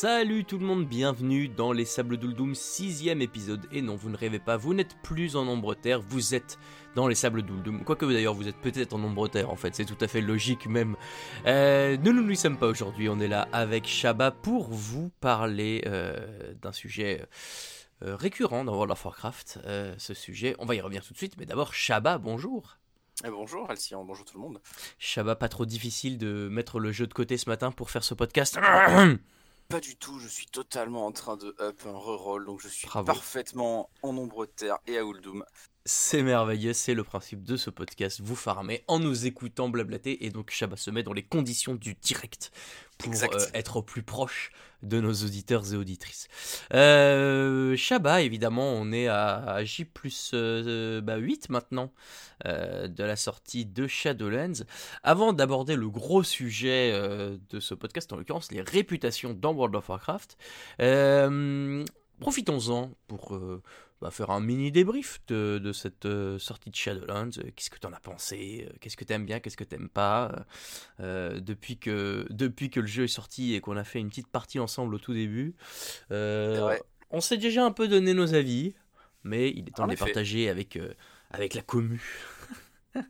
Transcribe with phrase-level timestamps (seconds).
[0.00, 3.66] Salut tout le monde, bienvenue dans les Sables d'Uldoum, sixième épisode.
[3.70, 6.58] Et non, vous ne rêvez pas, vous n'êtes plus en nombre terre, vous êtes
[6.94, 7.84] dans les Sables d'Uldoum.
[7.84, 10.66] Quoique d'ailleurs, vous êtes peut-être en nombre terre, en fait, c'est tout à fait logique
[10.66, 10.96] même.
[11.44, 15.82] Euh, nous ne nous sommes pas aujourd'hui, on est là avec Shaba pour vous parler
[15.84, 17.22] euh, d'un sujet
[18.02, 19.58] euh, récurrent dans World of Warcraft.
[19.98, 22.78] Ce sujet, on va y revenir tout de suite, mais d'abord, Shaba, bonjour.
[23.22, 24.62] Eh, bonjour Alcyon, bonjour tout le monde.
[24.98, 28.14] Shaba, pas trop difficile de mettre le jeu de côté ce matin pour faire ce
[28.14, 28.58] podcast
[29.70, 32.88] Pas du tout, je suis totalement en train de up un reroll, donc je suis
[32.88, 33.06] Bravo.
[33.06, 35.44] parfaitement en nombre de terre et à Uldum.
[35.86, 38.20] C'est merveilleux, c'est le principe de ce podcast.
[38.22, 41.94] Vous farmez en nous écoutant blablater et donc Shaba se met dans les conditions du
[41.94, 42.52] direct
[42.98, 46.28] pour euh, être au plus proche de nos auditeurs et auditrices.
[46.74, 51.92] Euh, Shaba, évidemment, on est à, à J plus euh, bah, 8 maintenant
[52.46, 54.64] euh, de la sortie de Shadowlands.
[55.02, 56.92] Avant d'aborder le gros sujet
[57.50, 60.36] de ce podcast, en l'occurrence les réputations dans World of Warcraft,
[62.20, 63.38] profitons-en pour
[64.00, 67.38] bah, faire un mini débrief de, de cette euh, sortie de Shadowlands.
[67.38, 68.66] Euh, Qu'est-ce que t'en as pensé?
[68.66, 70.46] Euh, Qu'est-ce que t'aimes bien Qu'est-ce que t'aimes pas?
[70.98, 74.58] Depuis, que, depuis que le jeu est sorti et qu'on a fait une petite partie
[74.58, 75.54] ensemble au tout début,
[76.10, 78.74] on s'est déjà un peu donné nos avis,
[79.24, 80.78] mais il est temps En de les partager avec,
[81.30, 82.02] avec la commu.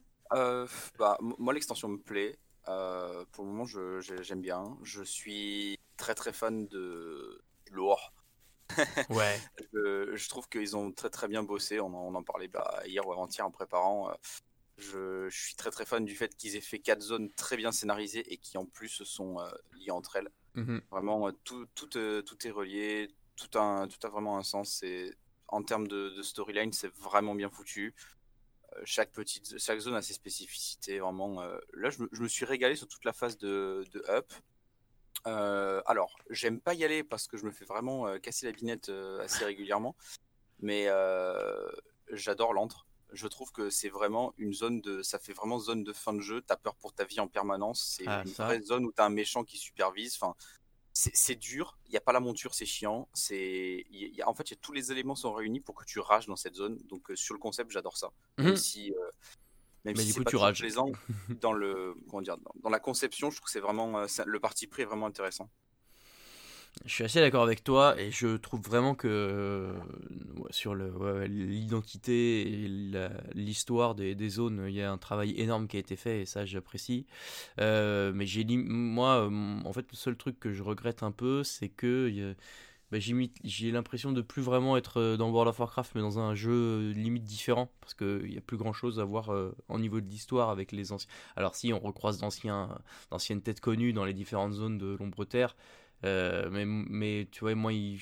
[0.98, 4.76] Bah, moi l'extension me plaît, pour le moment j'aime bien.
[4.84, 8.12] Je suis très très fan de lore.
[9.10, 9.40] Ouais.
[9.72, 12.82] Je, je trouve qu'ils ont très très bien bossé, on en, on en parlait bah,
[12.86, 14.10] hier ou avant-hier en préparant.
[14.10, 14.14] euh,
[14.78, 17.72] Je, je suis très très fan du fait qu'ils aient fait quatre zones très bien
[17.72, 20.30] scénarisées et qui en plus sont euh, liées entre elles.
[20.54, 20.80] Mhm.
[20.90, 24.82] Vraiment, euh, tout, tout, euh, tout est relié, tout a, tout a vraiment un sens.
[24.82, 25.14] Et
[25.48, 27.94] en termes de, de storyline, c'est vraiment bien foutu.
[28.76, 30.98] Euh, chaque, petite, chaque zone a ses spécificités.
[31.00, 31.42] Vraiment,
[31.74, 34.32] là, je me, je me suis régalé sur toute la phase de, de Up.
[35.26, 38.52] Euh, alors, j'aime pas y aller parce que je me fais vraiment euh, casser la
[38.52, 39.94] binette euh, assez régulièrement.
[40.60, 40.88] Mais
[42.12, 42.86] j'adore l'antre.
[43.12, 45.02] Je trouve que c'est vraiment une zone de.
[45.02, 46.42] Ça fait vraiment zone de fin de jeu.
[46.42, 47.82] T'as peur pour ta vie en permanence.
[47.96, 48.44] C'est Ah, une ça.
[48.44, 50.14] vraie zone où t'as un méchant qui supervise.
[50.20, 50.34] Enfin,
[50.92, 51.76] c'est dur.
[51.86, 53.08] Il n'y a pas la monture, c'est chiant.
[53.14, 53.84] C'est.
[54.24, 56.36] en fait, il y a- tous les éléments sont réunis pour que tu rages dans
[56.36, 56.78] cette zone.
[56.88, 58.10] Donc, sur le concept, j'adore ça.
[58.38, 58.44] Mhm.
[58.44, 58.94] Même si.
[59.84, 60.66] Même Mais si du coup, pas tu rages.
[61.28, 64.24] dans le comment dire dans, dans la conception je trouve que c'est vraiment euh, ça-
[64.26, 65.50] le parti pris est vraiment intéressant
[66.86, 69.72] Je suis assez d'accord avec toi et je trouve vraiment que euh,
[70.50, 72.68] sur ouais, l'identité et
[73.34, 76.26] l'histoire des, des zones, il y a un travail énorme qui a été fait et
[76.26, 77.06] ça j'apprécie.
[77.60, 81.68] Euh, mais j'ai moi, en fait, le seul truc que je regrette un peu, c'est
[81.68, 82.34] que
[82.90, 86.34] bah, j'ai l'impression de plus vraiment être euh, dans World of Warcraft, mais dans un
[86.34, 89.78] jeu euh, limite différent parce qu'il n'y a plus grand chose à voir euh, au
[89.78, 91.10] niveau de l'histoire avec les anciens.
[91.36, 95.56] Alors, si on recroise d'anciennes têtes connues dans les différentes zones de l'ombre terre.
[96.04, 98.00] Euh, mais, tu vois, moi, il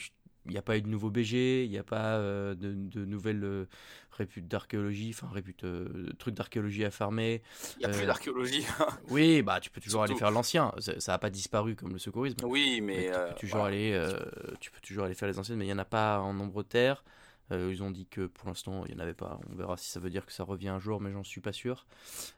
[0.53, 3.45] n'y a pas eu de nouveau BG, il n'y a pas euh, de, de nouvelles
[3.45, 3.67] euh,
[4.13, 7.43] réputes d'archéologie, enfin, réputes, euh, trucs d'archéologie à farmer.
[7.77, 8.67] il y a Euh, plus d'archéologie
[9.11, 12.37] Oui, bah, tu peux toujours aller faire l'ancien, ça n'a pas disparu comme le secourisme.
[12.43, 14.19] oui Mais mais tu, euh, peux toujours aller, euh,
[14.61, 16.63] tu peux toujours aller faire les anciennes, mais il n'y en a pas en nombre
[16.63, 17.05] de terre.
[17.51, 19.41] Euh, ils ont dit que pour l'instant, il n'y en avait pas.
[19.51, 21.53] On verra si ça veut dire que ça revient un jour, mais j'en suis pas
[21.53, 21.87] sûr.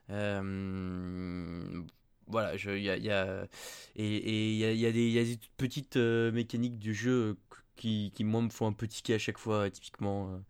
[0.09, 1.83] Euh,
[2.27, 3.47] voilà, il y a, il y a-
[3.95, 6.79] et il y a, il y a des, il y a des petites euh, mécaniques
[6.79, 7.33] du jeu euh,
[7.81, 9.69] qui, qui, moi, me font un peu tiquer à chaque fois.
[9.69, 10.41] Typiquement,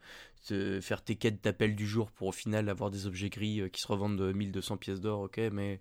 [0.52, 3.69] euh, faire tes quêtes d'appel du jour pour au final avoir des objets gris euh,
[3.69, 5.80] qui se revendent de 1200 pièces d'or, ok, mais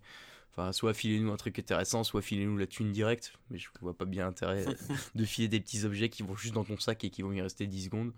[0.52, 3.32] Enfin, soit filez-nous un truc intéressant, soit filez-nous la thune directe.
[3.50, 4.72] Mais je vois pas bien l'intérêt euh,
[5.14, 7.40] de filer des petits objets qui vont juste dans ton sac et qui vont y
[7.40, 8.12] rester 10 secondes.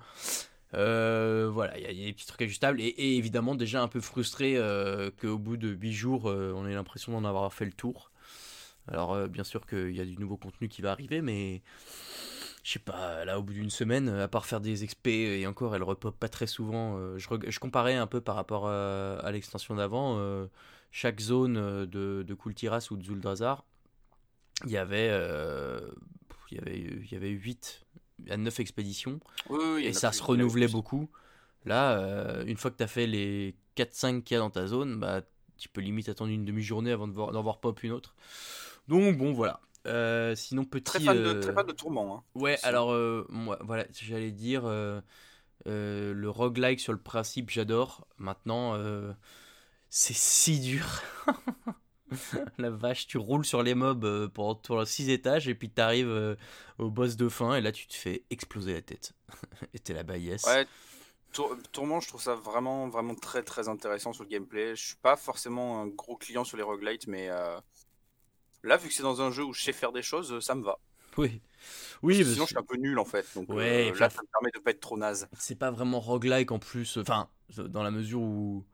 [0.75, 2.81] Euh, voilà, il y, a- il y a des petits trucs ajustables.
[2.81, 6.67] Et, et évidemment, déjà un peu frustré euh, qu'au bout de 8 jours, euh, on
[6.67, 8.11] ait l'impression d'en avoir fait le tour.
[8.89, 11.63] Alors, bien sûr qu'il y a du nouveau contenu qui va arriver, mais
[12.63, 15.75] je sais pas, là, au bout d'une semaine, à part faire des XP, et encore,
[15.75, 16.97] elle repop pas très souvent.
[16.97, 20.17] euh, je, comparais un peu par rapport à, à l'extension d'avant.
[20.19, 20.47] euh,
[20.93, 23.65] chaque zone euh, de, de Kultiras ou de Zuldrazar,
[24.65, 25.81] il y avait, euh,
[26.51, 27.85] il y avait, il y avait 8
[28.31, 29.19] à 9 expéditions
[29.49, 31.11] oui, oui, et ça plus, se renouvelait beaucoup.
[31.65, 34.99] Là, une fois que tu as fait les 4-5 qu'il y a dans ta zone,
[35.01, 35.23] bah,
[35.57, 38.15] tu peux limite attendre une demi-journée avant de voir- d'en voir pop une autre.
[38.89, 39.61] Donc bon, voilà.
[39.87, 40.85] Euh, sinon, petit.
[40.85, 42.25] très fan de euh, très fan de tourment hein.
[42.35, 42.67] Ouais, aussi.
[42.67, 44.63] alors, euh, moi, voilà, j'allais dire,
[45.67, 48.07] le roguelike sur le principe, j'adore.
[48.19, 48.77] Maintenant,
[49.91, 50.87] c'est si dur.
[52.59, 56.37] La vache, tu roules sur les mobs pendant pendant 6 étages et puis t'arrives euh,
[56.79, 59.13] au boss de fin et là tu te fais exploser la tête.
[59.75, 60.45] et t'es là-bas, yes.
[60.45, 60.67] ouais
[61.33, 64.97] Tour- tourment je trouve ça vraiment vraiment très très intéressant sur le gameplay je suis
[64.97, 67.59] pas forcément un gros client sur les roguelites mais euh,
[68.63, 70.63] là vu que c'est dans un jeu où je sais faire des choses ça me
[70.63, 70.79] va
[71.17, 71.41] Oui.
[72.03, 73.25] Oui, sinon je suis un peu nul en fait.
[73.37, 75.29] Donc ouais, là, ça me permet de pas être trop naze.
[75.39, 76.97] C'est pas vraiment roguelike en plus.
[76.97, 78.67] Enfin, dans la mesure où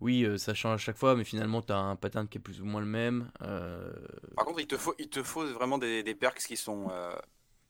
[0.00, 2.40] oui, euh, ça change à chaque fois, mais finalement, tu as un pattern qui est
[2.40, 3.30] plus ou moins le même.
[3.42, 3.92] Euh.
[4.36, 7.14] Par contre, il te faut, il te faut vraiment des, des perks qui sont, euh,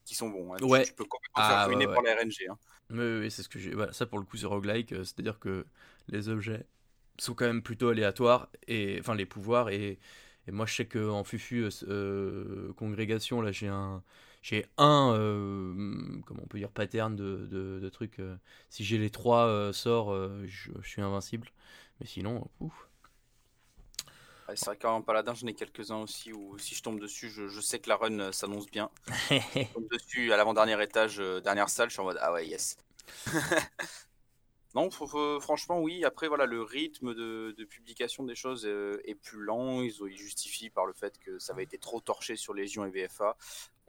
[0.05, 0.55] qui sont bons.
[0.55, 0.57] Hein.
[0.63, 0.85] Ouais.
[0.85, 2.49] Tu, peux complètement faire ah, ruiner par la RNG.
[2.51, 2.59] Hein.
[2.91, 3.75] Oui, c'est ce que j'ai.
[3.75, 4.91] Voilà, ça, pour le coup, c'est roguelike.
[4.91, 5.67] C'est-à-dire que
[6.09, 6.67] les objets
[7.19, 9.69] sont quand même plutôt aléatoires, et enfin, les pouvoirs.
[9.69, 9.99] Et,
[10.47, 11.69] et moi, je sais qu'en Fufu
[12.77, 14.03] Congrégation, là, j'ai un
[14.43, 15.15] j'ai un,
[16.27, 18.21] comment on peut dire, pattern de, de, de trucs.
[18.69, 20.15] si j'ai les trois sorts,
[20.45, 21.49] je, je, suis invincible.
[22.01, 22.89] Mais sinon, ouf.
[24.49, 27.79] c'est vrai qu'en paladin, j'en ai quelques-uns aussi où si je tombe dessus, je, sais
[27.79, 28.91] que la run euh, s'annonce bien.
[29.31, 32.47] je tombe dessus à l'avant-dernier étage, euh, dernière salle, je suis en mode ah ouais,
[32.47, 32.77] yes.
[34.75, 36.05] non, franchement, oui.
[36.05, 39.83] Après, voilà, le rythme de, publication des choses euh, est, plus lent.
[39.83, 42.91] Ils, ils justifient par le fait que ça avait été trop torché sur Légion et
[42.91, 43.37] VFA.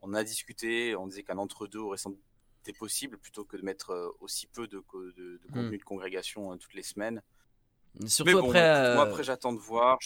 [0.02, 2.14] On a discuté, on disait qu'un entre-deux aurait sans
[2.62, 5.54] été possible plutôt que de mettre aussi peu de, de, hmm.
[5.54, 7.22] contenu de congrégation toutes les semaines.
[8.06, 8.96] Surtout après.
[8.96, 9.98] Moi, après, j'attends de voir.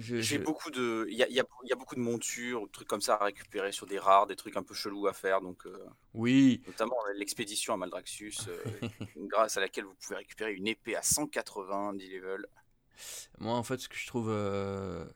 [0.00, 3.00] J'ai beaucoup de, il y a, y, y a, beaucoup de montures, de trucs comme
[3.00, 5.40] ça à récupérer sur des rares, des trucs un peu chelous à faire.
[5.40, 6.62] Donc, euh, oui.
[6.66, 8.62] Notamment l'expédition à Maldraxxus, euh,
[9.16, 12.46] grâce à laquelle vous pouvez récupérer une épée à 180 10 level.
[13.38, 15.06] Moi, en fait, ce que je trouve euh,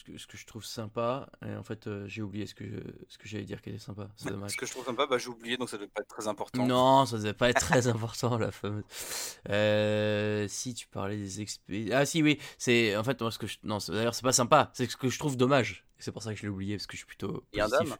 [0.00, 2.64] ce que, ce que je trouve sympa, et en fait euh, j'ai oublié ce que,
[3.08, 4.52] ce que j'allais dire qui était sympa, c'est dommage.
[4.52, 6.66] Ce que je trouve sympa, bah, j'ai oublié donc ça devait pas être très important.
[6.66, 8.84] Non, ça devait pas être très important la fameuse.
[9.50, 11.94] Euh, si tu parlais des expéditions.
[11.94, 13.58] Ah si oui, c'est en fait moi ce que je...
[13.62, 15.84] Non d'ailleurs c'est pas sympa, c'est ce que je trouve dommage.
[15.98, 17.98] C'est pour ça que je l'ai oublié parce que je suis plutôt positif.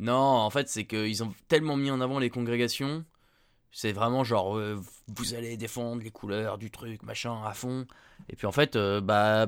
[0.00, 3.06] Non, en fait c'est qu'ils ont tellement mis en avant les congrégations.
[3.74, 7.86] C'est vraiment genre, euh, vous allez défendre les couleurs du truc, machin, à fond.
[8.28, 9.46] Et puis en fait, bah,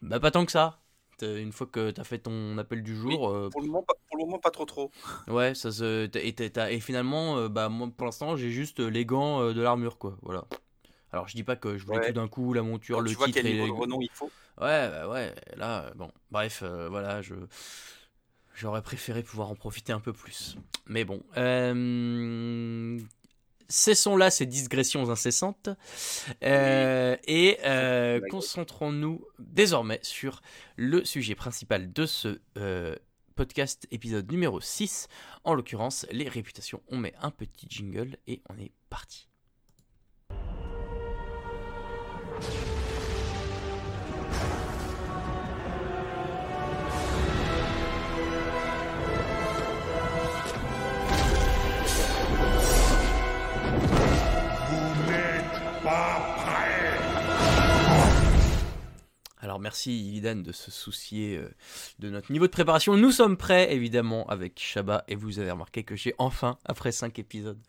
[0.00, 0.83] bah, pas tant que ça.
[1.22, 3.28] Euh, une fois que tu as fait ton appel du jour.
[3.28, 4.90] Euh, pour, le moment, pas, pour le moment, pas trop trop.
[5.28, 9.52] Ouais, ça se, et, et, finalement, euh, bah, moi pour l'instant, j'ai juste les gants
[9.52, 10.16] de l'armure, quoi.
[10.22, 10.44] Voilà.
[11.12, 13.42] Alors, je dis pas que je voulais tout d'un coup la monture, le titre et
[13.42, 13.70] les...
[13.70, 14.30] renom il faut.
[14.60, 17.34] Ouais, bah ouais, là, bon, bref, voilà, je.
[18.54, 20.56] J'aurais préféré pouvoir en profiter un peu plus.
[20.86, 21.20] Mais bon.
[21.36, 22.98] Euh,
[23.68, 25.68] cessons là ces digressions incessantes
[26.42, 30.42] euh, et euh, concentrons-nous désormais sur
[30.76, 32.96] le sujet principal de ce euh,
[33.34, 35.08] podcast épisode numéro 6,
[35.44, 36.82] en l'occurrence les réputations.
[36.88, 39.28] On met un petit jingle et on est parti.
[59.44, 61.50] Alors merci Idan de se soucier euh,
[61.98, 62.96] de notre niveau de préparation.
[62.96, 67.18] Nous sommes prêts évidemment avec Shabba et vous avez remarqué que j'ai enfin, après 5
[67.18, 67.60] épisodes,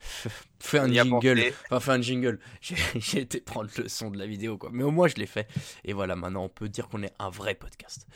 [0.60, 1.42] fait un jingle.
[1.70, 2.38] Enfin fait un jingle.
[2.60, 4.68] J'ai été prendre le son de la vidéo quoi.
[4.74, 5.48] Mais au moins je l'ai fait.
[5.84, 8.06] Et voilà, maintenant on peut dire qu'on est un vrai podcast.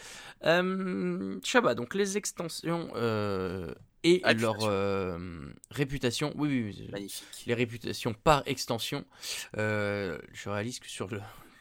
[0.45, 3.73] Euh, Shabba, donc les extensions euh,
[4.07, 4.57] et leur
[5.71, 6.33] réputation.
[6.37, 7.13] Oui, oui, oui.
[7.47, 9.05] Les réputations par extension.
[9.55, 11.21] je réalise que sur le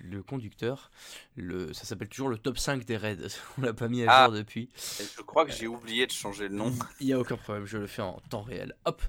[0.09, 0.91] le conducteur.
[1.35, 3.17] Le, ça s'appelle toujours le top 5 des raids.
[3.57, 4.25] On l'a pas mis à ah.
[4.25, 4.69] jour depuis.
[4.75, 6.73] Je crois que j'ai oublié de changer le nom.
[6.99, 8.75] Il n'y a aucun problème, je le fais en temps réel.
[8.85, 9.01] Hop.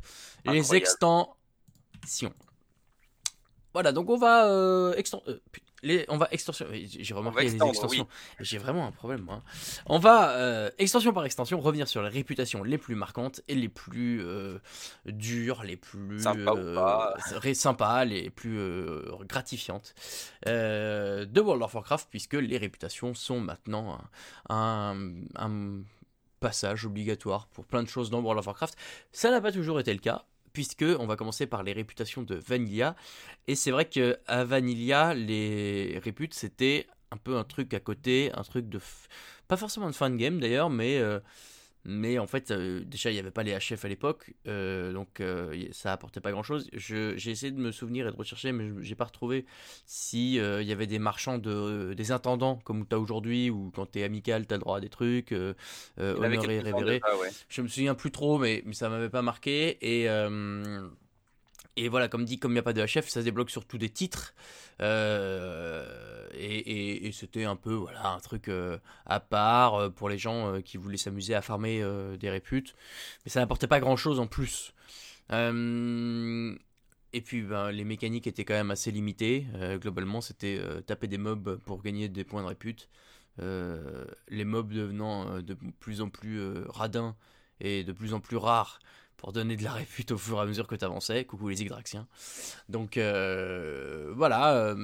[0.45, 1.28] Les extensions.
[3.73, 5.38] Voilà, donc on va euh, euh
[6.09, 6.66] on va extension.
[6.73, 8.07] J'ai remarqué les extensions.
[8.40, 9.43] J'ai vraiment un problème, moi.
[9.87, 13.69] On va euh, extension par extension revenir sur les réputations les plus marquantes et les
[13.69, 14.59] plus euh,
[15.07, 16.21] dures, les plus
[17.55, 18.59] sympas, les plus
[19.28, 19.95] gratifiantes
[20.45, 23.99] de World of Warcraft, puisque les réputations sont maintenant
[24.49, 24.97] un,
[25.37, 25.83] un
[26.40, 28.76] passage obligatoire pour plein de choses dans World of Warcraft.
[29.12, 30.25] Ça n'a pas toujours été le cas
[30.57, 32.97] puisque on va commencer par les réputations de Vanilla.
[33.47, 38.31] Et c'est vrai que à Vanilla, les réputes c'était un peu un truc à côté,
[38.33, 38.81] un truc de
[39.49, 41.21] pas forcément de fan game d'ailleurs, mais euh,
[41.88, 45.21] mais en fait, euh, déjà, il n'y avait pas les HF à l'époque, euh, donc
[45.21, 46.69] euh, ça apportait pas grand-chose.
[46.73, 49.47] J'ai essayé de me souvenir et de rechercher, mais j'ai pas retrouvé
[49.87, 54.00] s'il y avait des marchands, de, des intendants, comme tu as aujourd'hui, ou quand tu
[54.00, 55.33] es amical, tu as le droit à des trucs,
[55.97, 57.00] honoré, révéré.
[57.49, 59.78] Je me souviens plus trop, mais, mais ça m'avait pas marqué.
[59.81, 60.09] Et
[61.76, 63.76] et voilà, comme dit, comme il n'y a pas de HF, ça se débloque surtout
[63.76, 64.35] des titres.
[64.80, 70.61] Euh, et, c'était un peu voilà un truc euh, à part euh, pour les gens
[70.62, 71.83] qui voulaient s'amuser à farmer
[72.18, 72.75] des réputes.
[73.25, 74.73] Mais ça n'apportait pas grand chose en plus.
[75.30, 79.47] et puis ben, les mécaniques étaient quand même assez limitées.
[79.80, 82.88] globalement, c'était taper des mobs pour gagner des points de répute.
[83.38, 87.16] les mobs devenant de plus en plus radins
[87.61, 88.80] et de plus en plus rares
[89.33, 91.25] donner de la répute au fur et à mesure que tu avançais.
[91.25, 92.06] Coucou les Yggdraxiens.
[92.68, 94.75] Donc voilà,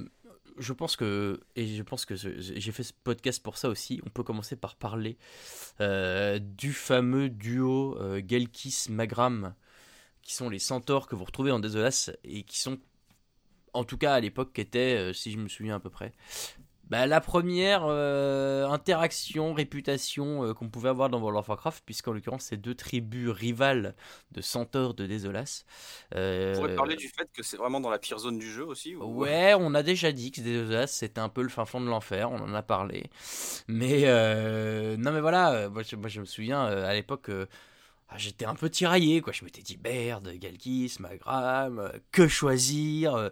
[0.58, 4.11] je pense que, et je pense que j'ai fait ce podcast pour ça aussi, on
[4.11, 5.16] peut commencer par parler
[5.80, 9.54] euh, du fameux duo euh, Gelkis-Magram,
[10.22, 12.78] qui sont les centaures que vous retrouvez dans Desolas, et qui sont,
[13.72, 16.12] en tout cas à l'époque, qui étaient, euh, si je me souviens à peu près,
[16.92, 22.12] bah, la première euh, interaction, réputation euh, qu'on pouvait avoir dans World of Warcraft, puisqu'en
[22.12, 23.94] l'occurrence, c'est deux tribus rivales
[24.32, 25.64] de centaures de Désolas.
[26.14, 26.52] Euh...
[26.52, 28.94] Vous pourriez parler du fait que c'est vraiment dans la pire zone du jeu aussi
[28.94, 32.30] Ouais, on a déjà dit que Désolas, c'était un peu le fin fond de l'enfer,
[32.30, 33.04] on en a parlé.
[33.68, 37.30] Mais, euh, non, mais voilà, moi je, moi, je me souviens à l'époque
[38.14, 39.32] ah, j'étais un peu tiraillé, quoi.
[39.32, 43.30] Je m'étais dit, merde, Galkis, Magram, que choisir.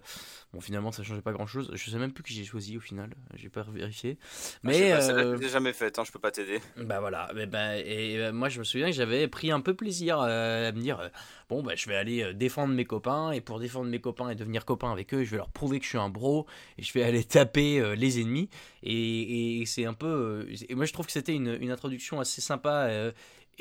[0.52, 1.70] Bon, finalement, ça changeait pas grand chose.
[1.74, 4.18] Je sais même plus qui j'ai choisi au final, j'ai pas vérifié.
[4.20, 4.92] Ah, mais.
[4.92, 5.38] Ah, euh...
[5.40, 6.60] je jamais fait, hein, je peux pas t'aider.
[6.76, 9.74] Bah voilà, mais bah, et euh, moi je me souviens que j'avais pris un peu
[9.74, 11.10] plaisir à me dire,
[11.48, 14.64] bon, bah je vais aller défendre mes copains, et pour défendre mes copains et devenir
[14.64, 16.46] copain avec eux, je vais leur prouver que je suis un bro,
[16.78, 18.48] et je vais aller taper les ennemis.
[18.82, 20.48] Et, et c'est un peu.
[20.68, 23.12] et moi je trouve que c'était une, une, introduction assez sympa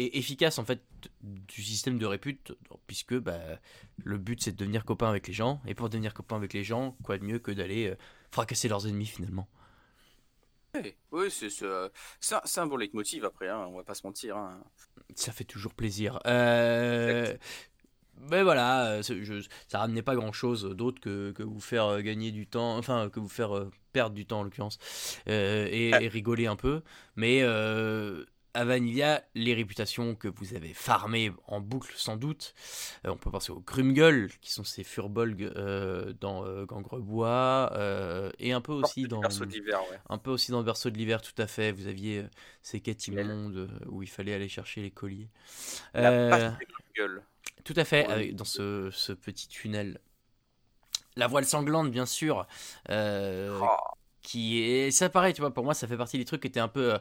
[0.06, 0.82] efficace en fait
[1.22, 2.53] du système de répute,
[2.88, 3.39] puisque bah,
[3.98, 6.63] le but c'est de devenir copain avec les gens, et pour devenir copain avec les
[6.63, 7.96] gens, quoi de mieux que d'aller euh,
[8.32, 9.48] fracasser leurs ennemis finalement.
[11.12, 11.89] Oui, c'est euh,
[12.58, 14.38] un, bon leitmotiv après, hein, on va pas se mentir.
[14.38, 14.63] Hein.
[15.15, 16.20] Ça fait toujours plaisir.
[16.27, 17.36] Euh,
[18.29, 22.46] mais voilà, je, ça ramenait pas grand chose d'autre que, que, vous faire gagner du
[22.46, 24.77] temps, enfin que vous faire perdre du temps en l'occurrence,
[25.25, 26.84] et, et, rigoler un peu.
[27.15, 27.41] Mais
[28.53, 32.53] à Vanilla, les réputations que vous avez farmées en boucle sans doute,
[33.06, 37.72] euh, on peut penser aux Grumgull, qui sont ces furbolgs euh, dans euh, Gangrebois,
[38.39, 39.20] et un peu aussi dans...
[39.20, 39.79] Berceau de l'hiver,
[40.10, 41.72] Un peu aussi dans le berceau de l'hiver, tout à fait.
[41.72, 42.25] Vous aviez
[42.62, 45.29] ces quêtes immondes où il fallait aller chercher les colliers.
[45.94, 46.58] La
[47.63, 50.00] Tout à fait, dans ce, ce, petit tunnel.
[51.15, 52.48] La voile sanglante, bien sûr.
[52.89, 53.68] Oh.
[54.22, 54.91] Qui est...
[54.91, 56.98] Ça pareil, tu vois, pour moi, ça fait partie des trucs qui étaient un peu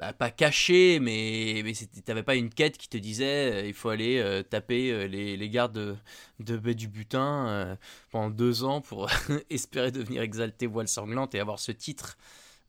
[0.00, 1.74] bah, pas caché, mais, mais
[2.06, 5.36] t'avais pas une quête qui te disait euh, il faut aller euh, taper euh, les,
[5.36, 5.94] les, gardes de,
[6.38, 7.76] de baie du butin
[8.10, 9.10] pendant deux ans pour
[9.50, 12.16] espérer devenir exalté voile sanglante et avoir ce titre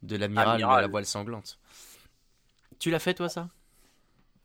[0.03, 1.57] de l'amiral de la voile sanglante.
[2.79, 3.47] Tu l'as fait toi ça?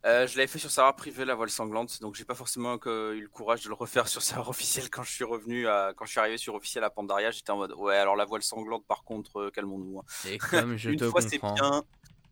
[0.05, 3.29] Je l'avais fait sur serveur privé la voile sanglante, donc j'ai pas forcément eu le
[3.29, 6.21] courage de le refaire sur serveur officiel quand je suis revenu, à, quand je suis
[6.21, 9.51] arrivé sur officiel à Pandaria, j'étais en mode ouais alors la voile sanglante par contre
[9.51, 9.99] calmons-nous.
[9.99, 10.05] Hein.
[10.29, 11.83] Et comme je te fois c'est bien,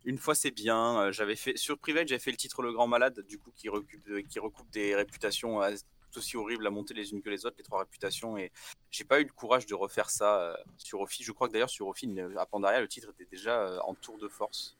[0.04, 1.00] une fois c'est bien.
[1.00, 3.68] Euh, j'avais fait sur Private, j'avais fait le titre Le Grand Malade, du coup qui
[3.68, 5.74] recoupe, qui recoupe des réputations euh,
[6.10, 8.36] tout aussi horribles à monter les unes que les autres, les trois réputations.
[8.36, 8.52] Et
[8.90, 11.24] j'ai pas eu le courage de refaire ça euh, sur Ophi.
[11.24, 14.28] Je crois que d'ailleurs sur Ophi, à Pandaria, le titre était déjà en tour de
[14.28, 14.76] force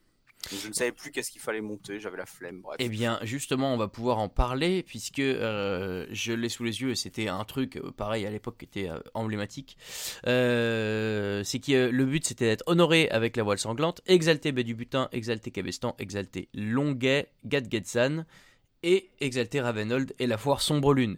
[0.51, 2.63] je ne savais plus qu'est-ce qu'il fallait monter, j'avais la flemme.
[2.79, 6.95] Eh bien, justement, on va pouvoir en parler puisque euh, je l'ai sous les yeux
[6.95, 9.77] c'était un truc, euh, pareil à l'époque, qui était euh, emblématique.
[10.23, 10.29] c'est
[11.59, 15.51] que le but c'était d'être honoré avec la voile sanglante, exalté Baie du Butin, exalté
[15.51, 18.25] Cabestan, exalté Longuet, Gadgetsan
[18.83, 21.17] et exalté Ravenold et la foire Sombre Lune.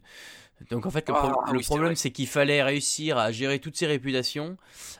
[0.69, 3.85] Donc en fait, le, ah, ah problème, c'est qu'il fallait réussir à gérer toutes ces
[3.85, 4.57] réputations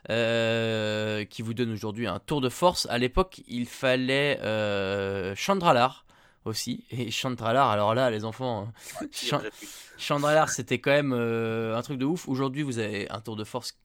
[0.10, 2.88] euh, qui vous donnent aujourd'hui un tour de force.
[2.90, 6.06] À l'époque, il fallait euh, Chandralar
[6.46, 6.86] aussi.
[6.92, 8.72] Et Chandralar, alors là, les enfants,
[9.02, 9.08] hein.
[9.98, 12.30] Chandralar, c'était quand même euh, un truc de ouf.
[12.30, 13.76] Aujourd'hui, vous avez un tour de force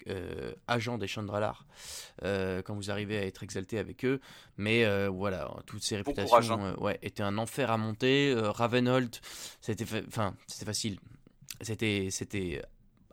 [0.69, 1.65] agent des Chandralar
[2.21, 4.21] quand vous arrivez à être exalté avec eux.
[4.59, 6.75] Mais voilà, toutes ces réputations hein.
[6.79, 8.35] ouais, étaient un enfer à monter.
[8.37, 9.17] Ravenhold,
[9.63, 9.87] c'était
[10.47, 10.99] c'était facile
[11.63, 12.63] c'était, c'était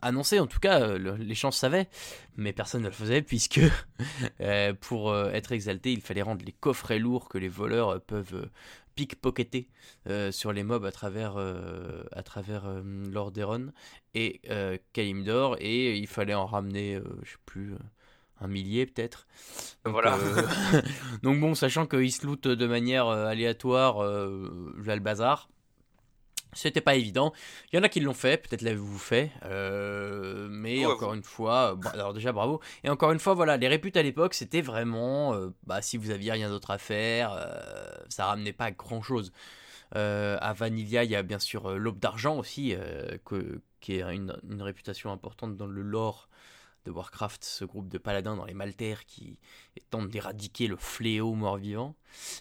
[0.02, 1.88] annoncé, en tout cas, euh, les gens savaient,
[2.36, 3.60] mais personne ne le faisait, puisque
[4.40, 8.48] euh, pour euh, être exalté, il fallait rendre les coffrets lourds que les voleurs peuvent
[8.96, 9.68] pickpocketer
[10.30, 13.72] sur les mobs à travers, à travers Lordaeron
[14.14, 14.42] et
[14.92, 17.76] Kalimdor, et il fallait en ramener, je sais plus
[18.40, 19.26] un millier peut-être.
[19.84, 20.18] Voilà.
[21.22, 25.48] donc bon, sachant qu'ils se lootent de manière aléatoire, euh, le bazar.
[26.52, 27.32] C'était pas évident.
[27.72, 29.30] Il y en a qui l'ont fait, peut-être l'avez-vous fait.
[29.44, 32.60] Euh, mais encore une fois, alors déjà bravo.
[32.82, 36.10] Et encore une fois, voilà, les réputes à l'époque, c'était vraiment, euh, bah, si vous
[36.10, 37.54] aviez rien d'autre à faire, euh,
[38.08, 39.32] ça ramenait pas grand-chose.
[39.92, 42.74] à Vanilla, il y a bien sûr l'aube d'argent aussi,
[43.24, 46.29] que, qui est une, une, réputation importante dans le lore
[46.84, 49.38] de Warcraft, ce groupe de paladins dans les Maltaires qui
[49.90, 51.94] tentent d'éradiquer le fléau mort-vivant.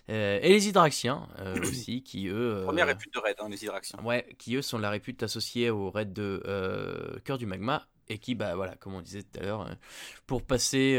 [0.10, 2.58] Euh, et les Hydraxiens euh, aussi, qui eux.
[2.58, 4.00] Euh, Première répute de raid, hein, les Hydraxiens.
[4.03, 7.88] Ouais, qui eux sont la répute associée au raid de Cœur du Magma.
[8.08, 9.69] et qui, bah voilà, comme on disait tout à l'heure,
[10.25, 10.98] pour passer,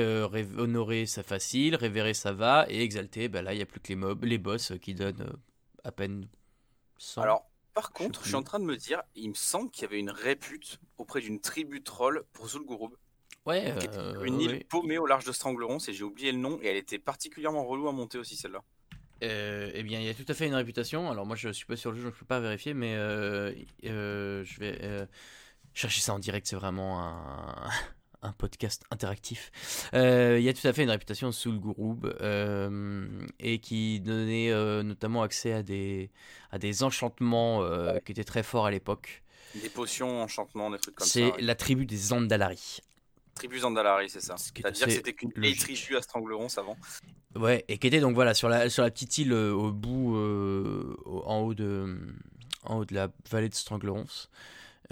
[0.56, 3.88] honorer ça facile, révérer ça va, et exalter, bah là il n'y a plus que
[3.88, 5.26] les mobs, les boss qui donnent
[5.82, 6.28] à peine
[6.98, 7.22] 100.
[7.22, 9.84] Alors, par contre, je suis en train de me dire, il me semble qu'il y
[9.86, 12.92] avait une répute auprès d'une tribu troll pour Zul'Gurub.
[13.50, 13.74] Ouais,
[14.24, 16.98] une île paumée au large de Strangleron, et j'ai oublié le nom, et elle était
[16.98, 18.62] particulièrement relou à monter aussi celle-là.
[19.22, 21.10] Euh, eh bien, il y a tout à fait une réputation.
[21.10, 23.52] Alors moi, je suis pas sur le jeu, donc je peux pas vérifier, mais euh,
[23.84, 25.08] euh, je vais
[25.74, 26.46] chercher ça en direct.
[26.46, 27.68] C'est vraiment un,
[28.22, 29.50] un podcast interactif.
[29.92, 32.06] Il y a tout à fait une réputation sous le Gouroub
[33.38, 34.52] et qui donnait
[34.82, 36.10] notamment accès à des
[36.50, 37.62] à des enchantements
[38.04, 39.22] qui étaient très forts à l'époque.
[39.54, 41.12] Des potions, enchantements, des trucs comme ça.
[41.12, 42.80] C'est la tribu des Andalari.
[43.34, 44.36] Tribu Zandalari, c'est ça.
[44.36, 46.76] C'est-à-dire que c'était qu'une vieille tribu à Strangleron avant.
[47.36, 50.16] Ouais, et qui était donc voilà sur la, sur la petite île euh, au bout,
[50.16, 51.96] euh, en, haut de,
[52.64, 54.06] en haut de la vallée de Stranglerons.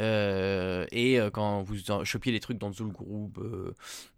[0.00, 3.40] Euh, et quand vous chopiez les trucs dans Zul Group,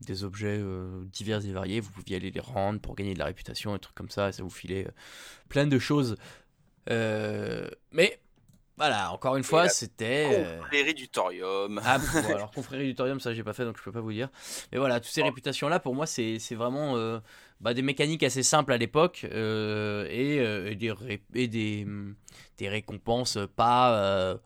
[0.03, 0.63] des objets
[1.05, 3.95] divers et variés, vous pouviez aller les rendre pour gagner de la réputation, des trucs
[3.95, 4.87] comme ça, et ça vous filait
[5.49, 6.17] plein de choses.
[6.87, 8.21] mais
[8.81, 10.31] voilà, encore une fois, c'était.
[10.33, 11.83] Euh, confrérie du Thorium.
[11.85, 14.15] Ah, bon, alors Confrérie du Thorium, ça j'ai pas fait donc je peux pas vous
[14.15, 14.31] dire.
[14.73, 17.19] Mais voilà, toutes ces réputations-là, pour moi, c'est vraiment euh,
[17.61, 20.95] bah, des mécaniques assez simples à l'époque euh, et, des,
[21.35, 21.87] et des,
[22.57, 24.41] des, récompenses pas.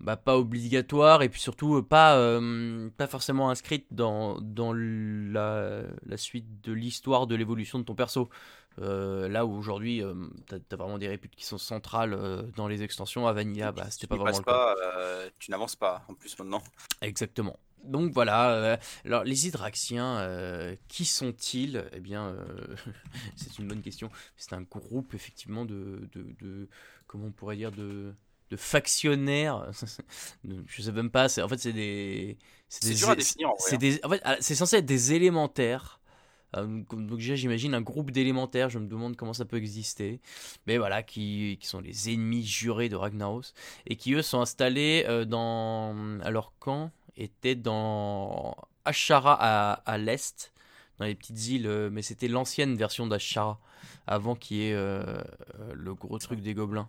[0.00, 2.40] Bah, pas obligatoires et puis surtout pas,
[2.98, 8.28] pas forcément inscrites dans, dans la, la suite de l'histoire de l'évolution de ton perso.
[8.80, 10.14] Euh, là où aujourd'hui, euh,
[10.48, 13.26] tu as, vraiment des réputes qui sont centrales euh, dans les extensions.
[13.26, 14.74] À Vanilla, bah, c'était pas vraiment le cas.
[15.38, 16.62] tu n'avances pas en plus maintenant.
[17.00, 17.58] Exactement.
[17.84, 21.84] Donc voilà, alors les Hydraxiens, qui sont-ils?
[21.92, 22.36] Eh bien,
[23.36, 24.08] c'est une bonne question.
[24.36, 26.68] C'est un groupe effectivement de, de, de,
[27.08, 28.14] comment on pourrait dire, de,
[28.50, 29.68] de factionnaires.
[30.66, 31.26] Je sais même pas.
[31.42, 32.38] En fait, c'est des.
[32.68, 33.48] C'est dur à définir.
[33.48, 33.98] Hein.
[34.04, 36.01] en fait, ah, c'est censé être des élémentaires euh,
[36.54, 40.20] donc déjà j'imagine un groupe d'élémentaires, je me demande comment ça peut exister,
[40.66, 43.54] mais voilà, qui, qui sont les ennemis jurés de Ragnaros,
[43.86, 46.20] et qui eux sont installés euh, dans...
[46.20, 50.52] Alors quand était dans Ashara à, à l'est,
[50.98, 53.58] dans les petites îles, euh, mais c'était l'ancienne version d'Ashara,
[54.06, 56.88] avant qu'il y ait le gros truc des gobelins.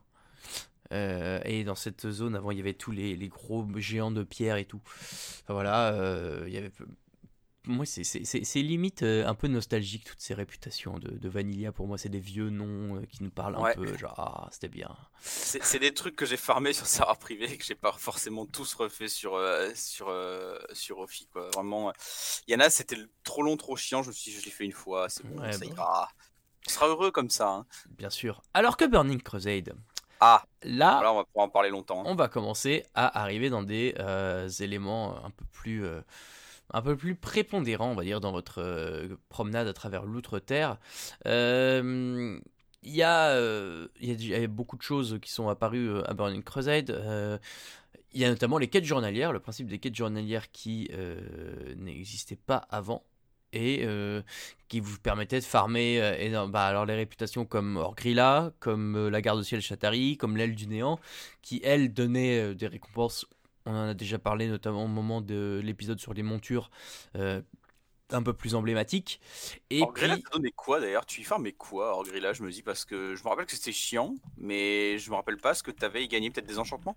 [0.91, 4.57] et dans cette zone, avant, il y avait tous les, les gros géants de pierre
[4.57, 4.81] et tout.
[5.43, 5.95] Enfin, voilà,
[6.47, 6.71] il y avait
[7.65, 11.71] moi, c'est limite euh, un peu nostalgique, toutes ces réputations de, de Vanilla.
[11.71, 14.67] Pour moi, c'est des vieux noms euh, qui nous parlent un peu, genre, ah, c'était
[14.67, 14.93] bien.
[15.21, 18.73] C'est des trucs que j'ai farmé sur serveur privé et que j'ai pas forcément tous
[18.73, 20.13] refait sur, euh, sur,
[20.73, 21.49] sur Ophi, quoi.
[21.53, 21.93] Vraiment,
[22.47, 24.03] il y en a, c'était trop long, trop chiant.
[24.03, 26.09] Je me suis dit, je l'ai fait une fois, c'est bon, ça ira.
[26.67, 27.49] Tu seras heureux comme ça.
[27.49, 27.65] Hein.
[27.97, 28.41] Bien sûr.
[28.53, 29.73] Alors que Burning Crusade.
[30.19, 32.01] Ah, là, on va pouvoir en parler longtemps.
[32.01, 32.07] Hein.
[32.07, 33.95] On va commencer à arriver dans des
[34.59, 35.85] éléments un peu plus
[36.71, 40.77] un peu plus prépondérant, on va dire, dans votre euh, promenade à travers l'outre-terre.
[41.27, 42.39] Euh,
[42.83, 43.87] il y, euh,
[44.35, 46.89] a beaucoup de choses qui sont apparues à Burning Crusade.
[48.11, 50.89] il y a notamment les quêtes journalières, le principe des quêtes journalières qui
[51.77, 53.03] n'existait pas avant
[53.53, 53.87] et
[54.67, 59.43] qui vous permettait de farmer bah, alors les réputations comme Orgrilla, comme la garde au
[59.43, 60.99] ciel Chatari, comme l'aile du néant,
[61.41, 63.25] qui elles donnaient des récompenses
[63.65, 66.69] on en a déjà parlé notamment au moment de l'épisode sur les montures.
[67.15, 67.41] Euh,
[68.11, 69.19] un peu plus emblématique.
[69.71, 70.23] Et Orgrilla, puis...
[70.31, 71.05] donné quoi d'ailleurs?
[71.05, 73.71] Tu y farmais quoi Orgrilla Je me dis parce que je me rappelle que c'était
[73.71, 76.95] chiant, mais je me rappelle pas ce que tu avais gagné peut-être des enchantements?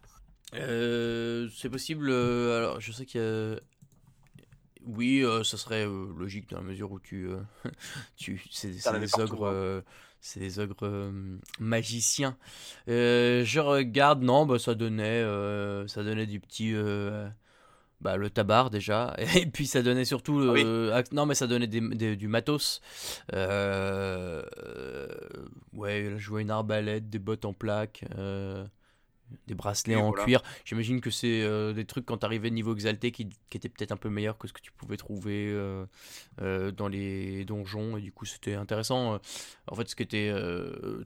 [0.55, 2.11] Euh, C'est possible.
[2.11, 3.57] Euh, alors je sais qu'il y a.
[4.85, 7.29] Oui, ça serait logique dans la mesure où tu.
[8.17, 9.83] tu c'est des ogres.
[10.27, 12.37] C'est des ogres euh, magiciens.
[12.89, 16.75] Euh, je regarde, non, bah, ça donnait, euh, ça donnait du petit,
[18.01, 20.53] bah, le tabar déjà, et puis ça donnait surtout,
[20.93, 22.81] ah non, mais ça donnait du matos.
[23.33, 23.39] ouais,
[26.17, 28.05] je vois une arbalète, des bottes en plaques
[29.47, 30.43] des bracelets en cuir.
[30.65, 33.97] J'imagine que c'est euh, des trucs quand t'arrivais niveau exalté qui, qui étaient peut-être un
[33.97, 35.87] peu meilleurs que ce que tu pouvais trouver euh,
[36.41, 39.21] euh, dans les donjons et du coup c'était intéressant.
[39.67, 40.33] En fait, ce qui était,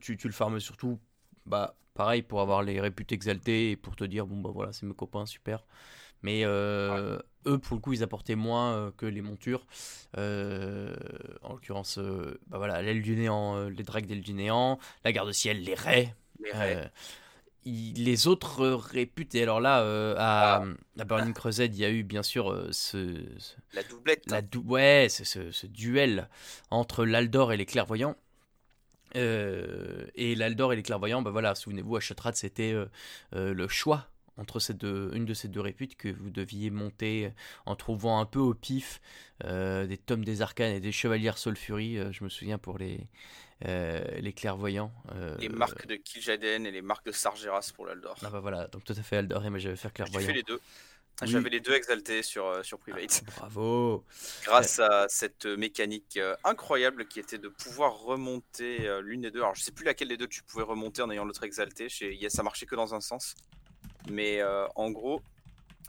[0.01, 0.99] tu, tu, le farmes surtout,
[1.45, 4.85] bah pareil pour avoir les réputés exaltés et pour te dire bon bah voilà c'est
[4.85, 5.65] mes copains super.
[6.23, 9.65] Mais eux pour le coup ils apportaient moins que les montures.
[10.15, 11.99] en l'occurrence,
[12.47, 16.15] bah voilà l'aile du néant, les drags d'aile du néant, la garde ciel, les raies.
[16.43, 16.91] Les raies
[17.65, 19.43] les autres réputés.
[19.43, 21.03] Alors là, euh, à, ah.
[21.05, 23.23] Burning Crusade, il y a eu bien sûr euh, ce,
[23.73, 24.29] La doublette.
[24.29, 26.29] La ouais, ce, ce, duel
[26.69, 28.15] entre l'Aldor et les clairvoyants.
[29.15, 32.73] Euh, et l'Aldor et les clairvoyants, bah voilà, souvenez-vous, à Chatrad, c'était
[33.33, 37.31] le choix entre ces deux, une de ces deux réputes que vous deviez monter
[37.65, 39.01] en trouvant un peu au pif
[39.43, 41.99] des tomes des arcanes et des chevalières sulfuries.
[42.11, 43.05] je me souviens pour les,
[43.65, 44.91] les clairvoyants.
[45.39, 48.15] les marques de Kil'jaeden et les marques de Sargeras pour l'Aldor.
[48.23, 50.27] Ah bah voilà, donc tout à fait Aldor et moi j'avais fait clairvoyant.
[50.27, 50.59] J'ai fait les deux.
[51.23, 53.23] J'avais les deux exaltés sur, euh, sur Private.
[53.27, 54.03] Ah, bravo
[54.43, 59.41] Grâce à cette mécanique euh, incroyable qui était de pouvoir remonter euh, l'une des deux.
[59.41, 61.89] Alors je sais plus laquelle des deux tu pouvais remonter en ayant l'autre exalté.
[61.89, 62.17] Chez...
[62.29, 63.35] Ça marchait que dans un sens.
[64.09, 64.41] Mais
[64.75, 65.21] en gros,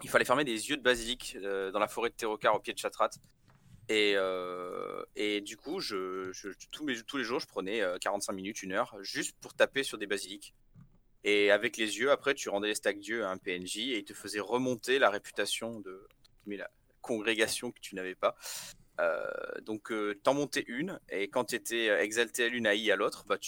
[0.02, 1.38] il fallait fermer des yeux de basilic
[1.72, 3.10] dans la forêt de Terrocar au pied de Chatrat.
[3.88, 4.14] Et,
[5.16, 6.32] et du coup, je,
[6.70, 10.54] tous, les jours, je prenais 45 minutes, une heure, juste pour taper sur des basiliques.
[11.24, 14.04] Et avec les yeux, après, tu rendais les stacks d'yeux à un PNJ et il
[14.04, 16.08] te faisait remonter la réputation de
[16.46, 16.68] la
[17.00, 18.36] congrégation que tu n'avais pas.
[19.00, 19.26] Euh,
[19.62, 23.38] donc, euh, t'en montais une, et quand tu étais exalté à l'une, à l'autre, bah,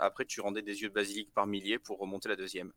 [0.00, 2.72] après, tu rendais des yeux de basilic par milliers pour remonter la deuxième.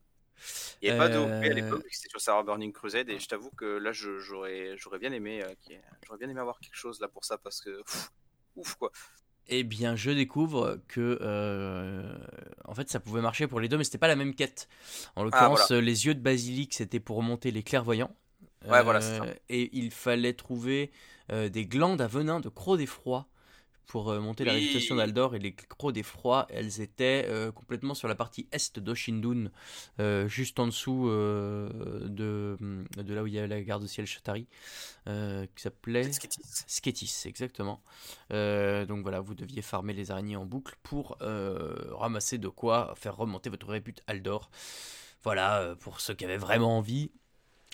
[0.80, 1.48] Il n'y avait pas de à euh.
[1.54, 5.42] l'époque, c'était sur Sarah Burning Crusade, et je t'avoue que là, j'aurais bien aimé,
[6.06, 7.82] j'aurais bien aimé avoir quelque chose là pour ça, parce que,
[8.56, 8.90] ouf, quoi.
[9.48, 12.16] Eh bien, je découvre que euh,
[12.64, 14.68] en fait, ça pouvait marcher pour les deux, mais c'était pas la même quête.
[15.16, 18.14] En ah, l'occurrence, les yeux de basilic, c'était pour remonter les clairvoyants.
[18.68, 19.24] Ouais, voilà, ça.
[19.24, 20.92] Euh, et il fallait trouver
[21.30, 23.26] euh, des glandes à venin de croc d'effroi
[23.86, 28.08] pour euh, monter la réputation d'Aldor et les crocs d'effroi, elles étaient euh, complètement sur
[28.08, 29.50] la partie est d'Oshindun,
[30.00, 32.56] euh, juste en dessous de,
[32.96, 34.46] de là où il y a la gare de ciel Chatari,
[35.04, 37.22] qui s'appelait Sketis.
[37.26, 37.82] exactement.
[38.30, 43.50] donc voilà, vous deviez farmer les araignées en boucle pour ramasser de quoi faire remonter
[43.50, 44.50] votre répute Aldor.
[45.24, 47.12] Voilà, pour ceux qui avaient vraiment envie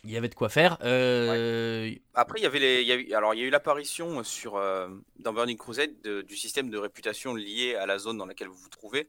[0.04, 0.78] il y avait de quoi faire.
[0.82, 5.32] Euh, Après, il y avait les, alors il y a eu l'apparition sur euh, dans
[5.32, 9.08] Burning Crusade du système de réputation lié à la zone dans laquelle vous vous trouvez.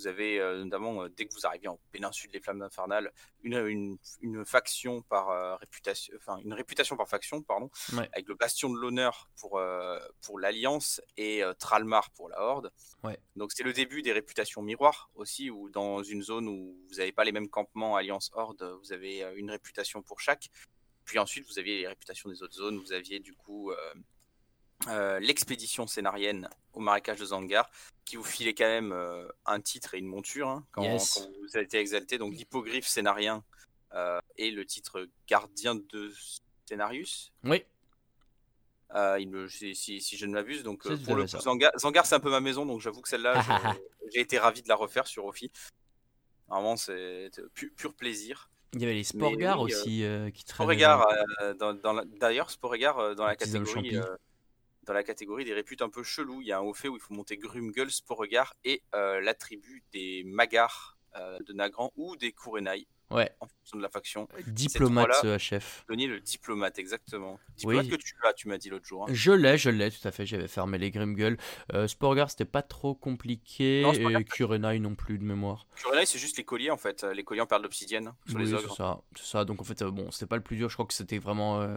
[0.00, 4.44] Vous avez euh, notamment, dès que vous arrivez en péninsule des Flammes Infernales, une, une,
[4.44, 7.70] faction par réputation, enfin une réputation par faction, pardon,
[8.12, 9.60] avec le Bastion de l'honneur pour,
[10.22, 12.72] pour l'Alliance et Tralmar pour la Horde.
[13.02, 13.18] Ouais.
[13.36, 17.12] Donc c'est le début des réputations miroirs aussi, où dans une zone où vous n'avez
[17.12, 20.50] pas les mêmes campements Alliance Horde, vous avez une réputation pour chaque.
[21.10, 22.78] Puis ensuite, vous aviez les réputations des autres zones.
[22.78, 23.94] Vous aviez du coup euh,
[25.20, 27.70] l'expédition scénarienne au marécage de Zangar,
[28.04, 31.64] qui vous filait quand même euh, un titre et une monture hein, quand, vous avez
[31.64, 32.18] été exalté.
[32.18, 33.44] Donc l'hippogriffe scénarien
[33.94, 36.12] euh, et le titre gardien de
[36.66, 37.32] Scénarius.
[37.44, 37.64] Oui.
[38.94, 42.30] il me, si, si, je ne m'abuse, donc pour le Zangar, Zangar c'est un peu
[42.30, 43.34] ma maison, donc j'avoue que celle-là,
[44.14, 45.52] j'ai été ravi de la refaire sur Ophi.
[46.48, 48.50] Vraiment, c'est pur, plaisir.
[48.72, 50.84] Il y avait les Sporgars aussi qui traînaient.
[51.58, 54.00] dans, d'ailleurs, Sporgars dans la catégorie
[54.84, 56.40] dans la catégorie des réputes un peu chelous.
[56.40, 59.84] Il y a un haut fait où il faut monter Grumgull, regard et euh, l'attribut
[59.92, 62.86] des Magars de Nagran ou des Kurenai.
[63.10, 63.28] Ouais.
[63.40, 64.28] En fonction de la faction.
[64.46, 65.84] Diplomate, ce chef.
[65.88, 67.40] Donner le diplomate, exactement.
[67.56, 69.04] Diplomate que tu as, tu m'as dit l'autre jour.
[69.04, 69.12] Hein.
[69.12, 70.26] Je l'ai, je l'ai, tout à fait.
[70.26, 71.36] J'avais fermé les Grimgull.
[71.72, 73.82] Euh, Sporgar, c'était pas trop compliqué.
[73.82, 75.66] et Kurenai non plus, de mémoire.
[75.74, 77.02] Kurenai, c'est juste les colliers, en fait.
[77.02, 78.70] Les colliers en perle d'obsidienne sur les ogres.
[78.70, 79.44] C'est ça, ça.
[79.44, 80.68] Donc, en fait, euh, bon, c'était pas le plus dur.
[80.68, 81.76] Je crois que c'était vraiment euh,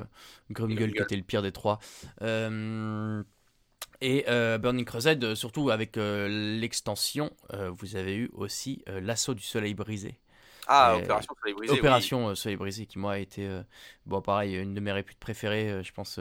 [0.51, 1.79] Grimgull qui était le pire des trois.
[2.21, 3.23] Euh.
[4.05, 10.19] Et euh, Burning Crusade, surtout avec l'extension, vous avez eu aussi l'assaut du soleil brisé.
[10.67, 11.73] Ah, Opération Soleil Brisé.
[11.73, 13.61] Opération euh, Soleil Brisé qui, moi, a été, euh,
[14.05, 16.19] bon, pareil, une de mes réputes préférées, euh, je pense,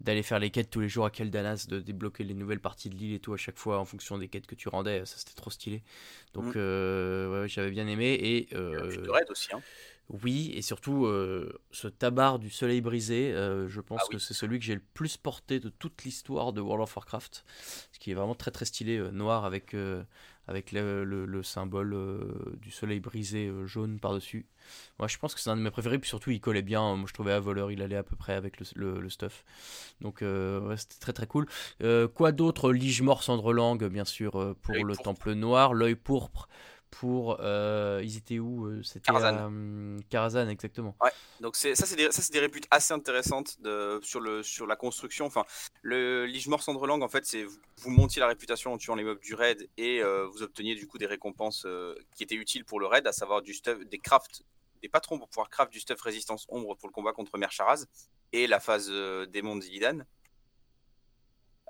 [0.00, 2.96] d'aller faire les quêtes tous les jours à Keldanas, de débloquer les nouvelles parties de
[2.96, 5.04] l'île et tout à chaque fois en fonction des quêtes que tu rendais.
[5.04, 5.82] Ça, c'était trop stylé.
[6.34, 6.58] Donc, mm.
[6.58, 8.12] ouais, j'avais bien aimé.
[8.20, 8.48] Et.
[8.52, 9.60] de raid aussi, hein.
[10.22, 11.06] Oui, et surtout,
[11.70, 15.16] ce tabar du soleil brisé, je pense ah que c'est celui que j'ai le plus
[15.16, 17.44] porté de toute l'histoire de World of Warcraft.
[17.92, 19.74] Ce qui est vraiment très très stylé, noir avec
[20.48, 24.46] avec le, symbole euh, du soleil brisé euh, jaune par-dessus.
[24.98, 26.96] Moi, je pense que c'est un de mes préférés, puis surtout, il collait bien.
[26.96, 29.44] Moi, je trouvais à voleur, il allait à peu près avec le, stuff.
[30.00, 31.46] Donc, euh, c'était très très cool.
[32.14, 32.72] quoi d'autre?
[32.72, 35.74] Lige mort cendre langue, bien sûr, pour le Temple Noir.
[35.74, 36.48] L'œil pourpre
[36.92, 37.38] pour.
[37.40, 40.48] Euh, ils étaient où euh, C'était Karazhan.
[40.48, 40.94] exactement.
[41.00, 44.76] Ouais, donc ça, c'est des, ça, des réputes assez intéressantes de, sur, le, sur la
[44.76, 45.26] construction.
[45.26, 45.44] Enfin,
[45.80, 49.34] le Ligmore Cendrelang, en fait, c'est vous, montiez la réputation en tuant les mobs du
[49.34, 51.66] raid et euh, vous obteniez du coup des récompenses
[52.14, 54.42] qui étaient utiles pour le raid, à savoir du stuff, des crafts,
[54.82, 57.86] des patrons pour pouvoir craft du stuff résistance ombre pour le combat contre Mercharaz
[58.32, 58.90] et la phase
[59.30, 60.04] démon d'Illidan.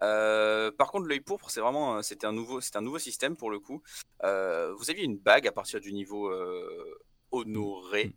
[0.03, 3.51] Euh, par contre, l'œil pourpre, c'est vraiment, c'était un nouveau, c'est un nouveau système pour
[3.51, 3.83] le coup.
[4.25, 6.99] Euh, vous aviez une bague à partir du niveau euh,
[7.31, 8.13] honoré.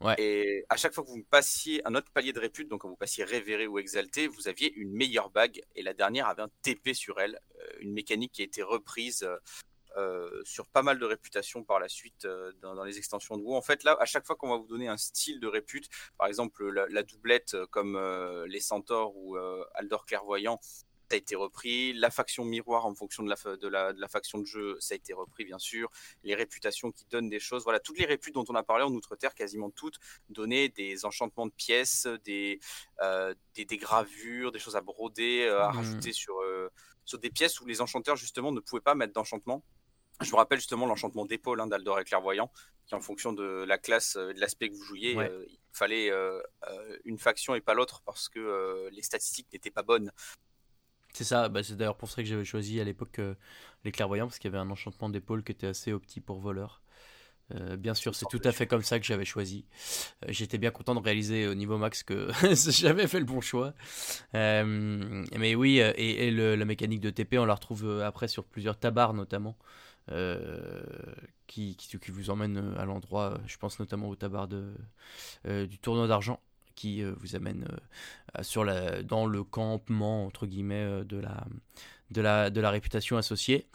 [0.00, 0.14] Ouais.
[0.18, 2.96] Et à chaque fois que vous passiez un autre palier de répute, donc quand vous
[2.96, 5.60] passiez révéré ou exalté, vous aviez une meilleure bague.
[5.74, 7.40] Et la dernière avait un TP sur elle,
[7.80, 9.28] une mécanique qui a été reprise
[10.44, 12.28] sur pas mal de réputations par la suite
[12.62, 13.56] dans, les extensions de WoW.
[13.56, 16.28] En fait, là, à chaque fois qu'on va vous donner un style de répute, par
[16.28, 17.98] exemple la, doublette comme
[18.46, 19.36] les Centaures ou
[19.74, 20.60] Aldor Clairvoyant,
[21.14, 21.92] a été repris.
[21.92, 24.94] La faction miroir en fonction de la, de la, de la faction de jeu, ça
[24.94, 25.90] a été repris, bien sûr.
[26.24, 27.64] Les réputations qui donnent des choses.
[27.64, 31.46] Voilà, toutes les réputes dont on a parlé en Outre-Terre, quasiment toutes, donnaient des enchantements
[31.46, 32.60] de pièces, des,
[33.02, 35.76] euh, des, gravures, des choses à broder, euh, à mmh.
[35.76, 36.70] rajouter sur, euh,
[37.04, 39.64] sur des pièces où les enchanteurs, justement, ne pouvaient pas mettre d'enchantement.
[40.20, 42.50] Je vous rappelle justement l'enchantement d'épaule hein, d'Aldor et Clairvoyant,
[42.86, 46.10] qui en fonction de la classe et de l'aspect que vous jouiez, il fallait
[47.04, 50.10] une faction et pas l'autre parce que les statistiques n'étaient pas bonnes.
[51.18, 53.34] C'est ça, bah, c'est d'ailleurs pour ça que j'avais choisi à l'époque euh,
[53.84, 56.80] les clairvoyants, parce qu'il y avait un enchantement d'épaule qui était assez opti pour voleur.
[57.56, 59.64] Euh, bien sûr, c'est tout à fait comme ça que j'avais choisi.
[60.22, 62.30] Euh, j'étais bien content de réaliser au niveau max que
[62.70, 63.74] j'avais fait le bon choix.
[64.32, 69.58] mais oui, et, la mécanique de TP, on la retrouve après sur plusieurs tabards notamment,
[71.48, 71.76] qui,
[72.10, 76.38] vous emmènent à l'endroit, je pense notamment au tabard du tournoi d'argent,
[76.78, 77.66] qui euh, vous amène
[78.56, 83.66] euh, dans le campement entre guillemets euh, de la, réputation associée.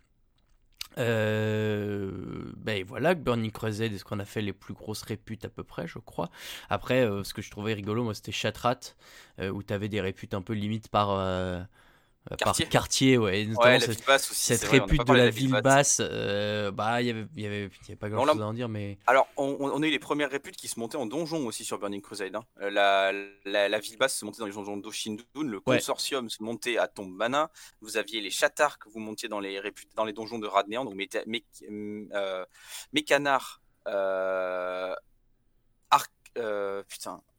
[0.96, 5.66] ben voilà, Burning Crusade est ce qu'on a fait les plus grosses réputes à peu
[5.66, 6.30] près, je crois.
[6.70, 8.80] Après, ce que je trouvais rigolo, moi, c'était Chatrat,
[9.40, 11.62] où tu avais des réputes un peu limite par euh,
[12.38, 12.66] quartier.
[12.66, 13.48] par quartier, ouais.
[13.48, 17.46] ouais cette, aussi, cette répute de la ville basse, euh, bah, il y avait, y
[17.46, 18.98] avait, y avait pas grand chose à en dire, mais.
[19.08, 21.78] Alors, on, on, a eu les premières réputes qui se montaient en donjon aussi sur
[21.80, 22.36] Burning Crusade.
[22.36, 22.46] Hein.
[22.62, 23.12] Euh, la,
[23.46, 26.88] la, la, ville basse se montait dans les donjons d'Oshindun, le consortium se montait à
[26.88, 30.40] Tomb Mana, vous aviez les chatars que vous montiez dans les, réputes, dans les donjons
[30.40, 30.96] de Radnéan, donc
[32.94, 34.96] Mécanar, euh,
[35.90, 37.33] Arc, putain, euh,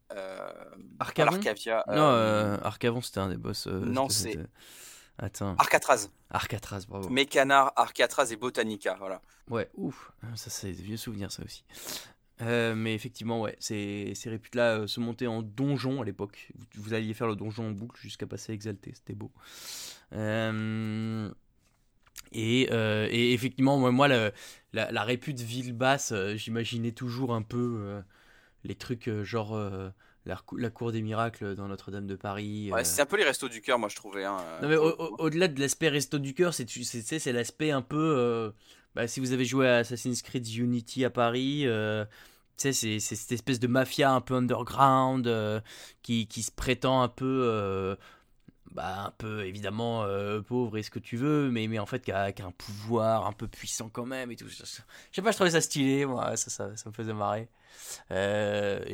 [0.98, 1.84] Arcavon Arcavia.
[1.88, 3.66] Non, euh, Arcavon c'était un des boss.
[3.66, 4.38] Euh, non, c'est.
[5.18, 5.54] Attends.
[5.58, 6.08] Arcatraz.
[6.30, 7.08] Arcatraz, bravo.
[7.08, 9.22] Mécanar, Arcatraz et Botanica, voilà.
[9.48, 10.12] Ouais, ouf.
[10.22, 11.64] Ah, ça, c'est des vieux souvenirs, ça aussi.
[12.40, 16.50] mais effectivement, ouais, ces, ces réputes-là se montaient en donjon à l'époque.
[16.74, 19.30] Vous, alliez faire le donjon en boucle jusqu'à passer exalté, c'était beau.
[22.32, 24.32] Et, et, effectivement, moi, la,
[24.72, 28.02] la répute ville basse, j'imaginais toujours un peu
[28.64, 29.90] les trucs euh, genre euh,
[30.24, 32.70] la, la, cour des miracles dans Notre-Dame de Paris.
[32.72, 32.84] Ouais, euh.
[32.84, 34.24] c'est un peu les restos du cœur, moi je trouvais.
[34.24, 38.52] Hein, non, mais au-delà de l'aspect resto du cœur, c'est c'est l'aspect un peu.
[38.94, 41.66] Bah, si vous avez joué à Assassin's Creed Unity à Paris.
[42.56, 45.62] c'est cette espèce de mafia un peu underground
[46.02, 47.96] qui, qui, se prétend un peu
[48.70, 50.06] bah, un peu évidemment
[50.46, 53.32] pauvre et ce que tu veux, mais, mais en fait qui a, un pouvoir un
[53.32, 54.48] peu puissant quand même et tout.
[54.48, 57.48] Je sais pas, je trouvais ça stylé, moi, ça, ça, ça me faisait marrer.
[58.10, 58.84] Euh,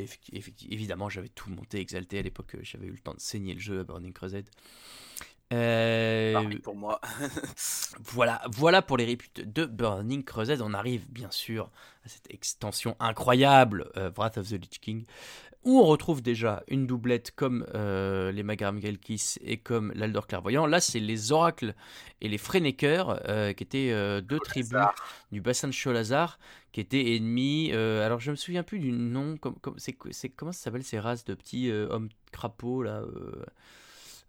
[0.69, 3.79] évidemment, j'avais tout monté exalté à l'époque, j'avais eu le temps de saigner le jeu
[3.79, 4.49] à Burning Crusade.
[5.53, 7.01] Euh, pour moi.
[7.99, 10.61] voilà, voilà pour les réputes de Burning Crusade.
[10.61, 11.69] On arrive bien sûr
[12.05, 15.05] à cette extension incroyable, euh, Wrath of the Lich King,
[15.63, 20.65] où on retrouve déjà une doublette comme euh, les Magaram Gelkis et comme l'Aldor Clairvoyant.
[20.65, 21.75] Là, c'est les Oracles
[22.19, 24.79] et les Freyneker, euh, qui étaient euh, deux tribus
[25.31, 26.39] du bassin de Cholazar,
[26.71, 27.71] qui étaient ennemis.
[27.73, 29.37] alors, je me souviens plus du nom.
[29.37, 29.93] Comme, comme, c'est,
[30.29, 33.03] comment ça s'appelle ces races de petits hommes crapauds là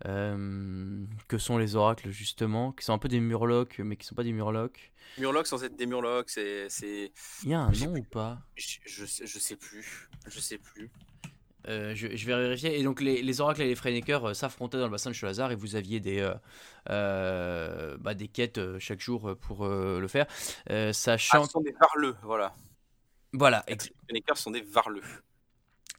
[0.05, 4.25] que sont les oracles justement, qui sont un peu des murlocs, mais qui sont pas
[4.25, 4.93] des murlocs.
[5.19, 6.69] Murlocs sans être des murlocs, c'est.
[7.45, 8.43] Il y a un nom ou pas?
[8.57, 10.09] Je, je, je, sais plus.
[10.27, 10.91] Je sais plus.
[11.69, 12.79] Euh, je, vais vérifier.
[12.79, 15.55] Et donc les, oracles et les Freyneker euh, s'affrontaient dans le bassin de Cholazar et
[15.55, 16.29] vous aviez des,
[16.91, 20.27] euh, bah, des quêtes chaque jour pour le faire.
[20.93, 21.43] sachant...
[21.43, 22.55] Ah, ce sont des varleux, voilà.
[23.33, 23.65] Voilà.
[23.69, 25.03] Les Freyneker sont des varleux.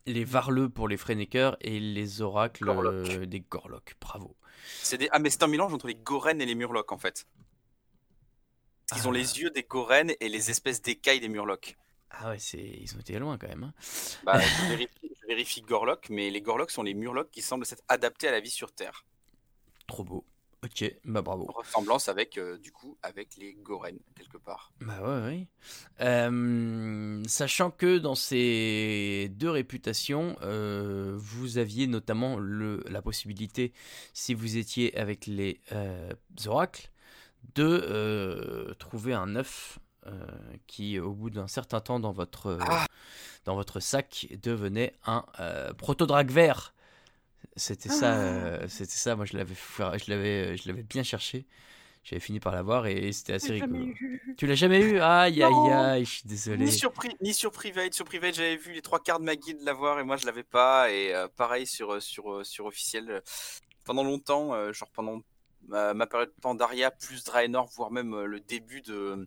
[0.05, 3.95] Les varleux pour les Freyneker et les oracles des Gorloks.
[4.01, 4.35] Bravo.
[4.81, 5.09] C'est des...
[5.11, 7.25] Ah mais c'est un mélange entre les Goren et les Murlocs en fait.
[8.95, 9.15] Ils ont ah.
[9.15, 11.77] les yeux des Goren et les espèces d'écailles des Murlocs.
[12.13, 12.59] Ah ouais, c'est...
[12.59, 13.63] ils ont été loin quand même.
[13.63, 13.73] Hein.
[14.23, 18.31] Bah, je, vérifie, Gorlock, mais les Gorloks sont les Murlocs qui semblent s'être adaptés à
[18.31, 19.05] la vie sur Terre.
[19.87, 20.25] Trop beau.
[20.63, 21.45] Ok, bah bravo.
[21.53, 24.71] Ressemblance avec, euh, du coup, avec les Goren, quelque part.
[24.79, 25.47] Bah ouais, ouais.
[25.99, 33.73] Euh, sachant que dans ces deux réputations, euh, vous aviez notamment le, la possibilité,
[34.13, 35.59] si vous étiez avec les
[36.45, 36.89] oracles,
[37.55, 39.79] de trouver un œuf
[40.67, 42.85] qui, au bout d'un certain temps dans votre, ah.
[43.45, 46.73] dans votre sac, devenait un euh, proto-drague vert.
[47.55, 48.17] C'était ça, ah.
[48.17, 49.15] euh, c'était ça.
[49.15, 51.45] Moi, je l'avais, je l'avais, je l'avais bien cherché.
[52.03, 53.93] J'avais fini par l'avoir et c'était assez rigolo.
[54.35, 54.99] Tu l'as jamais eu?
[54.99, 56.65] Aïe aïe aïe, je suis désolé.
[56.65, 57.93] Ni sur, ni sur Private.
[57.93, 60.43] Sur Private, j'avais vu les trois quarts de ma guide l'avoir et moi je l'avais
[60.43, 60.91] pas.
[60.91, 63.21] Et pareil sur, sur, sur officiel.
[63.85, 65.21] Pendant longtemps, genre pendant
[65.69, 69.25] ma, période Pandaria plus Draenor, voire même le début de,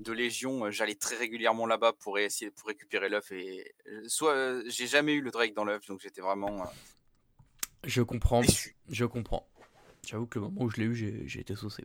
[0.00, 3.72] de Légion, j'allais très régulièrement là-bas pour essayer pour récupérer l'œuf et
[4.06, 6.64] soit j'ai jamais eu le Drake dans l'œuf, donc j'étais vraiment.
[7.84, 8.42] je comprends.
[8.88, 9.48] Je comprends.
[10.06, 11.84] J'avoue que le moment où je l'ai eu, j'ai été saucé.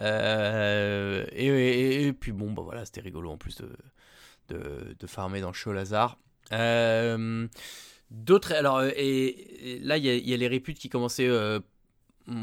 [0.00, 3.70] et, puis bon, bah voilà, c'était rigolo en plus de,
[4.48, 6.18] de, de farmer dans le show Lazare.
[8.10, 11.28] D'autres, alors, et, là, il y, a les réputes qui commençaient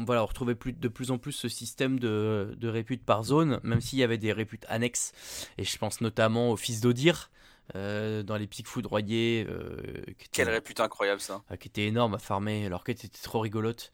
[0.04, 3.60] voilà, on retrouvait plus, de plus en plus ce système de, de répute par zone,
[3.62, 5.12] même s'il y avait des réputes annexes.
[5.58, 7.30] Et je pense notamment au fils d'Odir,
[7.74, 9.44] euh, dans les pics foudroyés.
[9.48, 13.40] Euh, Quelle répute incroyable ça euh, Qui était énorme à farmer, alors qu'elle était trop
[13.40, 13.92] rigolote.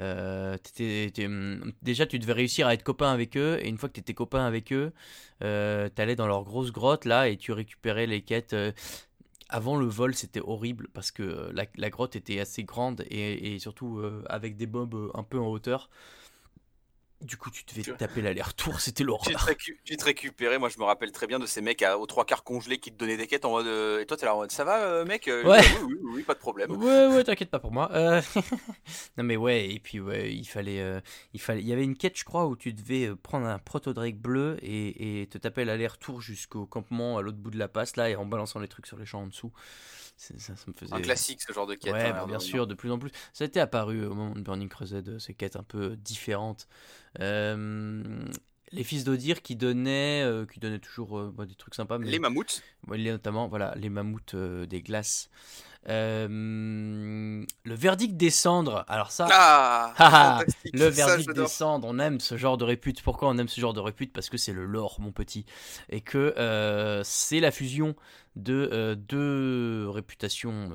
[0.00, 4.00] Hum, déjà, tu devais réussir à être copain avec eux, et une fois que tu
[4.00, 4.92] étais copain avec eux,
[5.40, 8.56] tu allais dans leur grosse grotte là, et tu récupérais les quêtes
[9.54, 13.98] avant le vol, c'était horrible parce que euh, la, grotte était assez grande et, surtout
[14.00, 15.90] euh, avec des bombes euh, un peu en hauteur.
[17.24, 19.24] Du coup, tu devais taper l'aller-retour, c'était l'horreur.
[19.56, 22.24] Tu te, récupérais, moi je me rappelle très bien de ces mecs à, aux trois
[22.24, 23.66] quarts congelés qui te donnaient des quêtes en mode.
[24.00, 25.60] et toi, t'es là en mode ça va, mec Ouais.
[25.82, 26.70] Oui, oui, oui, pas de problème.
[26.72, 27.90] Ouais, ouais, t'inquiète pas pour moi.
[29.16, 31.60] non, mais ouais, et puis ouais, il fallait, il fallait.
[31.60, 35.22] Il y avait une quête, je crois, où tu devais prendre un proto-drake bleu et,
[35.22, 38.26] et te taper l'aller-retour jusqu'au campement à l'autre bout de la passe, là, et en
[38.26, 39.52] balançant les trucs sur les champs en dessous.
[40.92, 41.92] Un classique ce genre de quête.
[41.92, 43.10] Ouais, hein, bah, bien sûr, de plus en plus.
[43.32, 46.68] Ça a été apparu au moment de Burning Crusade, ces quêtes un peu différentes.
[47.20, 48.02] Euh,
[48.72, 51.98] les fils d'Odir qui donnaient, euh, qui donnaient toujours euh, bah, des trucs sympas.
[51.98, 52.62] les mammouths.
[52.88, 55.30] notamment, voilà, les mammouths des glaces.
[55.86, 58.84] Le verdict des cendres.
[58.88, 61.86] Alors ça, ah, ah, ah le verdict des cendres.
[61.90, 63.02] On aime ce genre de répute.
[63.02, 64.12] Pourquoi on aime ce genre de répute?
[64.12, 65.44] Parce que c'est le lore, mon petit,
[65.90, 67.94] et que c'est la fusion
[68.36, 70.70] de deux réputations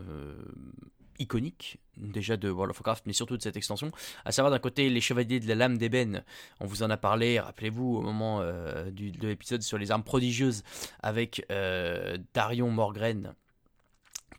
[1.20, 3.92] iconique déjà de World of Warcraft, mais surtout de cette extension,
[4.26, 6.24] à savoir d'un côté les chevaliers de la lame d'ébène,
[6.60, 10.04] on vous en a parlé, rappelez-vous au moment euh, du, de l'épisode sur les armes
[10.04, 10.64] prodigieuses
[11.02, 13.36] avec euh, Darion Morgren.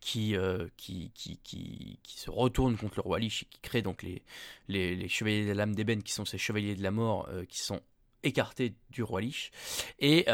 [0.00, 3.82] Qui, euh, qui, qui, qui, qui, se retourne contre le roi Lich et qui crée
[3.82, 4.22] donc les,
[4.68, 7.82] les, chevaliers de la lame d'ébène qui sont ces chevaliers de la mort qui sont
[8.22, 9.52] écartés du roi Lich
[9.98, 10.24] et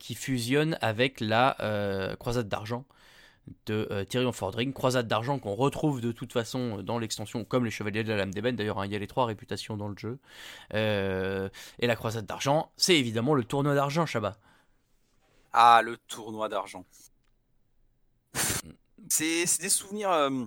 [0.00, 1.56] qui fusionnent avec la
[2.18, 2.84] croisade d'argent
[3.66, 7.70] de euh, Tyrion Fordring, croisade d'argent qu'on retrouve de toute façon dans l'extension comme les
[7.70, 9.96] Chevaliers de la Lame d'Ébène, d'ailleurs hein, il y a les trois réputations dans le
[9.96, 10.18] jeu.
[10.74, 14.36] Euh, et la croisade d'argent, c'est évidemment le tournoi d'argent, Shabba.
[15.52, 16.84] Ah, le tournoi d'argent.
[19.12, 20.10] C'est des souvenirs...
[20.10, 20.44] Euh,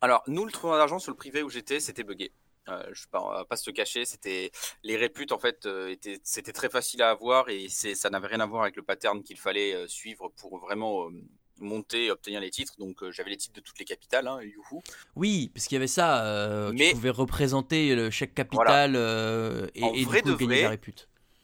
[0.00, 2.32] alors, nous, le tournoi d'argent sur le privé où j'étais, c'était buggé.
[2.68, 4.50] Euh, je ne pas, pas se cacher, c'était
[4.82, 5.68] les réputes en fait,
[6.24, 9.38] c'était très facile à avoir et ça n'avait rien à voir avec le pattern qu'il
[9.38, 11.08] fallait suivre pour vraiment
[11.60, 12.74] monter, obtenir les titres.
[12.78, 14.82] Donc euh, j'avais les titres de toutes les capitales, hein, youhou.
[15.14, 16.24] Oui, parce qu'il y avait ça.
[16.24, 20.46] Euh, Mais, tu pouvais représenter le, chaque capitale euh, et, et vrai du coup, de
[20.46, 20.80] gagner vrai,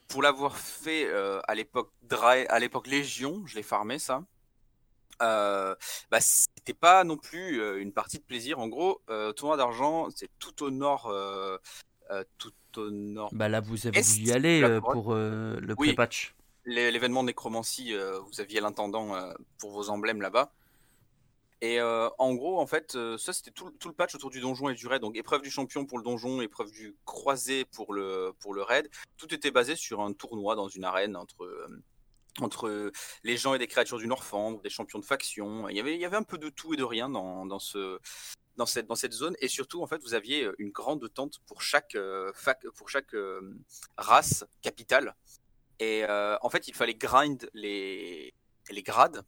[0.09, 1.09] Pour l'avoir fait
[1.46, 4.25] à l'époque à l'époque Légion, je l'ai farmé ça.
[5.23, 8.59] Bah, c'était pas non plus une partie de plaisir.
[8.59, 9.01] En gros,
[9.37, 11.13] tournoi d'argent, c'est tout au nord.
[12.39, 13.31] tout au nord.
[13.33, 18.61] Bah là, vous avez dû y aller pour le pré-patch l'événement nécromancie, euh, vous aviez
[18.61, 20.53] l'intendant euh, pour vos emblèmes là-bas.
[21.61, 24.75] Et euh, en gros, en fait, ça c'était tout, le patch autour du donjon et
[24.75, 25.01] du raid.
[25.01, 28.91] Donc épreuve du champion pour le donjon, épreuve du croisé pour le, pour le raid.
[29.17, 31.49] Tout était basé sur un tournoi dans une arène entre,
[32.40, 32.92] entre
[33.25, 35.68] les gens et des créatures du Nord-Fandre, des champions de faction.
[35.68, 37.99] Il y, avait, un peu de tout et de rien dans, dans ce,
[38.57, 39.35] dans cette, zone.
[39.40, 41.97] Et surtout, en fait, vous aviez une grande tente pour chaque,
[43.97, 45.14] race capitale.
[45.79, 48.35] Et en fait, il fallait grind les,
[48.71, 49.23] grades.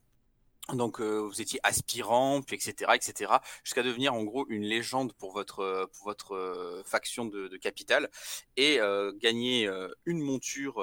[0.73, 6.83] Donc, vous étiez aspirant, puis etc., etc., jusqu'à devenir en gros une légende pour votre,
[6.85, 8.09] faction de, de capitale
[8.57, 8.79] et
[9.19, 9.69] gagner
[10.05, 10.81] une monture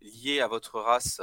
[0.00, 1.20] liée à votre race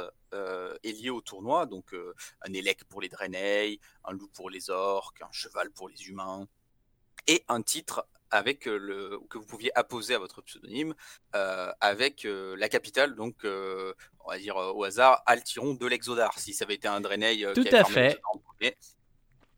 [0.82, 1.66] et liée au tournoi.
[1.66, 1.94] Donc,
[2.42, 6.46] un élec pour les Draenei, un loup pour les orques, un cheval pour les humains.
[7.28, 10.94] Et un titre avec euh, le que vous pouviez apposer à votre pseudonyme
[11.34, 13.14] euh, avec euh, la capitale.
[13.14, 17.46] Donc on va dire au hasard Altiron de l'Exodar si ça avait été un Draenei
[17.54, 18.20] tout à fait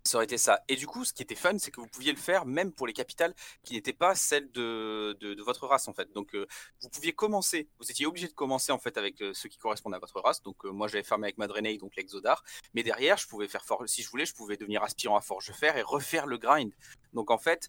[0.09, 0.63] ça aurait été ça.
[0.69, 2.87] Et du coup, ce qui était fun, c'est que vous pouviez le faire même pour
[2.87, 6.13] les capitales qui n'étaient pas celles de, votre race en fait.
[6.13, 6.37] Donc,
[6.81, 9.99] vous pouviez commencer, vous étiez obligé de commencer en fait avec ceux qui correspondent à
[9.99, 10.43] votre race.
[10.43, 12.43] Donc, moi j'avais fermé avec ma Draenei, donc l'Exodar.
[12.75, 15.77] Mais derrière, je pouvais faire si je voulais, je pouvais devenir aspirant à Forge Fer
[15.77, 16.73] et refaire le grind.
[17.13, 17.69] Donc, en fait,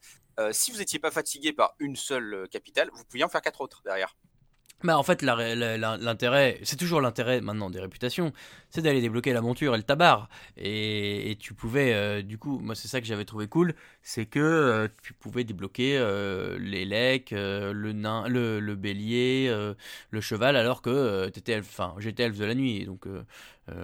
[0.51, 3.81] si vous n'étiez pas fatigué par une seule capitale, vous pouviez en faire quatre autres
[3.83, 4.15] derrière.
[4.81, 8.31] Bah en fait, l'intérêt, c'est toujours l'intérêt maintenant des réputations,
[8.69, 10.29] c'est d'aller débloquer la monture et le tabar.
[10.55, 13.73] Et, et tu pouvais, euh, du coup, moi c'est ça que j'avais trouvé cool,
[14.03, 19.53] c'est que euh, tu pouvais débloquer euh, les lecs, le nain, le, le bélier,
[20.11, 23.05] le cheval, alors que t'étais enfin j'étais elfe de la nuit, donc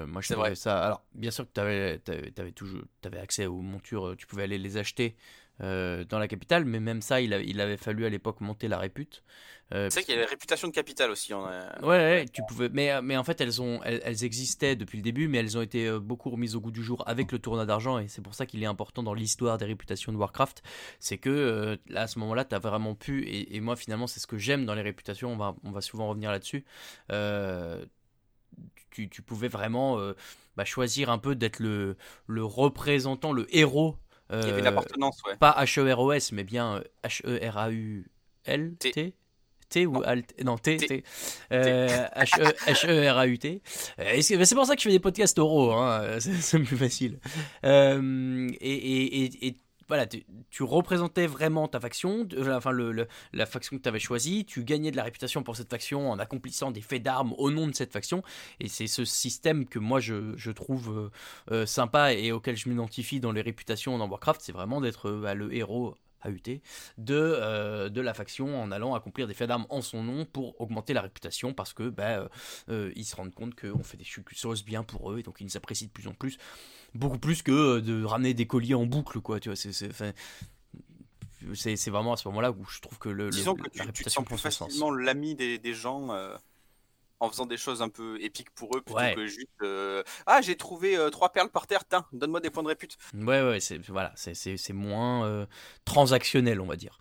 [0.08, 0.56] moi je vrai.
[0.56, 0.82] ça.
[0.82, 2.00] Alors bien sûr que t'avais,
[2.54, 5.18] toujours, t'avais accès aux montures, tu pouvais aller les acheter.
[5.62, 8.68] Euh, dans la capitale, mais même ça, il, a- il avait fallu à l'époque monter
[8.68, 9.24] la répute.
[9.74, 11.34] euh, C'est vrai qu'il y a la réputation de capitale aussi.
[11.34, 12.70] On a- Ouais, ouais, tu pouvais.
[12.70, 15.58] Mais, euh, mais en fait, elles, ont, elles, elles existaient depuis le début, mais elles
[15.58, 18.22] ont été euh, beaucoup remises au goût du jour avec le tournoi d'argent, et c'est
[18.22, 20.62] pour ça qu'il est important dans l'histoire des réputations de Warcraft.
[21.00, 24.08] C'est que euh, là, à ce moment-là, tu as vraiment pu, et, et moi finalement,
[24.08, 26.66] c'est ce que j'aime dans les réputations, on va, on va souvent revenir là-dessus.
[27.12, 27.86] Euh,
[28.92, 30.14] tu, tu pouvais vraiment euh,
[30.56, 31.98] bah, choisir un peu d'être le,
[32.28, 33.98] le représentant, le héros.
[34.32, 35.36] Il y avait une euh, appartenance, ouais.
[35.38, 39.14] pas H-E-R-O-S, mais bien euh, H-E-R-A-U-L-T T.
[39.70, 40.02] T ou.
[40.04, 40.78] Alt Non, T.
[40.78, 40.88] T.
[40.88, 41.04] T.
[41.52, 43.62] Euh, H-E- H-E-R-A-U-T.
[44.00, 46.78] Euh, et C'est c'est pour ça que je fais des podcasts oraux, hein, c'est plus
[46.78, 47.20] facile.
[47.66, 49.56] Euh, et, et, et, et
[49.88, 52.72] voilà, tu, représentais vraiment ta faction, euh, enfin
[53.34, 56.18] la faction que tu avais choisie, tu gagnais de la réputation pour cette faction en
[56.18, 58.24] accomplissant des faits d'armes au nom de cette faction,
[58.60, 61.12] et c'est ce système que moi je, trouve euh,
[61.52, 65.34] euh, sympa et auquel je m'identifie dans les réputations dans Warcraft, c'est vraiment d'être bah,
[65.34, 65.96] le héros
[66.28, 66.60] AUT
[66.98, 70.60] de, euh, de la faction en allant accomplir des faits d'armes en son nom pour
[70.60, 72.28] augmenter la réputation parce que bah, euh,
[72.70, 75.46] euh, ils se rendent compte qu'on fait des choses bien pour eux et donc ils
[75.46, 76.38] nous apprécient de plus en plus
[76.94, 80.12] beaucoup plus que de ramener des colliers en boucle quoi tu vois c'est c'est enfin,
[81.54, 83.64] c'est c'est vraiment à ce moment là où je trouve que le, le- Disons que
[83.64, 86.36] la tu, tu te réputation sens plus facilement l'ami des, des gens euh,
[87.20, 89.16] en faisant des choses un peu épiques pour eux plutôt Ouais.
[89.16, 92.64] que juste euh, Ah, j'ai trouvé euh, trois perles par terre, tiens, donne-moi des points
[92.64, 92.98] de répute.
[93.14, 95.46] Ouais, ouais, c'est voilà, c'est moins euh,
[95.86, 96.98] transactionnel, on va dire.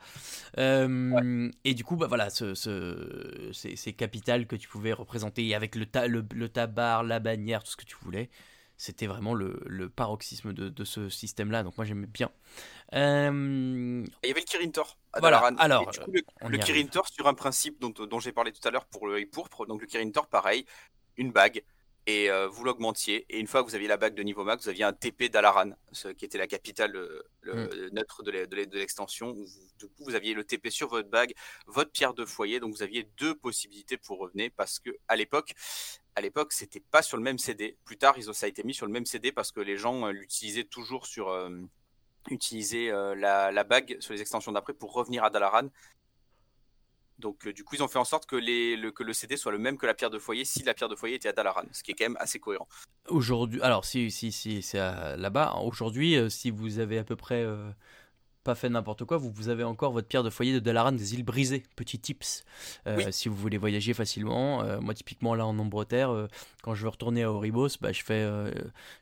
[1.64, 5.74] Et du coup, bah voilà, ce, ce, ces, ces capitales que tu pouvais représenter avec
[5.74, 8.30] le, ta, le, le tabar, la bannière, tout ce que tu voulais,
[8.76, 11.62] c'était vraiment le, le paroxysme de, de ce système-là.
[11.62, 12.30] Donc moi j'aimais bien.
[12.92, 15.56] Euh, Et il y avait le Kirin Tor Voilà, Dalaran.
[15.56, 16.86] alors, Et du coup, le, le Kirin.
[16.86, 19.66] Tor sur un principe dont, dont j'ai parlé tout à l'heure pour l'œil pourpre.
[19.66, 20.64] Donc le Kirin Tor, pareil,
[21.16, 21.62] une bague.
[22.06, 23.24] Et euh, vous l'augmentiez.
[23.30, 25.30] Et une fois que vous aviez la bague de niveau max, vous aviez un TP
[25.30, 27.94] d'Alaran, ce qui était la capitale euh, le, Mm.
[27.94, 29.32] neutre de l'e- l'e- l'extension.
[29.32, 31.32] Du coup, vous aviez le TP sur votre bague,
[31.66, 32.60] votre pierre de foyer.
[32.60, 35.54] Donc vous aviez deux possibilités pour revenir parce que à l'époque,
[36.14, 37.78] à l'époque, c'était pas sur le même CD.
[37.86, 39.78] Plus tard, ils ont, ça a été mis sur le même CD parce que les
[39.78, 41.48] gens l'utilisaient toujours sur euh,
[42.28, 45.68] utiliser euh, la, la bague sur les extensions d'après pour revenir à Dalaran.
[47.18, 49.36] Donc, euh, du coup, ils ont fait en sorte que, les, le, que le CD
[49.36, 51.32] soit le même que la pierre de foyer si la pierre de foyer était à
[51.32, 52.68] Dalaran, ce qui est quand même assez cohérent.
[53.08, 57.46] Aujourd'hui, alors si, si, si c'est là-bas, aujourd'hui, euh, si vous avez à peu près
[58.44, 61.14] pas fait n'importe quoi, vous, vous avez encore votre pierre de foyer de Dalaran des
[61.14, 61.64] îles brisées.
[61.76, 62.44] Petit tips,
[62.86, 63.04] euh, Oui.
[63.10, 64.62] si vous voulez voyager facilement.
[64.62, 66.28] Euh, moi, typiquement, là en Ombre Terre, euh,
[66.62, 68.24] quand je veux retourner à Oribos, bah, je fais,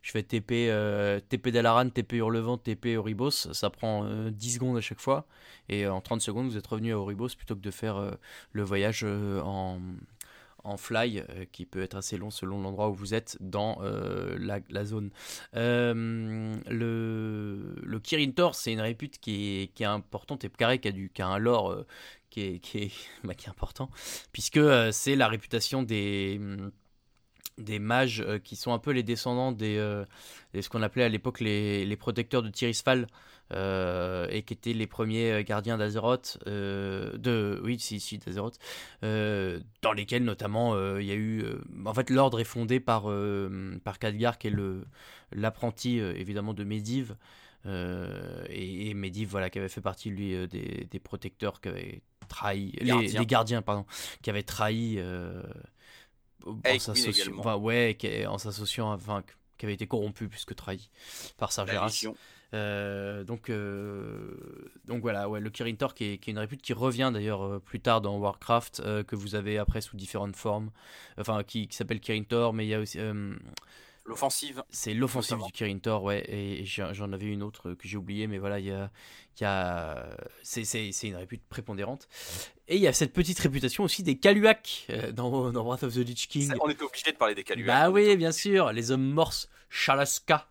[0.02, 0.70] je fais TP,
[1.28, 3.30] TP Dalaran, TP Hurlevent, TP Oribos.
[3.30, 5.26] Ça prend euh, 10 secondes à chaque fois.
[5.68, 8.16] Et en 30 secondes, vous êtes revenu à Oribos plutôt que de faire
[8.52, 9.78] le voyage en
[10.64, 14.36] en fly, euh, qui peut être assez long selon l'endroit où vous êtes dans euh,
[14.38, 15.10] la, zone.
[15.56, 20.92] Euh, le, le Kirin Tor, c'est une répute qui est, importante et carré, qui a,
[20.92, 21.84] du, qui un lore
[22.30, 22.92] qui, est, qui, est,
[23.24, 23.90] bah, qui est important,
[24.32, 24.60] puisque
[24.92, 26.40] c'est la réputation des
[27.58, 29.76] des mages qui sont un peu les descendants des,
[30.54, 33.06] ce qu'on appelait à l'époque les, les protecteurs de Tirisfal
[33.50, 38.58] et qui étaient les premiers euh, gardiens d'Azeroth euh, de oui si si d'Azeroth
[39.04, 42.80] euh, dans lesquels notamment euh, il y a eu euh, en fait l'ordre est fondé
[42.80, 44.84] par euh, par Khadgar qui est le
[45.32, 47.12] l'apprenti euh, évidemment de Medivh
[47.66, 51.68] euh, et, et Medivh voilà qui avait fait partie lui euh, des, des protecteurs qui
[51.68, 53.20] avaient trahi les, Gardiens.
[53.20, 53.84] les gardiens pardon
[54.22, 55.42] qui avaient trahi euh,
[56.46, 59.22] en s'associant enfin, ouais qui- en s'associant enfin
[59.58, 60.88] qui avait été corrompu plus que trahi
[61.36, 61.88] par Sargeras.
[62.54, 66.60] Euh, donc, euh, donc voilà, ouais, le Kirin Tor qui est, qui est une répute
[66.60, 70.70] qui revient d'ailleurs euh, plus tard dans Warcraft, que vous avez après sous différentes formes,
[71.18, 72.98] enfin qui, qui s'appelle Kirin Tor, mais il y a aussi,
[74.04, 74.64] L'offensive.
[74.68, 78.26] c'est l'offensive du Kirin Tor, ouais, et, et j'en avais une autre que j'ai oubliée,
[78.26, 78.90] mais voilà, il y a,
[79.40, 82.08] y a, c'est, une répute prépondérante.
[82.68, 85.98] Et il y a cette petite réputation aussi des Kaluak dans, dans Wrath of the
[85.98, 86.52] Lich King.
[86.60, 87.66] On était obligé de parler des Kaluak.
[87.66, 90.48] Bah oui, bien sûr, les hommes morses Chalaska.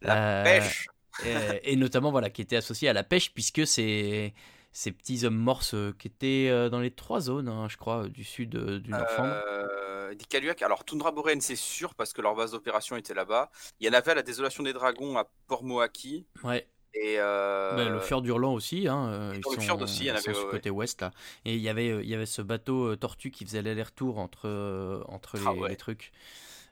[0.00, 0.88] La pêche.
[1.26, 4.34] Euh, et notamment voilà qui était associé à la pêche puisque c'est
[4.72, 8.08] ces petits hommes morses euh, qui étaient euh, dans les trois zones hein, je crois
[8.08, 10.62] du sud du Euh, des Kaluak.
[10.62, 13.50] Alors, Tundra Boréenne, c'est sûr, parce que leur base d'opération était là-bas.
[13.78, 16.26] Il y en avait à la Désolation des Dragons à Port Moaki.
[16.44, 20.32] ouais Et bah, le fjord hurlant aussi, hein, le fjord aussi, il y en avait
[20.32, 21.10] sur côté ouest là.
[21.44, 25.36] Et il y avait, il y avait ce bateau tortue qui faisait l'aller-retour entre, entre
[25.46, 26.12] ah les trucs,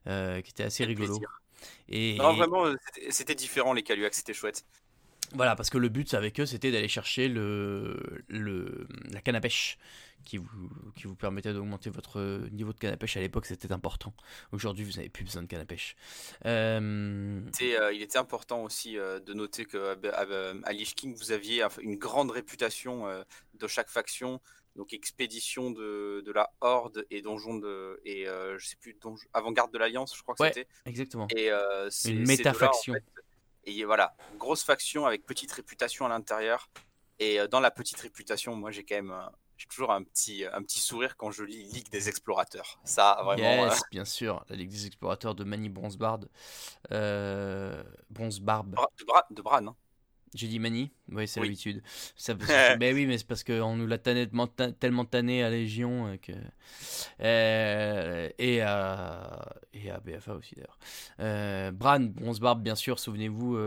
[0.07, 1.21] qui était assez rigolo.
[1.89, 2.73] Et, non, vraiment,
[3.11, 4.65] c'était différent les Caluacs, c'était chouette.
[5.33, 9.41] Voilà, parce que le but avec eux, c'était d'aller chercher le, le, la canne à
[9.41, 9.79] pêche
[10.25, 10.47] qui vous,
[10.95, 13.17] qui vous permettait d'augmenter votre niveau de canne à pêche.
[13.17, 14.13] À l'époque, c'était important.
[14.53, 15.97] Aujourd'hui, vous n'avez plus besoin de canne à pêche.
[16.45, 17.41] Euh...
[17.63, 21.97] Euh, il était important aussi euh, de noter qu'à à, Lich King, vous aviez une
[21.97, 23.07] grande réputation
[23.55, 24.41] de chaque faction.
[24.77, 28.97] Donc expédition de, de, la Horde et donjon de et je sais plus
[29.33, 30.69] avant-garde de l'Alliance, je crois que c'était.
[30.85, 31.27] Exactement.
[31.35, 31.51] Et
[32.05, 32.95] une méta-faction.
[33.67, 36.71] Et voilà, grosse faction avec petite réputation à l'intérieur.
[37.19, 40.45] Et euh, dans la petite réputation, moi j'ai quand même euh, j'ai toujours un petit,
[40.45, 42.79] un petit sourire quand je lis Ligue des Explorateurs.
[42.85, 43.67] Ça, vraiment.
[43.67, 46.21] Yes, bien sûr, la Ligue des Explorateurs de Manny Bronzebard.
[46.93, 48.77] Euh, Bronzebarbe.
[48.99, 49.67] De, Bra de Bran.
[49.69, 49.77] Hein.
[50.37, 51.83] J'ai dit Mani Oui, c'est l'habitude.
[52.79, 56.33] mais oui, mais c'est parce qu'on nous l'a tellement tanné à Légion euh, que...
[57.21, 60.79] Euh, et, à, et à BFA aussi d'ailleurs.
[61.21, 63.59] Euh, Bran, Bronze Barbe, bien sûr, souvenez-vous,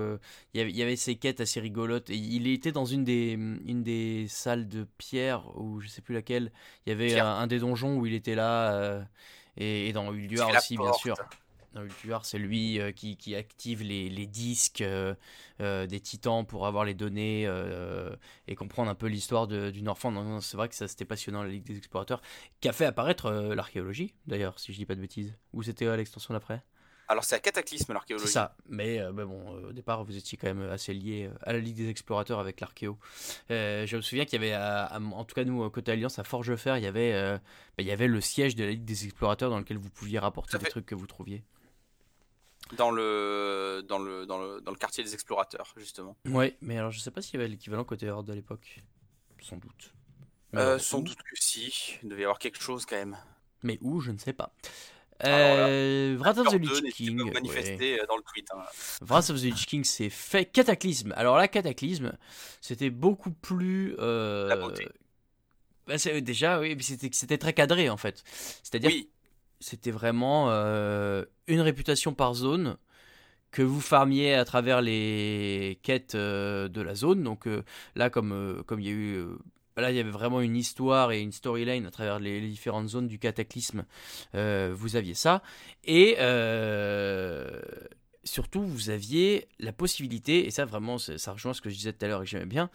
[0.53, 2.09] il y avait ces quêtes assez rigolotes.
[2.09, 6.13] Et il était dans une des, une des salles de pierre, ou je sais plus
[6.13, 6.51] laquelle.
[6.85, 9.03] Il y avait un, des donjons où il était là.
[9.57, 11.15] et, dans Ulduar aussi, bien sûr.
[11.73, 11.85] Dans
[12.23, 15.13] c'est lui euh, qui, qui, active les, les disques euh,
[15.61, 17.47] euh, des titans pour avoir les données
[18.47, 20.41] et comprendre un peu l'histoire d'une enfant.
[20.41, 22.21] C'est vrai que ça c'était passionnant, la Ligue des Explorateurs,
[22.59, 25.33] qui a fait apparaître l'archéologie, d'ailleurs, si je dis pas de bêtises.
[25.53, 26.63] Ou c'était à l'extension d'après?
[27.07, 28.27] Alors c'est un cataclysme l'archéologie.
[28.27, 31.77] C'est ça, mais, bon, au départ vous étiez quand même assez lié à la Ligue
[31.77, 32.97] des Explorateurs avec l'archéo.
[33.49, 34.55] je me souviens qu'il y avait,
[34.95, 37.39] en tout cas nous, côté Alliance, à Forgefer, il y avait, bah,
[37.79, 40.57] il y avait le siège de la Ligue des Explorateurs dans lequel vous pouviez rapporter
[40.57, 41.43] des trucs que vous trouviez
[42.75, 46.15] dans le, dans, le, dans, le, dans le quartier des explorateurs, justement.
[46.25, 48.83] Ouais, mais alors je sais pas s'il y avait l'équivalent côté Horde à l'époque.
[49.41, 49.93] Sans doute.
[50.55, 51.97] Euh, sans doute que si.
[52.03, 53.17] Il devait y avoir quelque chose quand même.
[53.63, 54.53] Mais où, je ne sais pas.
[55.25, 57.19] Euh, Wrath of the Lich King.
[57.19, 58.47] Euh, dans le tweet.
[58.53, 58.63] Hein.
[59.01, 61.13] Wrath of the Lich King, c'est fait Cataclysme.
[61.15, 62.17] Alors là, Cataclysme,
[62.61, 63.95] c'était beaucoup plus.
[63.99, 64.47] Euh...
[64.47, 64.87] La beauté.
[65.87, 68.23] Bah, déjà, oui, c'était très cadré en fait.
[68.63, 69.09] C'est-à-dire oui
[69.59, 72.77] c'était vraiment euh, une réputation par zone
[73.51, 77.23] que vous farmiez à travers les quêtes euh, de la zone.
[77.23, 77.63] Donc euh,
[77.95, 79.25] là, comme comme il y a eu
[79.77, 83.07] là, il y avait vraiment une histoire et une storyline à travers les, différentes zones
[83.07, 83.85] du cataclysme.
[84.33, 85.41] vous aviez ça.
[85.83, 86.15] Et
[88.29, 92.05] surtout, vous aviez la possibilité, et ça vraiment, ça rejoint ce que je disais tout
[92.05, 92.69] à l'heure et que j'aimais bien,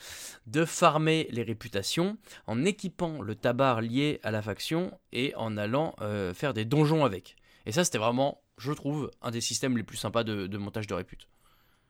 [0.46, 5.94] de farmer les réputations en équipant le tabar lié à la faction et en allant
[6.00, 7.36] euh, faire des donjons avec.
[7.66, 10.94] Et ça, c'était vraiment, je trouve, un des systèmes les plus sympas de, montage de
[10.94, 11.28] répute.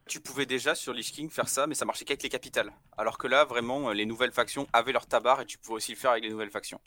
[0.06, 2.72] Tu pouvais déjà sur Lich King faire ça, mais ça marchait qu'avec les capitales.
[2.98, 5.96] Alors que là, vraiment, les nouvelles factions avaient leur tabar et tu pouvais aussi le
[5.96, 6.80] faire avec les nouvelles factions.